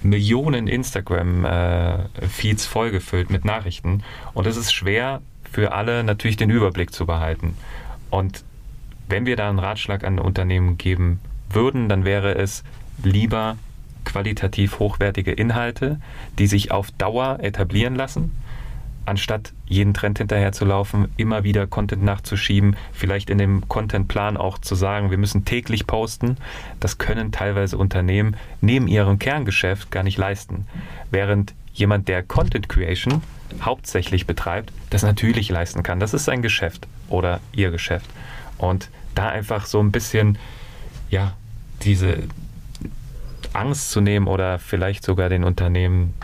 Millionen 0.02 0.66
Instagram-Feeds 0.66 2.64
äh, 2.64 2.68
vollgefüllt 2.68 3.30
mit 3.30 3.44
Nachrichten. 3.44 4.02
Und 4.34 4.46
es 4.46 4.56
ist 4.56 4.72
schwer 4.72 5.22
für 5.50 5.72
alle 5.72 6.04
natürlich 6.04 6.36
den 6.36 6.50
Überblick 6.50 6.92
zu 6.92 7.06
behalten. 7.06 7.56
Und 8.10 8.44
wenn 9.08 9.26
wir 9.26 9.36
da 9.36 9.48
einen 9.48 9.58
Ratschlag 9.58 10.04
an 10.04 10.18
Unternehmen 10.18 10.78
geben 10.78 11.20
würden, 11.50 11.88
dann 11.88 12.04
wäre 12.04 12.34
es 12.34 12.64
lieber 13.02 13.56
qualitativ 14.04 14.78
hochwertige 14.78 15.32
Inhalte, 15.32 16.00
die 16.38 16.46
sich 16.46 16.70
auf 16.70 16.90
Dauer 16.92 17.38
etablieren 17.40 17.94
lassen 17.94 18.32
anstatt 19.10 19.52
jeden 19.66 19.92
Trend 19.92 20.18
hinterher 20.18 20.52
zu 20.52 20.64
laufen, 20.64 21.08
immer 21.16 21.44
wieder 21.44 21.66
Content 21.66 22.02
nachzuschieben, 22.02 22.76
vielleicht 22.92 23.28
in 23.28 23.38
dem 23.38 23.68
Contentplan 23.68 24.36
auch 24.36 24.58
zu 24.58 24.74
sagen, 24.74 25.10
wir 25.10 25.18
müssen 25.18 25.44
täglich 25.44 25.86
posten, 25.86 26.36
das 26.78 26.98
können 26.98 27.32
teilweise 27.32 27.76
Unternehmen 27.76 28.36
neben 28.60 28.88
ihrem 28.88 29.18
Kerngeschäft 29.18 29.90
gar 29.90 30.04
nicht 30.04 30.16
leisten. 30.16 30.66
Während 31.10 31.54
jemand, 31.74 32.08
der 32.08 32.22
Content 32.22 32.68
Creation 32.68 33.22
hauptsächlich 33.62 34.26
betreibt, 34.26 34.72
das 34.90 35.02
natürlich 35.02 35.48
leisten 35.50 35.82
kann. 35.82 36.00
Das 36.00 36.14
ist 36.14 36.24
sein 36.24 36.40
Geschäft 36.42 36.86
oder 37.08 37.40
ihr 37.52 37.70
Geschäft. 37.70 38.08
Und 38.58 38.90
da 39.14 39.28
einfach 39.28 39.66
so 39.66 39.80
ein 39.80 39.90
bisschen, 39.90 40.38
ja, 41.10 41.34
diese 41.82 42.18
Angst 43.52 43.90
zu 43.90 44.00
nehmen 44.00 44.28
oder 44.28 44.58
vielleicht 44.58 45.04
sogar 45.04 45.28
den 45.28 45.42
Unternehmen 45.42 46.14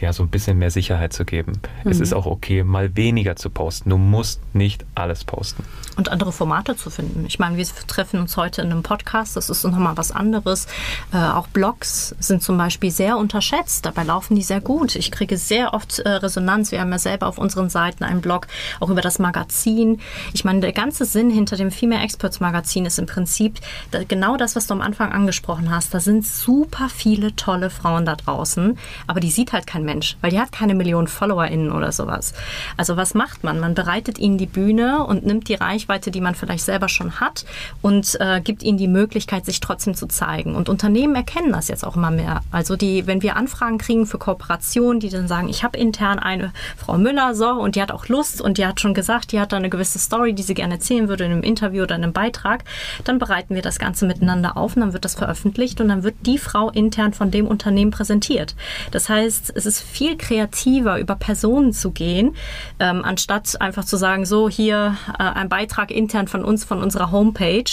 ja, 0.00 0.12
so 0.12 0.22
ein 0.22 0.28
bisschen 0.28 0.58
mehr 0.58 0.70
Sicherheit 0.70 1.12
zu 1.12 1.24
geben. 1.24 1.60
Mhm. 1.84 1.90
Es 1.90 2.00
ist 2.00 2.12
auch 2.12 2.26
okay, 2.26 2.64
mal 2.64 2.96
weniger 2.96 3.36
zu 3.36 3.50
posten. 3.50 3.90
Du 3.90 3.96
musst 3.96 4.40
nicht 4.54 4.84
alles 4.94 5.24
posten. 5.24 5.64
Und 5.96 6.10
andere 6.10 6.32
Formate 6.32 6.76
zu 6.76 6.90
finden. 6.90 7.24
Ich 7.26 7.38
meine, 7.38 7.56
wir 7.56 7.66
treffen 7.86 8.20
uns 8.20 8.36
heute 8.36 8.62
in 8.62 8.70
einem 8.70 8.82
Podcast, 8.82 9.36
das 9.36 9.48
ist 9.48 9.64
nochmal 9.64 9.96
was 9.96 10.12
anderes. 10.12 10.66
Äh, 11.12 11.16
auch 11.16 11.46
Blogs 11.48 12.14
sind 12.20 12.42
zum 12.42 12.58
Beispiel 12.58 12.90
sehr 12.90 13.16
unterschätzt. 13.16 13.86
Dabei 13.86 14.02
laufen 14.02 14.36
die 14.36 14.42
sehr 14.42 14.60
gut. 14.60 14.94
Ich 14.94 15.10
kriege 15.10 15.38
sehr 15.38 15.72
oft 15.72 16.00
äh, 16.00 16.08
Resonanz. 16.08 16.70
Wir 16.72 16.80
haben 16.80 16.92
ja 16.92 16.98
selber 16.98 17.26
auf 17.26 17.38
unseren 17.38 17.70
Seiten 17.70 18.04
einen 18.04 18.20
Blog, 18.20 18.46
auch 18.80 18.90
über 18.90 19.00
das 19.00 19.18
Magazin. 19.18 20.00
Ich 20.34 20.44
meine, 20.44 20.60
der 20.60 20.72
ganze 20.72 21.06
Sinn 21.06 21.30
hinter 21.30 21.56
dem 21.56 21.70
Female 21.70 22.02
Experts 22.02 22.40
Magazin 22.40 22.84
ist 22.84 22.98
im 22.98 23.06
Prinzip 23.06 23.60
genau 24.08 24.36
das, 24.36 24.54
was 24.56 24.66
du 24.66 24.74
am 24.74 24.82
Anfang 24.82 25.12
angesprochen 25.12 25.70
hast. 25.70 25.94
Da 25.94 26.00
sind 26.00 26.26
super 26.26 26.88
viele 26.88 27.34
tolle 27.36 27.70
Frauen 27.70 28.04
da 28.04 28.16
draußen, 28.16 28.78
aber 29.06 29.20
die 29.20 29.30
sieht 29.30 29.52
halt 29.52 29.66
kein 29.66 29.85
Mensch, 29.86 30.18
weil 30.20 30.30
die 30.30 30.40
hat 30.40 30.52
keine 30.52 30.74
Millionen 30.74 31.08
FollowerInnen 31.08 31.72
oder 31.72 31.92
sowas. 31.92 32.34
Also 32.76 32.96
was 32.98 33.14
macht 33.14 33.44
man? 33.44 33.58
Man 33.60 33.74
bereitet 33.74 34.18
ihnen 34.18 34.36
die 34.36 34.46
Bühne 34.46 35.04
und 35.04 35.24
nimmt 35.24 35.48
die 35.48 35.54
Reichweite, 35.54 36.10
die 36.10 36.20
man 36.20 36.34
vielleicht 36.34 36.64
selber 36.64 36.88
schon 36.88 37.20
hat 37.20 37.46
und 37.80 38.18
äh, 38.20 38.40
gibt 38.42 38.62
ihnen 38.62 38.76
die 38.76 38.88
Möglichkeit, 38.88 39.46
sich 39.46 39.60
trotzdem 39.60 39.94
zu 39.94 40.06
zeigen. 40.06 40.54
Und 40.54 40.68
Unternehmen 40.68 41.14
erkennen 41.14 41.52
das 41.52 41.68
jetzt 41.68 41.84
auch 41.84 41.96
immer 41.96 42.10
mehr. 42.10 42.42
Also 42.50 42.76
die, 42.76 43.06
wenn 43.06 43.22
wir 43.22 43.36
Anfragen 43.36 43.78
kriegen 43.78 44.06
für 44.06 44.18
Kooperationen, 44.18 45.00
die 45.00 45.08
dann 45.08 45.28
sagen, 45.28 45.48
ich 45.48 45.64
habe 45.64 45.78
intern 45.78 46.18
eine 46.18 46.52
Frau 46.76 46.98
Müller, 46.98 47.34
so, 47.34 47.48
und 47.48 47.76
die 47.76 47.82
hat 47.82 47.92
auch 47.92 48.08
Lust 48.08 48.40
und 48.40 48.58
die 48.58 48.66
hat 48.66 48.80
schon 48.80 48.94
gesagt, 48.94 49.32
die 49.32 49.40
hat 49.40 49.52
da 49.52 49.56
eine 49.56 49.70
gewisse 49.70 49.98
Story, 49.98 50.32
die 50.32 50.42
sie 50.42 50.54
gerne 50.54 50.74
erzählen 50.74 51.08
würde 51.08 51.24
in 51.24 51.32
einem 51.32 51.42
Interview 51.42 51.84
oder 51.84 51.94
in 51.94 52.02
einem 52.02 52.12
Beitrag, 52.12 52.64
dann 53.04 53.18
bereiten 53.18 53.54
wir 53.54 53.62
das 53.62 53.78
Ganze 53.78 54.06
miteinander 54.06 54.56
auf 54.56 54.76
und 54.76 54.82
dann 54.82 54.92
wird 54.92 55.04
das 55.04 55.14
veröffentlicht 55.14 55.80
und 55.80 55.88
dann 55.88 56.02
wird 56.02 56.16
die 56.22 56.38
Frau 56.38 56.70
intern 56.70 57.12
von 57.12 57.30
dem 57.30 57.46
Unternehmen 57.46 57.90
präsentiert. 57.90 58.54
Das 58.90 59.08
heißt, 59.08 59.52
es 59.54 59.66
ist 59.66 59.75
es 59.76 59.82
viel 59.82 60.16
kreativer, 60.16 60.98
über 60.98 61.16
Personen 61.16 61.72
zu 61.72 61.90
gehen, 61.90 62.36
ähm, 62.78 63.04
anstatt 63.04 63.60
einfach 63.60 63.84
zu 63.84 63.96
sagen, 63.96 64.26
so 64.26 64.48
hier 64.48 64.96
äh, 65.18 65.22
ein 65.22 65.48
Beitrag 65.48 65.90
intern 65.90 66.28
von 66.28 66.44
uns, 66.44 66.64
von 66.64 66.82
unserer 66.82 67.10
Homepage 67.10 67.64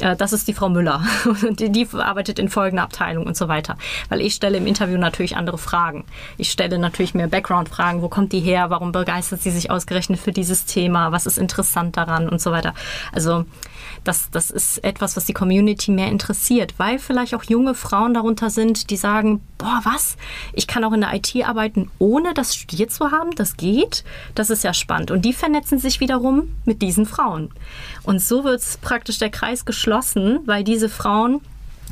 äh, 0.00 0.16
das 0.16 0.32
ist 0.32 0.48
die 0.48 0.54
Frau 0.54 0.68
Müller 0.68 1.02
die, 1.50 1.70
die 1.70 1.88
arbeitet 1.92 2.38
in 2.38 2.48
folgender 2.48 2.82
Abteilung 2.82 3.26
und 3.26 3.36
so 3.36 3.48
weiter. 3.48 3.76
Weil 4.08 4.20
ich 4.20 4.34
stelle 4.34 4.58
im 4.58 4.66
Interview 4.66 4.98
natürlich 4.98 5.36
andere 5.36 5.58
Fragen. 5.58 6.04
Ich 6.36 6.50
stelle 6.50 6.78
natürlich 6.78 7.14
mehr 7.14 7.28
Background-Fragen. 7.28 8.02
Wo 8.02 8.08
kommt 8.08 8.32
die 8.32 8.40
her? 8.40 8.70
Warum 8.70 8.92
begeistert 8.92 9.42
sie 9.42 9.50
sich 9.50 9.70
ausgerechnet 9.70 10.20
für 10.20 10.32
dieses 10.32 10.64
Thema? 10.64 11.12
Was 11.12 11.26
ist 11.26 11.38
interessant 11.38 11.96
daran 11.96 12.28
und 12.28 12.40
so 12.40 12.50
weiter? 12.50 12.74
Also 13.12 13.44
das, 14.04 14.30
das 14.30 14.50
ist 14.50 14.82
etwas, 14.84 15.16
was 15.16 15.24
die 15.24 15.32
Community 15.32 15.90
mehr 15.90 16.08
interessiert, 16.08 16.74
weil 16.78 16.98
vielleicht 16.98 17.34
auch 17.34 17.44
junge 17.44 17.74
Frauen 17.74 18.14
darunter 18.14 18.50
sind, 18.50 18.90
die 18.90 18.96
sagen, 18.96 19.40
boah, 19.58 19.80
was? 19.84 20.16
Ich 20.52 20.66
kann 20.66 20.84
auch 20.84 20.92
in 20.92 21.00
der 21.00 21.14
IT 21.14 21.34
arbeiten, 21.44 21.90
ohne 21.98 22.34
das 22.34 22.54
studiert 22.54 22.90
zu 22.90 23.10
haben. 23.10 23.32
Das 23.34 23.56
geht. 23.56 24.04
Das 24.34 24.50
ist 24.50 24.64
ja 24.64 24.72
spannend. 24.72 25.10
Und 25.10 25.24
die 25.24 25.32
vernetzen 25.32 25.78
sich 25.78 26.00
wiederum 26.00 26.54
mit 26.64 26.82
diesen 26.82 27.06
Frauen. 27.06 27.50
Und 28.08 28.22
so 28.22 28.42
wird 28.42 28.62
praktisch 28.80 29.18
der 29.18 29.28
Kreis 29.28 29.66
geschlossen, 29.66 30.40
weil 30.46 30.64
diese 30.64 30.88
Frauen 30.88 31.42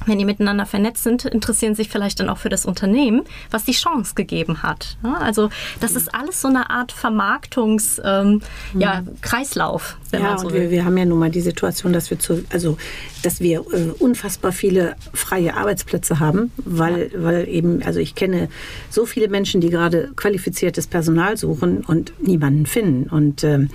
wenn 0.05 0.18
die 0.18 0.24
miteinander 0.24 0.66
vernetzt 0.66 1.03
sind, 1.03 1.24
interessieren 1.24 1.74
sich 1.74 1.88
vielleicht 1.88 2.20
dann 2.20 2.28
auch 2.28 2.38
für 2.38 2.49
das 2.49 2.66
Unternehmen, 2.66 3.22
was 3.51 3.64
die 3.64 3.72
Chance 3.72 4.14
gegeben 4.14 4.62
hat. 4.62 4.97
Also 5.20 5.51
das 5.80 5.92
ist 5.92 6.14
alles 6.14 6.40
so 6.40 6.49
eine 6.49 6.70
Art 6.70 6.92
Vermarktungskreislauf, 6.92 8.24
ähm, 8.24 8.42
ja, 8.78 9.03
Kreislauf, 9.22 9.97
wenn 10.11 10.22
ja, 10.22 10.30
man 10.30 10.38
so 10.38 10.47
und. 10.49 10.55
Wir, 10.55 10.70
wir 10.70 10.84
haben 10.84 10.97
ja 10.97 11.05
nun 11.05 11.18
mal 11.18 11.30
die 11.30 11.40
Situation, 11.40 11.92
dass 11.92 12.11
wir 12.11 12.18
zu, 12.18 12.44
also 12.51 12.76
dass 13.22 13.40
wir 13.40 13.61
äh, 13.72 13.90
unfassbar 13.99 14.53
viele 14.53 14.94
freie 15.12 15.55
Arbeitsplätze 15.55 16.20
haben, 16.20 16.53
weil, 16.57 17.11
ja. 17.12 17.22
weil 17.22 17.49
eben, 17.49 17.82
also 17.82 17.99
ich 17.99 18.14
kenne 18.14 18.49
so 18.90 19.07
viele 19.07 19.28
Menschen, 19.28 19.61
die 19.61 19.70
gerade 19.70 20.11
qualifiziertes 20.14 20.86
Personal 20.86 21.36
suchen 21.36 21.84
und 21.84 22.12
niemanden 22.20 22.66
finden. 22.66 23.09
Und 23.09 23.42
ähm, 23.44 23.70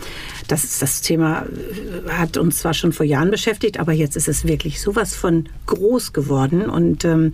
das 0.47 0.63
ist 0.63 0.81
das 0.81 1.01
Thema 1.01 1.43
äh, 1.43 2.09
hat 2.11 2.37
uns 2.37 2.59
zwar 2.59 2.73
schon 2.73 2.93
vor 2.93 3.05
Jahren 3.05 3.31
beschäftigt, 3.31 3.79
aber 3.79 3.91
jetzt 3.91 4.15
ist 4.15 4.27
es 4.27 4.45
wirklich 4.45 4.81
sowas 4.81 5.15
von 5.15 5.49
groß 5.65 6.10
geworden 6.13 6.69
und 6.69 7.05
ähm, 7.05 7.33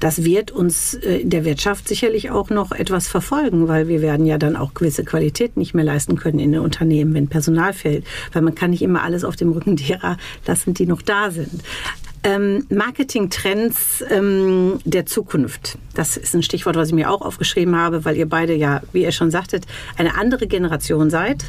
das 0.00 0.24
wird 0.24 0.50
uns 0.50 0.94
äh, 0.94 1.18
in 1.18 1.30
der 1.30 1.44
Wirtschaft 1.44 1.86
sicherlich 1.86 2.30
auch 2.30 2.50
noch 2.50 2.72
etwas 2.72 3.06
verfolgen, 3.06 3.68
weil 3.68 3.86
wir 3.86 4.00
werden 4.00 4.26
ja 4.26 4.38
dann 4.38 4.56
auch 4.56 4.74
gewisse 4.74 5.04
Qualität 5.04 5.56
nicht 5.56 5.74
mehr 5.74 5.84
leisten 5.84 6.16
können 6.16 6.38
in 6.38 6.52
den 6.52 6.62
Unternehmen, 6.62 7.14
wenn 7.14 7.28
Personal 7.28 7.74
fehlt, 7.74 8.04
weil 8.32 8.42
man 8.42 8.54
kann 8.54 8.70
nicht 8.70 8.82
immer 8.82 9.02
alles 9.02 9.24
auf 9.24 9.36
dem 9.36 9.52
Rücken 9.52 9.76
derer 9.76 10.16
lassen, 10.46 10.74
die 10.74 10.86
noch 10.86 11.02
da 11.02 11.30
sind. 11.30 11.62
Ähm, 12.22 12.66
Marketing-Trends 12.68 14.04
ähm, 14.10 14.78
der 14.84 15.06
Zukunft. 15.06 15.78
Das 15.94 16.18
ist 16.18 16.34
ein 16.34 16.42
Stichwort, 16.42 16.76
was 16.76 16.88
ich 16.88 16.94
mir 16.94 17.10
auch 17.10 17.22
aufgeschrieben 17.22 17.76
habe, 17.76 18.04
weil 18.04 18.16
ihr 18.16 18.28
beide 18.28 18.54
ja, 18.54 18.82
wie 18.92 19.04
ihr 19.04 19.12
schon 19.12 19.30
sagtet, 19.30 19.66
eine 19.96 20.16
andere 20.16 20.46
Generation 20.46 21.08
seid. 21.08 21.44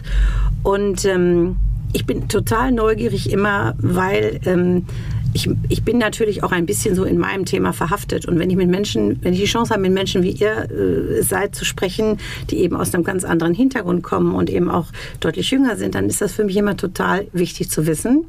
Und 0.63 1.03
ähm, 1.03 1.57
ich 1.91 2.05
bin 2.05 2.29
total 2.29 2.71
neugierig 2.71 3.31
immer, 3.31 3.75
weil 3.79 4.39
ähm, 4.45 4.85
ich, 5.33 5.49
ich 5.69 5.83
bin 5.83 5.97
natürlich 5.97 6.43
auch 6.43 6.51
ein 6.51 6.65
bisschen 6.65 6.95
so 6.95 7.03
in 7.03 7.17
meinem 7.17 7.45
Thema 7.45 7.73
verhaftet. 7.73 8.25
Und 8.25 8.39
wenn 8.39 8.49
ich 8.49 8.57
mit 8.57 8.69
Menschen, 8.69 9.23
wenn 9.23 9.33
ich 9.33 9.39
die 9.39 9.45
Chance 9.45 9.71
habe, 9.73 9.81
mit 9.81 9.93
Menschen 9.93 10.23
wie 10.23 10.31
ihr 10.31 10.69
äh, 10.69 11.21
seid 11.21 11.55
zu 11.55 11.65
sprechen, 11.65 12.17
die 12.49 12.57
eben 12.57 12.75
aus 12.75 12.93
einem 12.93 13.03
ganz 13.03 13.23
anderen 13.23 13.53
Hintergrund 13.53 14.03
kommen 14.03 14.35
und 14.35 14.49
eben 14.49 14.69
auch 14.69 14.87
deutlich 15.19 15.49
jünger 15.51 15.77
sind, 15.77 15.95
dann 15.95 16.07
ist 16.07 16.21
das 16.21 16.33
für 16.33 16.43
mich 16.43 16.57
immer 16.57 16.75
total 16.75 17.27
wichtig 17.33 17.69
zu 17.69 17.87
wissen. 17.87 18.25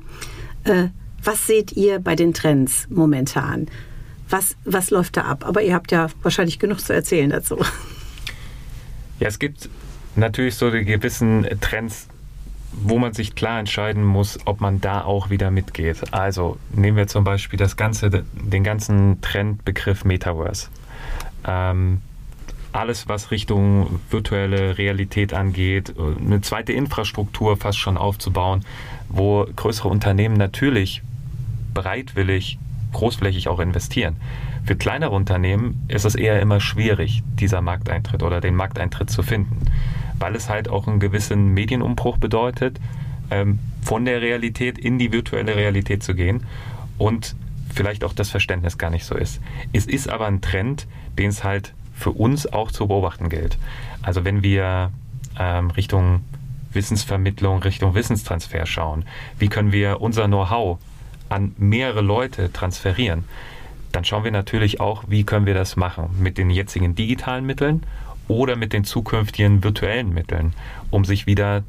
Äh, 0.65 0.89
was 1.25 1.47
seht 1.47 1.73
ihr 1.73 1.99
bei 1.99 2.17
den 2.17 2.35
Trends 2.35 2.87
momentan? 2.89 3.67
Was, 4.29 4.57
was 4.65 4.91
läuft 4.91 5.17
da 5.17 5.23
ab? 5.23 5.45
Aber 5.47 5.63
ihr 5.63 5.75
habt 5.75 5.93
ja 5.93 6.09
wahrscheinlich 6.23 6.59
genug 6.59 6.81
zu 6.81 6.93
erzählen 6.93 7.31
dazu. 7.31 7.59
Ja, 9.21 9.29
es 9.29 9.39
gibt 9.39 9.69
natürlich 10.17 10.57
so 10.57 10.71
die 10.71 10.85
gewissen 10.85 11.47
Trends, 11.61 12.09
wo 12.73 12.99
man 12.99 13.13
sich 13.13 13.35
klar 13.35 13.59
entscheiden 13.59 14.05
muss, 14.05 14.39
ob 14.47 14.61
man 14.61 14.81
da 14.81 15.03
auch 15.03 15.31
wieder 15.31 15.51
mitgeht. 15.51 16.13
Also 16.13 16.59
nehmen 16.75 16.97
wir 16.97 17.07
zum 17.07 17.25
Beispiel 17.25 17.59
das 17.59 17.77
ganze, 17.77 18.11
den 18.11 18.65
ganzen 18.65 19.21
Trendbegriff 19.21 20.05
Metaverse. 20.05 20.69
Ähm, 21.47 22.01
alles, 22.73 23.07
was 23.09 23.31
Richtung 23.31 24.01
virtuelle 24.11 24.79
Realität 24.79 25.35
angeht, 25.35 25.95
eine 25.99 26.41
zweite 26.41 26.73
Infrastruktur 26.73 27.59
fast 27.59 27.79
schon 27.79 27.99
aufzubauen, 27.99 28.65
wo 29.11 29.47
größere 29.57 29.89
Unternehmen 29.89 30.39
natürlich 30.39 31.03
bereitwillig, 31.75 32.59
großflächig 32.93 33.49
auch 33.49 33.61
investieren. 33.61 34.17
Für 34.65 34.77
kleinere 34.77 35.11
Unternehmen 35.11 35.85
ist 35.89 36.07
es 36.07 36.15
eher 36.15 36.41
immer 36.41 36.61
schwierig, 36.61 37.23
dieser 37.39 37.61
Markteintritt 37.61 38.23
oder 38.23 38.41
den 38.41 38.55
Markteintritt 38.55 39.11
zu 39.11 39.23
finden 39.23 39.67
weil 40.23 40.37
es 40.37 40.49
halt 40.49 40.69
auch 40.69 40.87
einen 40.87 41.01
gewissen 41.01 41.49
Medienumbruch 41.49 42.17
bedeutet, 42.17 42.79
ähm, 43.31 43.59
von 43.83 44.05
der 44.05 44.23
Realität 44.23 44.79
in 44.79 44.97
die 44.97 45.13
virtuelle 45.13 45.57
Realität 45.57 46.05
zu 46.05 46.15
gehen 46.15 46.47
und 46.97 47.35
vielleicht 47.75 48.05
auch 48.05 48.13
das 48.13 48.31
Verständnis 48.31 48.79
gar 48.79 48.91
nicht 48.91 49.05
so 49.05 49.17
ist. 49.17 49.41
Es 49.73 49.87
ist 49.87 50.09
aber 50.09 50.27
ein 50.27 50.41
Trend, 50.41 50.87
den 51.19 51.31
es 51.31 51.43
halt 51.43 51.75
für 51.93 52.13
uns 52.13 52.47
auch 52.47 52.71
zu 52.71 52.87
beobachten 52.87 53.31
gilt. 53.31 53.59
Also 54.01 54.25
wenn 54.25 54.45
wir 54.45 54.93
ähm, 55.41 55.71
Richtung 55.73 56.21
Wissensvermittlung, 56.73 57.61
Richtung 57.65 57.95
Wissenstransfer 57.95 58.65
schauen, 58.65 59.05
wie 59.41 59.49
können 59.49 59.73
wir 59.73 60.01
unser 60.01 60.27
Know-how 60.27 60.79
an 61.31 61.53
mehrere 61.59 62.01
Leute 62.01 62.53
transferieren, 62.53 63.25
dann 63.91 64.05
schauen 64.05 64.23
wir 64.23 64.31
natürlich 64.31 64.81
auch, 64.81 65.03
wie 65.09 65.25
können 65.25 65.47
wir 65.47 65.55
das 65.55 65.75
machen 65.75 66.11
mit 66.21 66.39
den 66.39 66.49
jetzigen 66.49 66.95
digitalen 66.95 67.45
Mitteln 67.45 67.83
oder 68.29 68.57
mit 68.57 68.73
den 68.73 68.85
zukünftigen 68.85 69.63
virtuellen 69.63 70.13
Mitteln, 70.13 70.55
um 70.91 71.05
sich 71.05 71.27
wieder, 71.27 71.63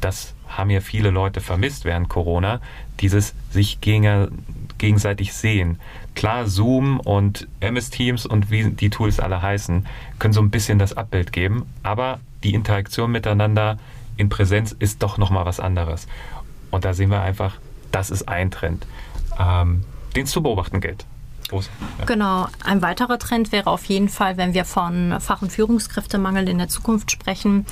das 0.00 0.34
haben 0.48 0.70
ja 0.70 0.80
viele 0.80 1.10
Leute 1.10 1.40
vermisst 1.40 1.84
während 1.84 2.08
Corona, 2.08 2.60
dieses 3.00 3.34
sich 3.50 3.80
gegenseitig 3.80 5.32
sehen. 5.32 5.78
Klar, 6.14 6.46
Zoom 6.46 7.00
und 7.00 7.48
MS 7.60 7.90
Teams 7.90 8.26
und 8.26 8.50
wie 8.50 8.70
die 8.70 8.90
Tools 8.90 9.20
alle 9.20 9.40
heißen, 9.40 9.86
können 10.18 10.34
so 10.34 10.42
ein 10.42 10.50
bisschen 10.50 10.78
das 10.78 10.96
Abbild 10.96 11.32
geben, 11.32 11.64
aber 11.82 12.20
die 12.44 12.54
Interaktion 12.54 13.10
miteinander 13.10 13.78
in 14.16 14.28
Präsenz 14.28 14.72
ist 14.72 15.02
doch 15.02 15.16
nochmal 15.16 15.46
was 15.46 15.60
anderes. 15.60 16.06
Und 16.70 16.84
da 16.84 16.92
sehen 16.92 17.10
wir 17.10 17.22
einfach, 17.22 17.56
das 17.92 18.10
ist 18.10 18.28
ein 18.28 18.50
Trend, 18.50 18.86
ähm, 19.38 19.84
den 20.14 20.24
es 20.24 20.30
zu 20.30 20.42
beobachten 20.42 20.80
gilt 20.80 21.06
groß. 21.52 21.70
Ja. 21.98 22.04
Genau. 22.06 22.48
Ein 22.64 22.82
weiterer 22.82 23.18
Trend 23.18 23.52
wäre 23.52 23.70
auf 23.70 23.84
jeden 23.84 24.08
Fall, 24.08 24.36
wenn 24.36 24.54
wir 24.54 24.64
von 24.64 25.16
Fach- 25.20 25.42
und 25.42 25.52
Führungskräftemangel 25.52 26.48
in 26.48 26.58
der 26.58 26.68
Zukunft 26.68 27.10
sprechen, 27.10 27.66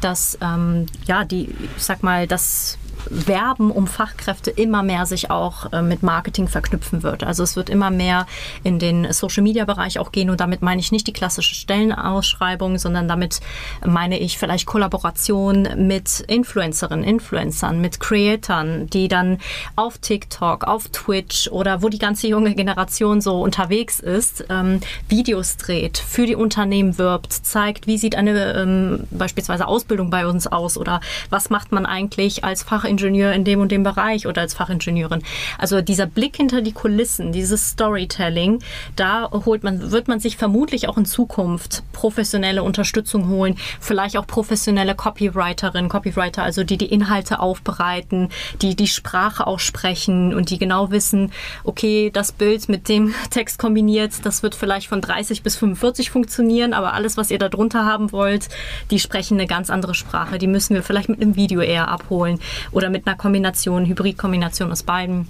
dass 0.00 0.38
ähm, 0.40 0.86
ja 1.06 1.24
die, 1.24 1.54
ich 1.76 1.82
sag 1.82 2.02
mal, 2.02 2.26
das 2.26 2.78
Werben 3.10 3.70
um 3.70 3.86
Fachkräfte 3.86 4.50
immer 4.50 4.82
mehr 4.82 5.06
sich 5.06 5.30
auch 5.30 5.72
äh, 5.72 5.82
mit 5.82 6.02
Marketing 6.02 6.48
verknüpfen 6.48 7.02
wird. 7.02 7.24
Also 7.24 7.42
es 7.42 7.56
wird 7.56 7.70
immer 7.70 7.90
mehr 7.90 8.26
in 8.64 8.78
den 8.78 9.12
Social-Media-Bereich 9.12 9.98
auch 9.98 10.12
gehen 10.12 10.30
und 10.30 10.40
damit 10.40 10.62
meine 10.62 10.80
ich 10.80 10.92
nicht 10.92 11.06
die 11.06 11.12
klassische 11.12 11.54
Stellenausschreibung, 11.54 12.78
sondern 12.78 13.08
damit 13.08 13.40
meine 13.84 14.18
ich 14.18 14.38
vielleicht 14.38 14.66
Kollaboration 14.66 15.68
mit 15.86 16.20
Influencerinnen, 16.20 17.04
Influencern, 17.04 17.80
mit 17.80 18.00
Creatoren, 18.00 18.88
die 18.90 19.08
dann 19.08 19.38
auf 19.76 19.98
TikTok, 19.98 20.64
auf 20.64 20.88
Twitch 20.88 21.48
oder 21.48 21.82
wo 21.82 21.88
die 21.88 21.98
ganze 21.98 22.26
junge 22.26 22.54
Generation 22.54 23.20
so 23.20 23.40
unterwegs 23.40 24.00
ist, 24.00 24.44
ähm, 24.50 24.80
Videos 25.08 25.56
dreht, 25.56 25.98
für 25.98 26.26
die 26.26 26.36
Unternehmen 26.36 26.98
wirbt, 26.98 27.32
zeigt, 27.32 27.86
wie 27.86 27.98
sieht 27.98 28.16
eine 28.16 28.54
ähm, 28.54 29.06
beispielsweise 29.10 29.66
Ausbildung 29.66 30.10
bei 30.10 30.26
uns 30.26 30.46
aus 30.46 30.76
oder 30.76 31.00
was 31.30 31.50
macht 31.50 31.72
man 31.72 31.86
eigentlich 31.86 32.44
als 32.44 32.62
Fachingenieur 32.62 32.95
Fachingenieur 32.96 33.32
in 33.32 33.44
dem 33.44 33.60
und 33.60 33.70
dem 33.70 33.82
Bereich 33.82 34.26
oder 34.26 34.40
als 34.40 34.54
Fachingenieurin. 34.54 35.22
Also 35.58 35.82
dieser 35.82 36.06
Blick 36.06 36.36
hinter 36.36 36.62
die 36.62 36.72
Kulissen, 36.72 37.30
dieses 37.30 37.70
Storytelling, 37.70 38.60
da 38.96 39.30
holt 39.30 39.62
man, 39.62 39.90
wird 39.90 40.08
man 40.08 40.18
sich 40.18 40.36
vermutlich 40.36 40.88
auch 40.88 40.96
in 40.96 41.04
Zukunft 41.04 41.82
professionelle 41.92 42.62
Unterstützung 42.62 43.28
holen, 43.28 43.56
vielleicht 43.80 44.16
auch 44.16 44.26
professionelle 44.26 44.94
Copywriterinnen, 44.94 45.90
Copywriter, 45.90 46.42
also 46.42 46.64
die 46.64 46.78
die 46.78 46.86
Inhalte 46.86 47.40
aufbereiten, 47.40 48.30
die 48.62 48.74
die 48.74 48.86
Sprache 48.86 49.46
auch 49.46 49.60
sprechen 49.60 50.34
und 50.34 50.50
die 50.50 50.58
genau 50.58 50.90
wissen, 50.90 51.32
okay, 51.64 52.10
das 52.10 52.32
Bild 52.32 52.68
mit 52.68 52.88
dem 52.88 53.14
Text 53.30 53.58
kombiniert, 53.58 54.24
das 54.24 54.42
wird 54.42 54.54
vielleicht 54.54 54.88
von 54.88 55.00
30 55.00 55.42
bis 55.42 55.56
45 55.56 56.10
funktionieren, 56.10 56.72
aber 56.72 56.94
alles, 56.94 57.16
was 57.16 57.30
ihr 57.30 57.38
da 57.38 57.48
drunter 57.48 57.84
haben 57.84 58.12
wollt, 58.12 58.48
die 58.90 58.98
sprechen 58.98 59.34
eine 59.34 59.46
ganz 59.46 59.68
andere 59.68 59.94
Sprache. 59.94 60.38
Die 60.38 60.46
müssen 60.46 60.74
wir 60.74 60.82
vielleicht 60.82 61.08
mit 61.08 61.20
einem 61.20 61.36
Video 61.36 61.60
eher 61.60 61.88
abholen 61.88 62.40
oder 62.72 62.85
mit 62.90 63.06
einer 63.06 63.16
Kombination, 63.16 63.86
Hybridkombination 63.86 64.70
aus 64.72 64.82
beiden. 64.82 65.26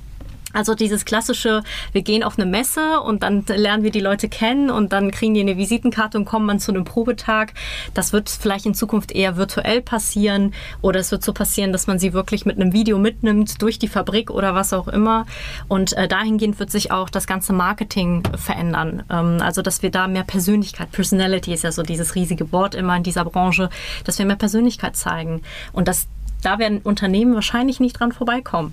Also 0.56 0.74
dieses 0.74 1.04
klassische, 1.04 1.62
wir 1.92 2.00
gehen 2.00 2.22
auf 2.22 2.38
eine 2.38 2.50
Messe 2.50 3.00
und 3.00 3.22
dann 3.22 3.44
lernen 3.46 3.82
wir 3.82 3.90
die 3.90 4.00
Leute 4.00 4.30
kennen 4.30 4.70
und 4.70 4.90
dann 4.94 5.10
kriegen 5.10 5.34
die 5.34 5.40
eine 5.40 5.58
Visitenkarte 5.58 6.16
und 6.16 6.24
kommen 6.24 6.48
dann 6.48 6.60
zu 6.60 6.72
einem 6.72 6.84
Probetag. 6.84 7.52
Das 7.92 8.14
wird 8.14 8.30
vielleicht 8.30 8.64
in 8.64 8.72
Zukunft 8.72 9.12
eher 9.12 9.36
virtuell 9.36 9.82
passieren 9.82 10.54
oder 10.80 10.98
es 11.00 11.10
wird 11.12 11.22
so 11.22 11.34
passieren, 11.34 11.72
dass 11.72 11.86
man 11.86 11.98
sie 11.98 12.14
wirklich 12.14 12.46
mit 12.46 12.58
einem 12.58 12.72
Video 12.72 12.96
mitnimmt 12.96 13.60
durch 13.60 13.78
die 13.78 13.86
Fabrik 13.86 14.30
oder 14.30 14.54
was 14.54 14.72
auch 14.72 14.88
immer. 14.88 15.26
Und 15.68 15.92
äh, 15.92 16.08
dahingehend 16.08 16.58
wird 16.58 16.70
sich 16.70 16.90
auch 16.90 17.10
das 17.10 17.26
ganze 17.26 17.52
Marketing 17.52 18.22
verändern. 18.34 19.02
Ähm, 19.10 19.42
also 19.42 19.60
dass 19.60 19.82
wir 19.82 19.90
da 19.90 20.08
mehr 20.08 20.24
Persönlichkeit, 20.24 20.90
Personality 20.90 21.52
ist 21.52 21.64
ja 21.64 21.72
so 21.72 21.82
dieses 21.82 22.14
riesige 22.14 22.50
Wort 22.50 22.74
immer 22.74 22.96
in 22.96 23.02
dieser 23.02 23.26
Branche, 23.26 23.68
dass 24.04 24.18
wir 24.18 24.24
mehr 24.24 24.36
Persönlichkeit 24.36 24.96
zeigen 24.96 25.42
und 25.74 25.86
dass 25.86 26.08
da 26.46 26.60
werden 26.60 26.78
Unternehmen 26.78 27.34
wahrscheinlich 27.34 27.80
nicht 27.80 27.98
dran 27.98 28.12
vorbeikommen. 28.12 28.72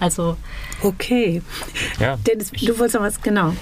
Also. 0.00 0.36
Okay. 0.82 1.40
Ja. 1.98 2.18
Dennis, 2.26 2.50
du 2.50 2.78
wolltest 2.78 2.94
noch 2.94 3.02
was, 3.02 3.22
genau. 3.22 3.54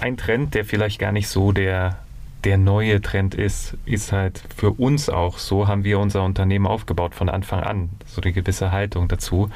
Ein 0.00 0.16
Trend, 0.16 0.54
der 0.54 0.64
vielleicht 0.64 0.98
gar 0.98 1.12
nicht 1.12 1.28
so 1.28 1.52
der, 1.52 1.98
der 2.42 2.58
neue 2.58 3.00
Trend 3.00 3.36
ist, 3.36 3.76
ist 3.84 4.10
halt 4.10 4.42
für 4.56 4.72
uns 4.72 5.08
auch, 5.08 5.38
so 5.38 5.68
haben 5.68 5.84
wir 5.84 6.00
unser 6.00 6.24
Unternehmen 6.24 6.66
aufgebaut 6.66 7.14
von 7.14 7.28
Anfang 7.28 7.60
an, 7.60 7.90
so 8.06 8.20
eine 8.20 8.32
gewisse 8.32 8.72
Haltung 8.72 9.06
dazu, 9.06 9.48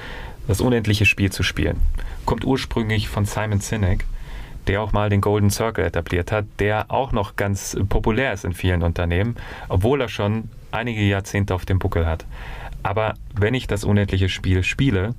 das 0.46 0.60
unendliche 0.60 1.04
Spiel 1.04 1.32
zu 1.32 1.42
spielen. 1.42 1.80
Kommt 2.24 2.44
ursprünglich 2.44 3.08
von 3.08 3.24
Simon 3.24 3.60
Sinek, 3.60 4.04
der 4.68 4.82
auch 4.82 4.92
mal 4.92 5.10
den 5.10 5.20
Golden 5.20 5.50
Circle 5.50 5.84
etabliert 5.84 6.30
hat, 6.30 6.44
der 6.60 6.92
auch 6.92 7.10
noch 7.10 7.34
ganz 7.34 7.76
populär 7.88 8.32
ist 8.32 8.44
in 8.44 8.52
vielen 8.52 8.84
Unternehmen, 8.84 9.34
obwohl 9.68 10.00
er 10.00 10.08
schon 10.08 10.48
einige 10.70 11.02
Jahrzehnte 11.02 11.54
auf 11.54 11.64
dem 11.64 11.80
Buckel 11.80 12.06
hat. 12.06 12.24
Aber 12.82 13.14
wenn 13.34 13.54
ich 13.54 13.66
das 13.66 13.84
unendliche 13.84 14.28
Spiel 14.28 14.62
spiele, 14.62 15.14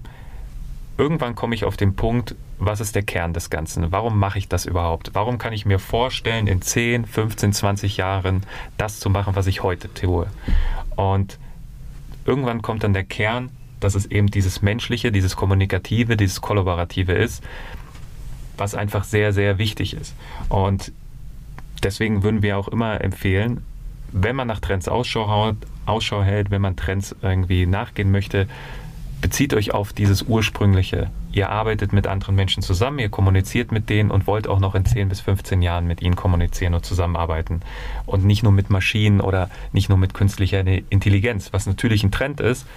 irgendwann 0.98 1.36
komme 1.36 1.56
ich 1.56 1.66
auf 1.66 1.78
den 1.78 1.96
Punkt, 1.96 2.36
was 2.60 2.80
ist 2.80 2.96
der 2.96 3.04
Kern 3.04 3.34
des 3.34 3.50
Ganzen? 3.50 3.92
Warum 3.92 4.20
mache 4.20 4.38
ich 4.38 4.48
das 4.48 4.66
überhaupt? 4.66 5.12
Warum 5.14 5.38
kann 5.38 5.54
ich 5.54 5.66
mir 5.66 5.80
vorstellen, 5.80 6.48
in 6.48 6.62
10, 6.62 7.06
15, 7.06 7.54
20 7.54 7.98
Jahren 7.98 8.44
das 8.78 9.00
zu 9.00 9.10
machen, 9.10 9.36
was 9.36 9.48
ich 9.48 9.64
heute 9.64 9.94
tue? 9.94 10.28
Und 10.96 11.40
irgendwann 12.26 12.62
kommt 12.62 12.84
dann 12.84 12.94
der 12.94 13.04
Kern, 13.04 13.50
dass 13.80 13.96
es 13.96 14.06
eben 14.06 14.28
dieses 14.28 14.62
Menschliche, 14.62 15.12
dieses 15.12 15.36
Kommunikative, 15.36 16.16
dieses 16.16 16.42
Kollaborative 16.42 17.14
ist, 17.14 17.44
was 18.58 18.76
einfach 18.76 19.04
sehr, 19.04 19.34
sehr 19.34 19.58
wichtig 19.58 19.94
ist. 19.94 20.16
Und 20.48 20.92
deswegen 21.82 22.24
würden 22.24 22.42
wir 22.42 22.58
auch 22.58 22.68
immer 22.68 23.02
empfehlen, 23.02 23.66
wenn 24.12 24.36
man 24.36 24.48
nach 24.48 24.60
Trends 24.60 24.88
Ausschau, 24.88 25.54
Ausschau 25.86 26.24
hält, 26.24 26.52
wenn 26.52 26.62
man 26.62 26.76
Trends 26.76 27.16
irgendwie 27.22 27.66
nachgehen 27.66 28.12
möchte, 28.12 28.48
bezieht 29.22 29.54
euch 29.54 29.74
auf 29.74 29.94
dieses 29.94 30.24
Ursprüngliche. 30.24 31.10
Ihr 31.32 31.50
arbeitet 31.50 31.94
mit 31.94 32.08
anderen 32.08 32.36
Menschen 32.36 32.62
zusammen, 32.62 33.00
ihr 33.00 33.08
kommuniziert 33.08 33.72
mit 33.72 33.90
denen 33.90 34.12
und 34.12 34.28
wollt 34.28 34.48
auch 34.48 34.60
noch 34.60 34.76
in 34.76 34.86
10 34.86 35.08
bis 35.08 35.22
15 35.22 35.62
Jahren 35.62 35.88
mit 35.88 36.02
ihnen 36.02 36.18
kommunizieren 36.18 36.74
und 36.74 36.86
zusammenarbeiten. 36.86 37.62
Und 38.06 38.26
nicht 38.26 38.44
nur 38.44 38.52
mit 38.52 38.70
Maschinen 38.70 39.22
oder 39.22 39.50
nicht 39.72 39.88
nur 39.88 39.98
mit 39.98 40.14
künstlicher 40.14 40.60
Intelligenz, 40.60 41.54
was 41.54 41.66
natürlich 41.66 42.04
ein 42.04 42.12
Trend 42.12 42.42
ist, 42.42 42.68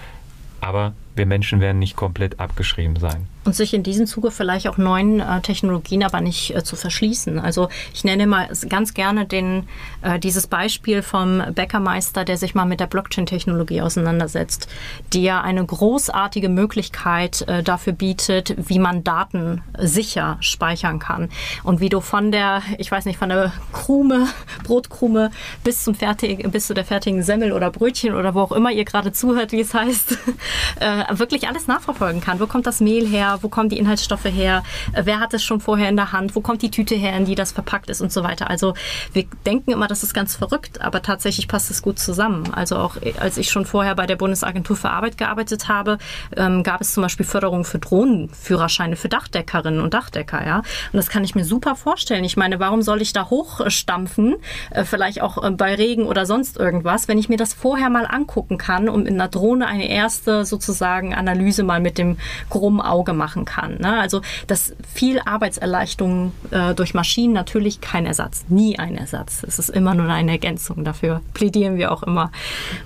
aber 0.61 0.93
wir 1.15 1.25
Menschen 1.25 1.59
werden 1.59 1.79
nicht 1.79 1.97
komplett 1.97 2.39
abgeschrieben 2.39 2.95
sein. 2.95 3.27
Und 3.47 3.55
sich 3.55 3.73
in 3.73 3.81
diesem 3.81 4.07
Zuge 4.07 4.29
vielleicht 4.29 4.67
auch 4.67 4.77
neuen 4.77 5.21
äh, 5.21 5.39
Technologien 5.39 6.03
aber 6.03 6.19
nicht 6.19 6.53
äh, 6.53 6.65
zu 6.65 6.75
verschließen. 6.75 7.39
Also 7.39 7.69
ich 7.93 8.03
nenne 8.03 8.27
mal 8.27 8.49
ganz 8.67 8.93
gerne 8.93 9.25
den, 9.25 9.69
äh, 10.01 10.19
dieses 10.19 10.47
Beispiel 10.47 11.01
vom 11.01 11.41
Bäckermeister, 11.55 12.25
der 12.25 12.35
sich 12.35 12.55
mal 12.55 12.65
mit 12.65 12.81
der 12.81 12.87
Blockchain-Technologie 12.87 13.81
auseinandersetzt, 13.81 14.67
die 15.13 15.23
ja 15.23 15.39
eine 15.39 15.65
großartige 15.65 16.49
Möglichkeit 16.49 17.47
äh, 17.47 17.63
dafür 17.63 17.93
bietet, 17.93 18.53
wie 18.67 18.79
man 18.79 19.05
Daten 19.05 19.63
sicher 19.77 20.35
speichern 20.41 20.99
kann. 20.99 21.29
Und 21.63 21.79
wie 21.79 21.87
du 21.87 22.01
von 22.01 22.33
der, 22.33 22.61
ich 22.77 22.91
weiß 22.91 23.05
nicht, 23.05 23.17
von 23.17 23.29
der 23.29 23.53
Krume, 23.71 24.27
Brotkrume 24.65 25.31
bis 25.63 25.85
zum 25.85 25.95
fertigen, 25.95 26.51
bis 26.51 26.67
zu 26.67 26.73
der 26.73 26.83
fertigen 26.83 27.23
Semmel 27.23 27.53
oder 27.53 27.71
Brötchen 27.71 28.13
oder 28.13 28.35
wo 28.35 28.41
auch 28.41 28.51
immer 28.51 28.73
ihr 28.73 28.83
gerade 28.83 29.13
zuhört, 29.13 29.53
wie 29.53 29.61
es 29.61 29.73
heißt, 29.73 30.17
äh, 30.81 31.17
wirklich 31.17 31.47
alles 31.47 31.67
nachverfolgen 31.67 32.19
kann. 32.19 32.41
Wo 32.41 32.47
kommt 32.47 32.67
das 32.67 32.81
Mehl 32.81 33.07
her? 33.07 33.36
Wo 33.41 33.49
kommen 33.49 33.69
die 33.69 33.77
Inhaltsstoffe 33.77 34.25
her? 34.25 34.63
Äh, 34.93 35.03
wer 35.05 35.19
hat 35.19 35.33
es 35.33 35.43
schon 35.43 35.59
vorher 35.59 35.89
in 35.89 35.95
der 35.95 36.11
Hand? 36.11 36.35
Wo 36.35 36.41
kommt 36.41 36.61
die 36.61 36.71
Tüte 36.71 36.95
her, 36.95 37.15
in 37.15 37.25
die 37.25 37.35
das 37.35 37.51
verpackt 37.51 37.89
ist 37.89 38.01
und 38.01 38.11
so 38.11 38.23
weiter? 38.23 38.49
Also 38.49 38.73
wir 39.13 39.25
denken 39.45 39.71
immer, 39.71 39.87
das 39.87 40.03
ist 40.03 40.13
ganz 40.13 40.35
verrückt, 40.35 40.81
aber 40.81 41.01
tatsächlich 41.01 41.47
passt 41.47 41.71
es 41.71 41.81
gut 41.81 41.99
zusammen. 41.99 42.53
Also 42.53 42.77
auch 42.77 42.97
äh, 43.01 43.13
als 43.19 43.37
ich 43.37 43.49
schon 43.49 43.65
vorher 43.65 43.95
bei 43.95 44.05
der 44.05 44.15
Bundesagentur 44.15 44.75
für 44.75 44.89
Arbeit 44.89 45.17
gearbeitet 45.17 45.67
habe, 45.67 45.97
ähm, 46.35 46.63
gab 46.63 46.81
es 46.81 46.93
zum 46.93 47.03
Beispiel 47.03 47.25
Förderung 47.25 47.65
für 47.65 47.79
Drohnenführerscheine 47.79 48.95
für 48.95 49.09
Dachdeckerinnen 49.09 49.81
und 49.81 49.93
Dachdecker. 49.93 50.45
Ja? 50.45 50.57
Und 50.57 50.65
das 50.93 51.09
kann 51.09 51.23
ich 51.23 51.35
mir 51.35 51.45
super 51.45 51.75
vorstellen. 51.75 52.23
Ich 52.23 52.37
meine, 52.37 52.59
warum 52.59 52.81
soll 52.81 53.01
ich 53.01 53.13
da 53.13 53.29
hochstampfen? 53.29 54.35
Äh, 54.71 54.83
vielleicht 54.83 55.21
auch 55.21 55.43
äh, 55.43 55.51
bei 55.51 55.75
Regen 55.75 56.05
oder 56.05 56.25
sonst 56.25 56.57
irgendwas, 56.57 57.07
wenn 57.07 57.17
ich 57.17 57.29
mir 57.29 57.37
das 57.37 57.53
vorher 57.53 57.89
mal 57.89 58.05
angucken 58.05 58.57
kann 58.57 58.89
und 58.89 59.03
mit 59.03 59.13
einer 59.13 59.27
Drohne 59.27 59.67
eine 59.67 59.89
erste 59.89 60.45
sozusagen 60.45 61.13
Analyse 61.13 61.63
mal 61.63 61.79
mit 61.79 61.97
dem 61.97 62.17
krummen 62.49 62.81
Auge 62.81 63.13
machen 63.13 63.26
kann. 63.45 63.77
Ne? 63.79 63.99
Also 63.99 64.21
dass 64.47 64.73
viel 64.93 65.19
Arbeitserleichterung 65.19 66.31
äh, 66.51 66.73
durch 66.73 66.93
Maschinen 66.93 67.33
natürlich 67.33 67.81
kein 67.81 68.05
Ersatz, 68.05 68.45
nie 68.49 68.79
ein 68.79 68.97
Ersatz. 68.97 69.43
Es 69.47 69.59
ist 69.59 69.69
immer 69.69 69.93
nur 69.93 70.09
eine 70.09 70.31
Ergänzung. 70.31 70.83
Dafür 70.83 71.21
plädieren 71.33 71.77
wir 71.77 71.91
auch 71.91 72.03
immer. 72.03 72.31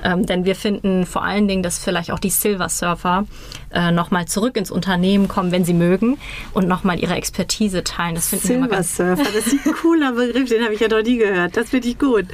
Ähm, 0.04 0.26
denn 0.26 0.46
wir 0.46 0.56
finden 0.56 1.06
vor 1.06 1.24
allen 1.24 1.48
Dingen, 1.48 1.64
dass 1.64 1.78
vielleicht 1.78 2.12
auch 2.12 2.20
die 2.20 2.30
Silver 2.30 2.70
Surfer 2.70 3.26
äh, 3.74 3.92
nochmal 3.92 4.28
zurück 4.28 4.58
ins 4.58 4.72
Unternehmen 4.72 5.28
kommen, 5.28 5.52
wenn 5.52 5.66
sie 5.66 5.74
mögen 5.74 6.18
und 6.54 6.68
nochmal 6.68 7.00
ihre 7.00 7.16
Expertise 7.16 7.84
teilen. 7.84 8.16
Das 8.16 8.30
finden 8.30 8.48
Silver 8.48 8.64
wir 8.64 8.70
ganz 8.70 8.98
Surfer, 8.98 9.24
das 9.24 9.48
ist 9.48 9.66
ein 9.66 9.74
cooler 9.74 10.14
Begriff, 10.14 10.50
den 10.50 10.64
habe 10.64 10.74
ich 10.74 10.80
ja 10.80 10.88
noch 10.88 11.02
nie 11.02 11.18
gehört. 11.18 11.58
Das 11.58 11.70
finde 11.70 11.88
ich 11.88 12.00
gut. 12.00 12.26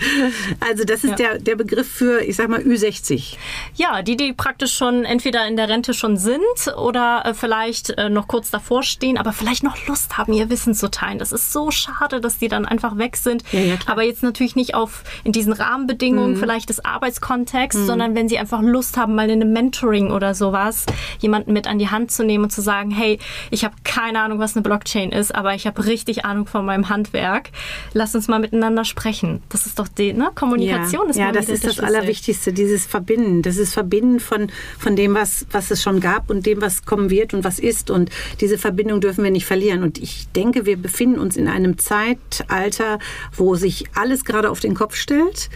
Also 0.59 0.83
das 0.83 1.03
ist 1.03 1.11
ja. 1.11 1.15
der, 1.15 1.39
der 1.39 1.55
Begriff 1.55 1.87
für, 1.87 2.21
ich 2.21 2.35
sag 2.35 2.49
mal, 2.49 2.61
Ü60. 2.61 3.35
Ja, 3.75 4.01
die, 4.01 4.17
die 4.17 4.33
praktisch 4.33 4.73
schon 4.73 5.05
entweder 5.05 5.47
in 5.47 5.55
der 5.55 5.69
Rente 5.69 5.93
schon 5.93 6.17
sind 6.17 6.41
oder 6.77 7.23
äh, 7.25 7.33
vielleicht 7.33 7.86
äh, 7.91 8.09
noch 8.09 8.27
kurz 8.27 8.51
davor 8.51 8.83
stehen, 8.83 9.17
aber 9.17 9.33
vielleicht 9.33 9.63
noch 9.63 9.75
Lust 9.87 10.17
haben, 10.17 10.33
ihr 10.33 10.49
Wissen 10.49 10.73
zu 10.73 10.89
teilen. 10.89 11.19
Das 11.19 11.31
ist 11.31 11.51
so 11.51 11.71
schade, 11.71 12.21
dass 12.21 12.37
die 12.37 12.47
dann 12.47 12.65
einfach 12.65 12.97
weg 12.97 13.17
sind. 13.17 13.43
Ja, 13.51 13.59
ja, 13.59 13.75
aber 13.85 14.03
jetzt 14.03 14.23
natürlich 14.23 14.55
nicht 14.55 14.75
auf 14.75 15.03
in 15.23 15.31
diesen 15.31 15.53
Rahmenbedingungen 15.53 16.33
mhm. 16.33 16.37
vielleicht 16.37 16.69
des 16.69 16.83
Arbeitskontexts, 16.83 17.81
mhm. 17.81 17.85
sondern 17.85 18.15
wenn 18.15 18.29
sie 18.29 18.37
einfach 18.37 18.61
Lust 18.61 18.97
haben, 18.97 19.15
mal 19.15 19.29
in 19.29 19.41
einem 19.41 19.53
Mentoring 19.53 20.11
oder 20.11 20.33
sowas 20.33 20.85
jemanden 21.19 21.53
mit 21.53 21.67
an 21.67 21.79
die 21.79 21.89
Hand 21.89 22.11
zu 22.11 22.23
nehmen 22.23 22.45
und 22.45 22.51
zu 22.51 22.61
sagen, 22.61 22.91
hey, 22.91 23.19
ich 23.51 23.63
habe 23.63 23.75
keine 23.83 24.21
Ahnung, 24.21 24.39
was 24.39 24.55
eine 24.55 24.63
Blockchain 24.63 25.11
ist, 25.11 25.33
aber 25.33 25.55
ich 25.55 25.67
habe 25.67 25.85
richtig 25.85 26.25
Ahnung 26.25 26.47
von 26.47 26.65
meinem 26.65 26.89
Handwerk. 26.89 27.49
Lass 27.93 28.15
uns 28.15 28.27
mal 28.27 28.39
miteinander 28.39 28.85
sprechen. 28.85 29.41
Das 29.49 29.65
ist 29.65 29.79
doch 29.79 29.87
die 29.87 30.13
ne? 30.13 30.31
Kommunikation. 30.35 31.05
Ja, 31.05 31.09
ist 31.09 31.17
ja 31.17 31.31
das 31.31 31.49
ist 31.49 31.65
das 31.65 31.79
Allerwichtigste, 31.79 32.53
dieses 32.53 32.85
Verbinden. 32.85 33.41
Das 33.41 33.57
ist 33.57 33.73
Verbinden 33.73 34.19
von, 34.19 34.49
von 34.77 34.95
dem, 34.95 35.13
was, 35.13 35.45
was 35.51 35.71
es 35.71 35.81
schon 35.81 35.99
gab 35.99 36.29
und 36.29 36.45
dem, 36.45 36.61
was 36.61 36.85
kommen 36.85 37.09
wird 37.09 37.33
und 37.33 37.43
was 37.43 37.59
ist. 37.59 37.76
Und 37.85 38.09
diese 38.41 38.57
Verbindung 38.57 39.01
dürfen 39.01 39.23
wir 39.23 39.31
nicht 39.31 39.45
verlieren. 39.45 39.83
Und 39.83 39.97
ich 39.97 40.27
denke, 40.35 40.65
wir 40.65 40.77
befinden 40.77 41.19
uns 41.19 41.37
in 41.37 41.47
einem 41.47 41.77
Zeitalter, 41.77 42.99
wo 43.35 43.55
sich 43.55 43.85
alles 43.93 44.25
gerade 44.25 44.49
auf 44.49 44.59
den 44.59 44.73
Kopf 44.73 44.95
stellt. 44.95 45.49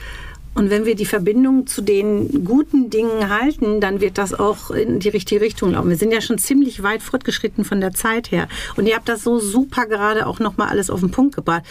Und 0.54 0.70
wenn 0.70 0.86
wir 0.86 0.96
die 0.96 1.06
Verbindung 1.06 1.66
zu 1.66 1.82
den 1.82 2.44
guten 2.44 2.90
Dingen 2.90 3.30
halten, 3.30 3.80
dann 3.80 4.02
wird 4.02 4.18
das 4.18 4.34
auch 4.34 4.70
in 4.70 5.00
die 5.00 5.08
richtige 5.08 5.40
Richtung 5.40 5.72
laufen. 5.72 5.90
Wir 5.90 5.96
sind 5.96 6.12
ja 6.12 6.20
schon 6.20 6.38
ziemlich 6.38 6.84
weit 6.84 7.02
fortgeschritten 7.02 7.64
von 7.64 7.80
der 7.80 7.94
Zeit 7.94 8.32
her. 8.32 8.50
Und 8.76 8.86
ihr 8.86 8.96
habt 8.96 9.08
das 9.08 9.24
so 9.24 9.40
super 9.40 9.86
gerade 9.86 10.28
auch 10.28 10.40
nochmal 10.40 10.68
alles 10.68 10.90
auf 10.90 11.00
den 11.00 11.12
Punkt 11.12 11.36
gebracht. 11.36 11.64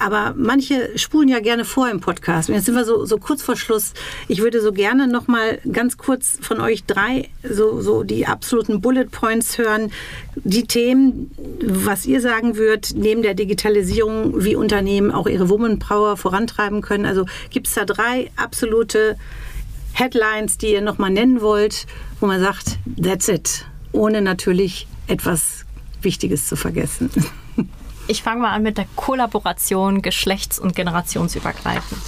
Aber 0.00 0.34
manche 0.36 0.98
spulen 0.98 1.28
ja 1.28 1.40
gerne 1.40 1.64
vor 1.64 1.88
im 1.88 2.00
Podcast. 2.00 2.48
Jetzt 2.48 2.66
sind 2.66 2.74
wir 2.74 2.84
so, 2.84 3.04
so 3.04 3.18
kurz 3.18 3.42
vor 3.42 3.56
Schluss. 3.56 3.94
Ich 4.28 4.42
würde 4.42 4.60
so 4.60 4.72
gerne 4.72 5.06
nochmal 5.08 5.58
ganz 5.70 5.96
kurz 5.96 6.38
von 6.40 6.60
euch 6.60 6.84
drei 6.84 7.28
so, 7.48 7.80
so 7.80 8.02
die 8.02 8.26
absoluten 8.26 8.80
Bullet 8.80 9.06
Points 9.06 9.58
hören. 9.58 9.90
Die 10.34 10.66
Themen, 10.66 11.30
was 11.62 12.06
ihr 12.06 12.20
sagen 12.20 12.56
würdet, 12.56 12.92
neben 12.96 13.22
der 13.22 13.34
Digitalisierung, 13.34 14.44
wie 14.44 14.56
Unternehmen 14.56 15.10
auch 15.10 15.26
ihre 15.26 15.48
Woman 15.48 15.78
Power 15.78 16.16
vorantreiben 16.16 16.82
können. 16.82 17.06
Also 17.06 17.26
gibt 17.50 17.68
es 17.68 17.74
da 17.74 17.84
drei 17.84 18.30
absolute 18.36 19.16
Headlines, 19.92 20.58
die 20.58 20.72
ihr 20.72 20.82
nochmal 20.82 21.10
nennen 21.10 21.40
wollt, 21.40 21.86
wo 22.20 22.26
man 22.26 22.40
sagt, 22.40 22.78
that's 23.02 23.28
it. 23.28 23.64
Ohne 23.92 24.20
natürlich 24.20 24.86
etwas 25.06 25.64
Wichtiges 26.02 26.46
zu 26.46 26.56
vergessen. 26.56 27.10
Ich 28.08 28.22
fange 28.22 28.42
mal 28.42 28.52
an 28.52 28.62
mit 28.62 28.78
der 28.78 28.86
Kollaboration 28.94 30.02
geschlechts- 30.02 30.58
und 30.58 30.74
generationsübergreifend 30.76 32.02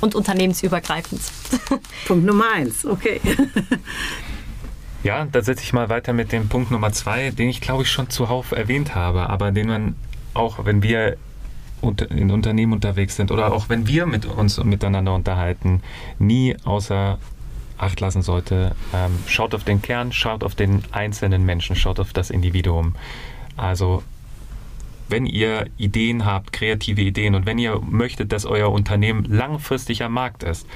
und 0.00 0.14
unternehmensübergreifend. 0.14 1.20
Punkt 2.06 2.24
Nummer 2.24 2.52
eins, 2.54 2.84
okay. 2.84 3.20
Ja, 5.02 5.24
da 5.24 5.40
setze 5.40 5.62
ich 5.62 5.72
mal 5.72 5.88
weiter 5.88 6.12
mit 6.12 6.30
dem 6.30 6.50
Punkt 6.50 6.70
Nummer 6.70 6.92
zwei, 6.92 7.30
den 7.30 7.48
ich 7.48 7.62
glaube 7.62 7.84
ich 7.84 7.90
schon 7.90 8.10
zuhauf 8.10 8.52
erwähnt 8.52 8.94
habe, 8.94 9.30
aber 9.30 9.50
den 9.50 9.66
man 9.66 9.94
auch, 10.34 10.66
wenn 10.66 10.82
wir 10.82 11.16
in 12.10 12.30
Unternehmen 12.30 12.74
unterwegs 12.74 13.16
sind 13.16 13.30
oder 13.30 13.54
auch 13.54 13.70
wenn 13.70 13.86
wir 13.86 14.04
mit 14.04 14.26
uns 14.26 14.62
miteinander 14.62 15.14
unterhalten, 15.14 15.82
nie 16.18 16.54
außer 16.64 17.18
Acht 17.78 17.98
lassen 18.00 18.20
sollte. 18.20 18.76
Ähm, 18.92 19.18
schaut 19.26 19.54
auf 19.54 19.64
den 19.64 19.80
Kern, 19.80 20.12
schaut 20.12 20.44
auf 20.44 20.54
den 20.54 20.82
einzelnen 20.92 21.46
Menschen, 21.46 21.76
schaut 21.76 21.98
auf 21.98 22.12
das 22.12 22.28
Individuum. 22.28 22.94
Also 23.56 24.02
wenn 25.10 25.26
ihr 25.26 25.66
Ideen 25.76 26.24
habt, 26.24 26.52
kreative 26.52 27.02
Ideen 27.02 27.34
und 27.34 27.46
wenn 27.46 27.58
ihr 27.58 27.80
möchtet, 27.80 28.32
dass 28.32 28.46
euer 28.46 28.70
Unternehmen 28.70 29.24
langfristig 29.24 30.02
am 30.02 30.12
Markt 30.12 30.42
ist, 30.42 30.66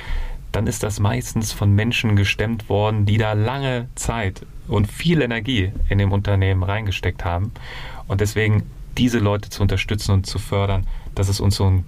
dann 0.53 0.67
ist 0.67 0.83
das 0.83 1.01
meistens 1.01 1.53
von 1.53 1.75
Menschen 1.75 2.17
gestemmt 2.17 2.69
worden, 2.69 3.07
die 3.07 3.19
da 3.19 3.33
lange 3.33 3.89
Zeit 3.97 4.47
und 4.69 4.87
viel 4.87 5.21
Energie 5.21 5.73
in 5.89 5.99
dem 5.99 6.13
Unternehmen 6.13 6.63
reingesteckt 6.63 7.25
haben. 7.25 7.53
Und 8.07 8.21
deswegen 8.21 8.63
diese 8.97 9.19
Leute 9.19 9.51
zu 9.51 9.63
unterstützen 9.63 10.13
und 10.13 10.27
zu 10.27 10.39
fördern, 10.39 10.87
das 11.15 11.29
ist 11.29 11.41
uns 11.41 11.57
so 11.57 11.65
ein 11.65 11.85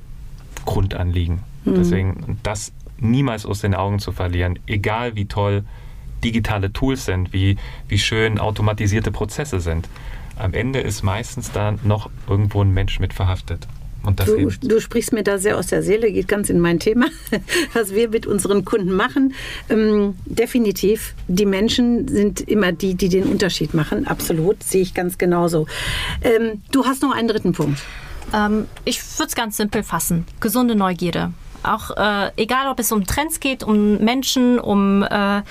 Grundanliegen. 0.64 1.40
Mhm. 1.64 1.74
Deswegen 1.76 2.38
das 2.42 2.72
niemals 2.98 3.46
aus 3.46 3.60
den 3.60 3.74
Augen 3.74 4.00
zu 4.00 4.10
verlieren, 4.10 4.58
egal 4.66 5.14
wie 5.14 5.26
toll 5.26 5.64
digitale 6.24 6.72
Tools 6.72 7.04
sind, 7.04 7.32
wie, 7.32 7.56
wie 7.88 7.98
schön 7.98 8.40
automatisierte 8.40 9.12
Prozesse 9.12 9.60
sind 9.60 9.88
am 10.38 10.54
Ende 10.54 10.80
ist 10.80 11.02
meistens 11.02 11.52
da 11.52 11.74
noch 11.84 12.10
irgendwo 12.28 12.62
ein 12.62 12.72
Mensch 12.72 13.00
mit 13.00 13.12
verhaftet. 13.12 13.66
Du, 14.24 14.50
du, 14.62 14.80
sprichst 14.80 15.12
mir 15.12 15.24
da 15.24 15.36
sehr 15.36 15.58
aus 15.58 15.66
der 15.66 15.82
Seele, 15.82 16.12
geht 16.12 16.28
ganz 16.28 16.48
in 16.48 16.60
mein 16.60 16.78
Thema, 16.78 17.06
was 17.72 17.92
wir 17.92 18.08
mit 18.10 18.24
unseren 18.24 18.64
Kunden 18.64 18.92
machen. 18.92 19.34
Ähm, 19.68 20.14
definitiv, 20.26 21.14
die 21.26 21.46
Menschen 21.46 22.06
sind 22.06 22.40
immer 22.42 22.70
die, 22.70 22.94
die 22.94 23.08
den 23.08 23.24
Unterschied 23.24 23.74
machen. 23.74 24.06
Absolut, 24.06 24.62
sehe 24.62 24.82
ich 24.82 24.94
ganz 24.94 25.18
genauso. 25.18 25.66
Ähm, 26.22 26.62
du 26.70 26.84
hast 26.84 27.02
noch 27.02 27.12
einen 27.12 27.26
dritten 27.26 27.52
Punkt. 27.52 27.82
Ähm, 28.32 28.66
ich 28.84 29.02
würde 29.18 29.28
es 29.28 29.34
ganz 29.34 29.56
simpel 29.56 29.82
fassen. 29.82 30.24
Gesunde 30.38 30.76
Neugierde. 30.76 31.32
Auch 31.64 31.90
äh, 31.96 32.30
egal, 32.36 32.70
ob 32.70 32.78
es 32.78 32.92
um 32.92 33.06
Trends 33.06 33.40
geht, 33.40 33.64
um 33.64 33.98
Menschen, 33.98 34.60
um 34.60 35.02
äh, 35.02 35.42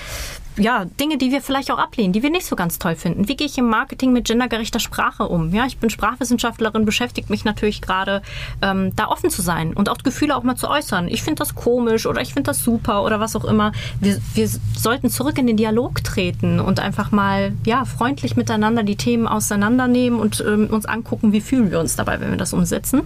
ja, 0.57 0.85
Dinge, 0.85 1.17
die 1.17 1.31
wir 1.31 1.41
vielleicht 1.41 1.71
auch 1.71 1.77
ablehnen, 1.77 2.13
die 2.13 2.23
wir 2.23 2.29
nicht 2.29 2.45
so 2.45 2.55
ganz 2.55 2.79
toll 2.79 2.95
finden. 2.95 3.27
Wie 3.27 3.35
gehe 3.35 3.47
ich 3.47 3.57
im 3.57 3.67
Marketing 3.67 4.13
mit 4.13 4.25
gendergerechter 4.25 4.79
Sprache 4.79 5.27
um? 5.27 5.53
Ja, 5.53 5.65
ich 5.65 5.77
bin 5.77 5.89
Sprachwissenschaftlerin, 5.89 6.85
beschäftigt 6.85 7.29
mich 7.29 7.45
natürlich 7.45 7.81
gerade, 7.81 8.21
ähm, 8.61 8.95
da 8.95 9.07
offen 9.07 9.29
zu 9.29 9.41
sein 9.41 9.73
und 9.73 9.89
auch 9.89 9.97
Gefühle 9.97 10.35
auch 10.35 10.43
mal 10.43 10.55
zu 10.55 10.69
äußern. 10.69 11.07
Ich 11.07 11.23
finde 11.23 11.39
das 11.39 11.55
komisch 11.55 12.05
oder 12.05 12.21
ich 12.21 12.33
finde 12.33 12.49
das 12.49 12.63
super 12.63 13.03
oder 13.03 13.19
was 13.19 13.35
auch 13.35 13.45
immer. 13.45 13.73
Wir, 13.99 14.19
wir 14.33 14.47
sollten 14.77 15.09
zurück 15.09 15.37
in 15.37 15.47
den 15.47 15.57
Dialog 15.57 16.03
treten 16.03 16.59
und 16.59 16.79
einfach 16.79 17.11
mal 17.11 17.53
ja, 17.65 17.85
freundlich 17.85 18.35
miteinander 18.35 18.83
die 18.83 18.95
Themen 18.95 19.27
auseinandernehmen 19.27 20.19
und 20.19 20.43
ähm, 20.47 20.67
uns 20.67 20.85
angucken, 20.85 21.33
wie 21.33 21.41
fühlen 21.41 21.71
wir 21.71 21.79
uns 21.79 21.95
dabei, 21.95 22.19
wenn 22.21 22.31
wir 22.31 22.37
das 22.37 22.53
umsetzen. 22.53 23.01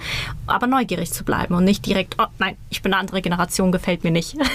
Aber 0.46 0.68
neugierig 0.68 1.12
zu 1.12 1.24
bleiben 1.24 1.56
und 1.56 1.64
nicht 1.64 1.86
direkt, 1.86 2.16
oh 2.20 2.28
nein, 2.38 2.56
ich 2.70 2.82
bin 2.82 2.94
eine 2.94 3.00
andere 3.00 3.22
Generation, 3.22 3.72
gefällt 3.72 4.04
mir 4.04 4.12
nicht. 4.12 4.36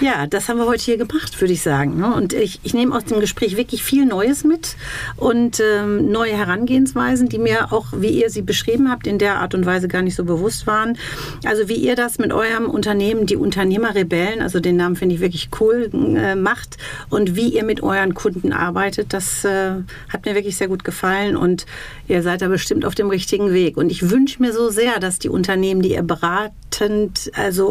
Ja, 0.00 0.26
das 0.26 0.48
haben 0.48 0.58
wir 0.58 0.66
heute 0.66 0.84
hier 0.84 0.98
gemacht, 0.98 1.40
würde 1.40 1.54
ich 1.54 1.62
sagen. 1.62 1.95
Ne? 1.96 2.14
Und 2.14 2.32
ich, 2.32 2.60
ich 2.62 2.74
nehme 2.74 2.94
aus 2.94 3.04
dem 3.04 3.20
Gespräch 3.20 3.56
wirklich 3.56 3.82
viel 3.82 4.04
Neues 4.04 4.44
mit 4.44 4.76
und 5.16 5.60
ähm, 5.60 6.10
neue 6.10 6.36
Herangehensweisen, 6.36 7.28
die 7.28 7.38
mir 7.38 7.72
auch, 7.72 7.86
wie 7.96 8.20
ihr 8.20 8.30
sie 8.30 8.42
beschrieben 8.42 8.90
habt, 8.90 9.06
in 9.06 9.18
der 9.18 9.40
Art 9.40 9.54
und 9.54 9.64
Weise 9.64 9.88
gar 9.88 10.02
nicht 10.02 10.14
so 10.14 10.24
bewusst 10.24 10.66
waren. 10.66 10.98
Also 11.44 11.68
wie 11.68 11.76
ihr 11.76 11.96
das 11.96 12.18
mit 12.18 12.32
eurem 12.32 12.68
Unternehmen, 12.68 13.26
die 13.26 13.36
Unternehmerrebellen, 13.36 14.42
also 14.42 14.60
den 14.60 14.76
Namen 14.76 14.96
finde 14.96 15.14
ich 15.14 15.20
wirklich 15.20 15.48
cool, 15.60 15.90
äh, 15.92 16.34
macht 16.34 16.76
und 17.08 17.34
wie 17.34 17.48
ihr 17.48 17.64
mit 17.64 17.82
euren 17.82 18.14
Kunden 18.14 18.52
arbeitet, 18.52 19.12
das 19.12 19.44
äh, 19.44 19.72
hat 20.08 20.26
mir 20.26 20.34
wirklich 20.34 20.56
sehr 20.56 20.68
gut 20.68 20.84
gefallen 20.84 21.36
und 21.36 21.66
ihr 22.08 22.22
seid 22.22 22.42
da 22.42 22.48
bestimmt 22.48 22.84
auf 22.84 22.94
dem 22.94 23.08
richtigen 23.08 23.52
Weg. 23.52 23.76
Und 23.76 23.90
ich 23.90 24.10
wünsche 24.10 24.42
mir 24.42 24.52
so 24.52 24.68
sehr, 24.68 25.00
dass 25.00 25.18
die 25.18 25.28
Unternehmen, 25.28 25.82
die 25.82 25.92
ihr 25.92 26.02
beratend, 26.02 27.30
also 27.34 27.66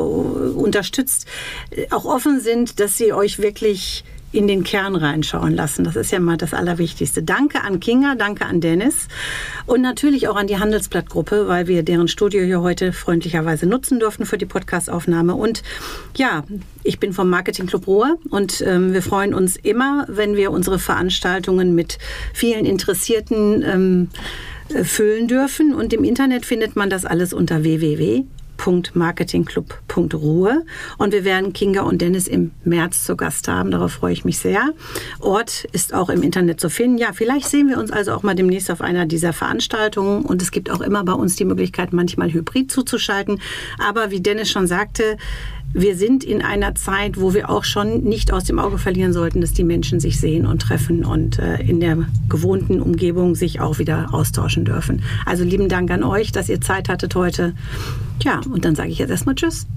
unterstützt, 0.56 1.28
auch 1.92 2.06
offen 2.06 2.40
sind, 2.40 2.80
dass 2.80 2.98
sie 2.98 3.14
euch 3.14 3.40
wirklich 3.40 4.04
in 4.36 4.48
den 4.48 4.64
Kern 4.64 4.96
reinschauen 4.96 5.56
lassen. 5.56 5.84
Das 5.84 5.96
ist 5.96 6.12
ja 6.12 6.20
mal 6.20 6.38
das 6.38 6.54
Allerwichtigste. 6.54 7.24
Danke 7.24 7.62
an 7.62 7.80
Kinga, 7.80 8.16
danke 8.16 8.46
an 8.46 8.62
Dennis 8.62 9.08
und 9.66 9.82
natürlich 9.82 10.28
auch 10.28 10.36
an 10.36 10.48
die 10.48 10.60
Handelsblattgruppe, 10.60 11.48
weil 11.48 11.68
wir 11.68 11.84
deren 11.84 12.08
Studio 12.08 12.44
hier 12.44 12.62
heute 12.62 12.92
freundlicherweise 12.92 13.66
nutzen 13.66 14.00
durften 14.00 14.26
für 14.26 14.38
die 14.38 14.46
Podcastaufnahme. 14.46 15.36
Und 15.36 15.64
ja, 16.18 16.44
ich 16.84 17.00
bin 17.00 17.14
vom 17.14 17.30
Marketing 17.30 17.68
Club 17.68 17.88
Ruhr 17.88 18.18
und 18.30 18.62
ähm, 18.62 18.94
wir 18.94 19.02
freuen 19.02 19.34
uns 19.34 19.56
immer, 19.56 20.06
wenn 20.10 20.36
wir 20.36 20.52
unsere 20.52 20.80
Veranstaltungen 20.80 21.74
mit 21.74 21.98
vielen 22.34 22.66
Interessierten 22.66 23.64
ähm, 23.64 24.10
äh, 24.70 24.84
füllen 24.84 25.28
dürfen. 25.28 25.74
Und 25.74 25.94
im 25.94 26.04
Internet 26.04 26.46
findet 26.46 26.76
man 26.76 26.90
das 26.90 27.06
alles 27.06 27.34
unter 27.34 27.64
www 27.64 28.26
www.marketingclub.ruhe. 28.58 30.66
Und 30.98 31.14
wir 31.14 31.26
werden 31.26 31.54
Kinga 31.54 31.82
und 31.82 32.02
Dennis 32.02 32.28
im 32.28 32.52
März 32.64 33.06
zu 33.06 33.16
Gast 33.16 33.48
haben. 33.48 33.72
Darauf 33.72 33.94
freue 33.94 34.14
ich 34.14 34.26
mich 34.26 34.40
sehr. 34.40 34.74
Ort 35.20 35.66
ist 35.72 35.94
auch 35.94 36.10
im 36.10 36.24
Internet 36.24 36.60
zu 36.60 36.70
finden. 36.70 36.98
Ja, 36.98 37.14
vielleicht 37.14 37.48
sehen 37.48 37.70
wir 37.70 37.78
uns 37.78 37.92
also 37.92 38.14
auch 38.14 38.24
mal 38.24 38.36
demnächst 38.36 38.72
auf 38.72 38.82
einer 38.82 39.06
dieser 39.06 39.34
Veranstaltungen. 39.34 40.26
Und 40.26 40.42
es 40.42 40.52
gibt 40.52 40.72
auch 40.72 40.82
immer 40.82 41.04
bei 41.04 41.14
uns 41.14 41.36
die 41.36 41.46
Möglichkeit, 41.46 41.94
manchmal 41.94 42.32
hybrid 42.32 42.72
zuzuschalten. 42.72 43.42
Aber 43.78 44.12
wie 44.12 44.22
Dennis 44.22 44.52
schon 44.52 44.68
sagte, 44.68 45.18
wir 45.76 45.98
sind 45.98 46.24
in 46.24 46.42
einer 46.42 46.74
Zeit, 46.74 47.20
wo 47.20 47.34
wir 47.34 47.50
auch 47.50 47.66
schon 47.66 48.04
nicht 48.04 48.32
aus 48.32 48.46
dem 48.46 48.60
Auge 48.60 48.78
verlieren 48.78 49.12
sollten, 49.12 49.42
dass 49.42 49.52
die 49.52 49.66
Menschen 49.66 50.00
sich 50.00 50.22
sehen 50.22 50.46
und 50.46 50.62
treffen 50.62 51.04
und 51.04 51.38
äh, 51.38 51.58
in 51.58 51.82
der 51.82 51.98
gewohnten 52.30 52.82
Umgebung 52.82 53.36
sich 53.36 53.60
auch 53.60 53.78
wieder 53.78 54.14
austauschen 54.14 54.64
dürfen. 54.64 55.04
Also 55.26 55.44
lieben 55.44 55.68
Dank 55.68 55.92
an 55.92 56.04
euch, 56.04 56.32
dass 56.32 56.48
ihr 56.48 56.62
Zeit 56.62 56.88
hattet 56.88 57.14
heute. 57.16 57.54
Ja, 58.24 58.40
und 58.50 58.64
dann 58.64 58.76
sage 58.76 58.90
ich 58.90 59.00
jetzt 59.00 59.10
erstmal 59.10 59.36
Tschüss. 59.36 59.68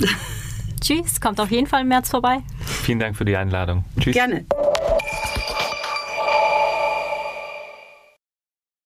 Tschüss, 0.80 1.20
kommt 1.20 1.40
auf 1.40 1.50
jeden 1.50 1.66
Fall 1.66 1.82
im 1.82 1.88
März 1.88 2.10
vorbei. 2.10 2.38
Vielen 2.60 3.00
Dank 3.00 3.16
für 3.16 3.24
die 3.24 3.36
Einladung. 3.36 3.84
Tschüss. 3.98 4.14
Gerne. 4.14 4.44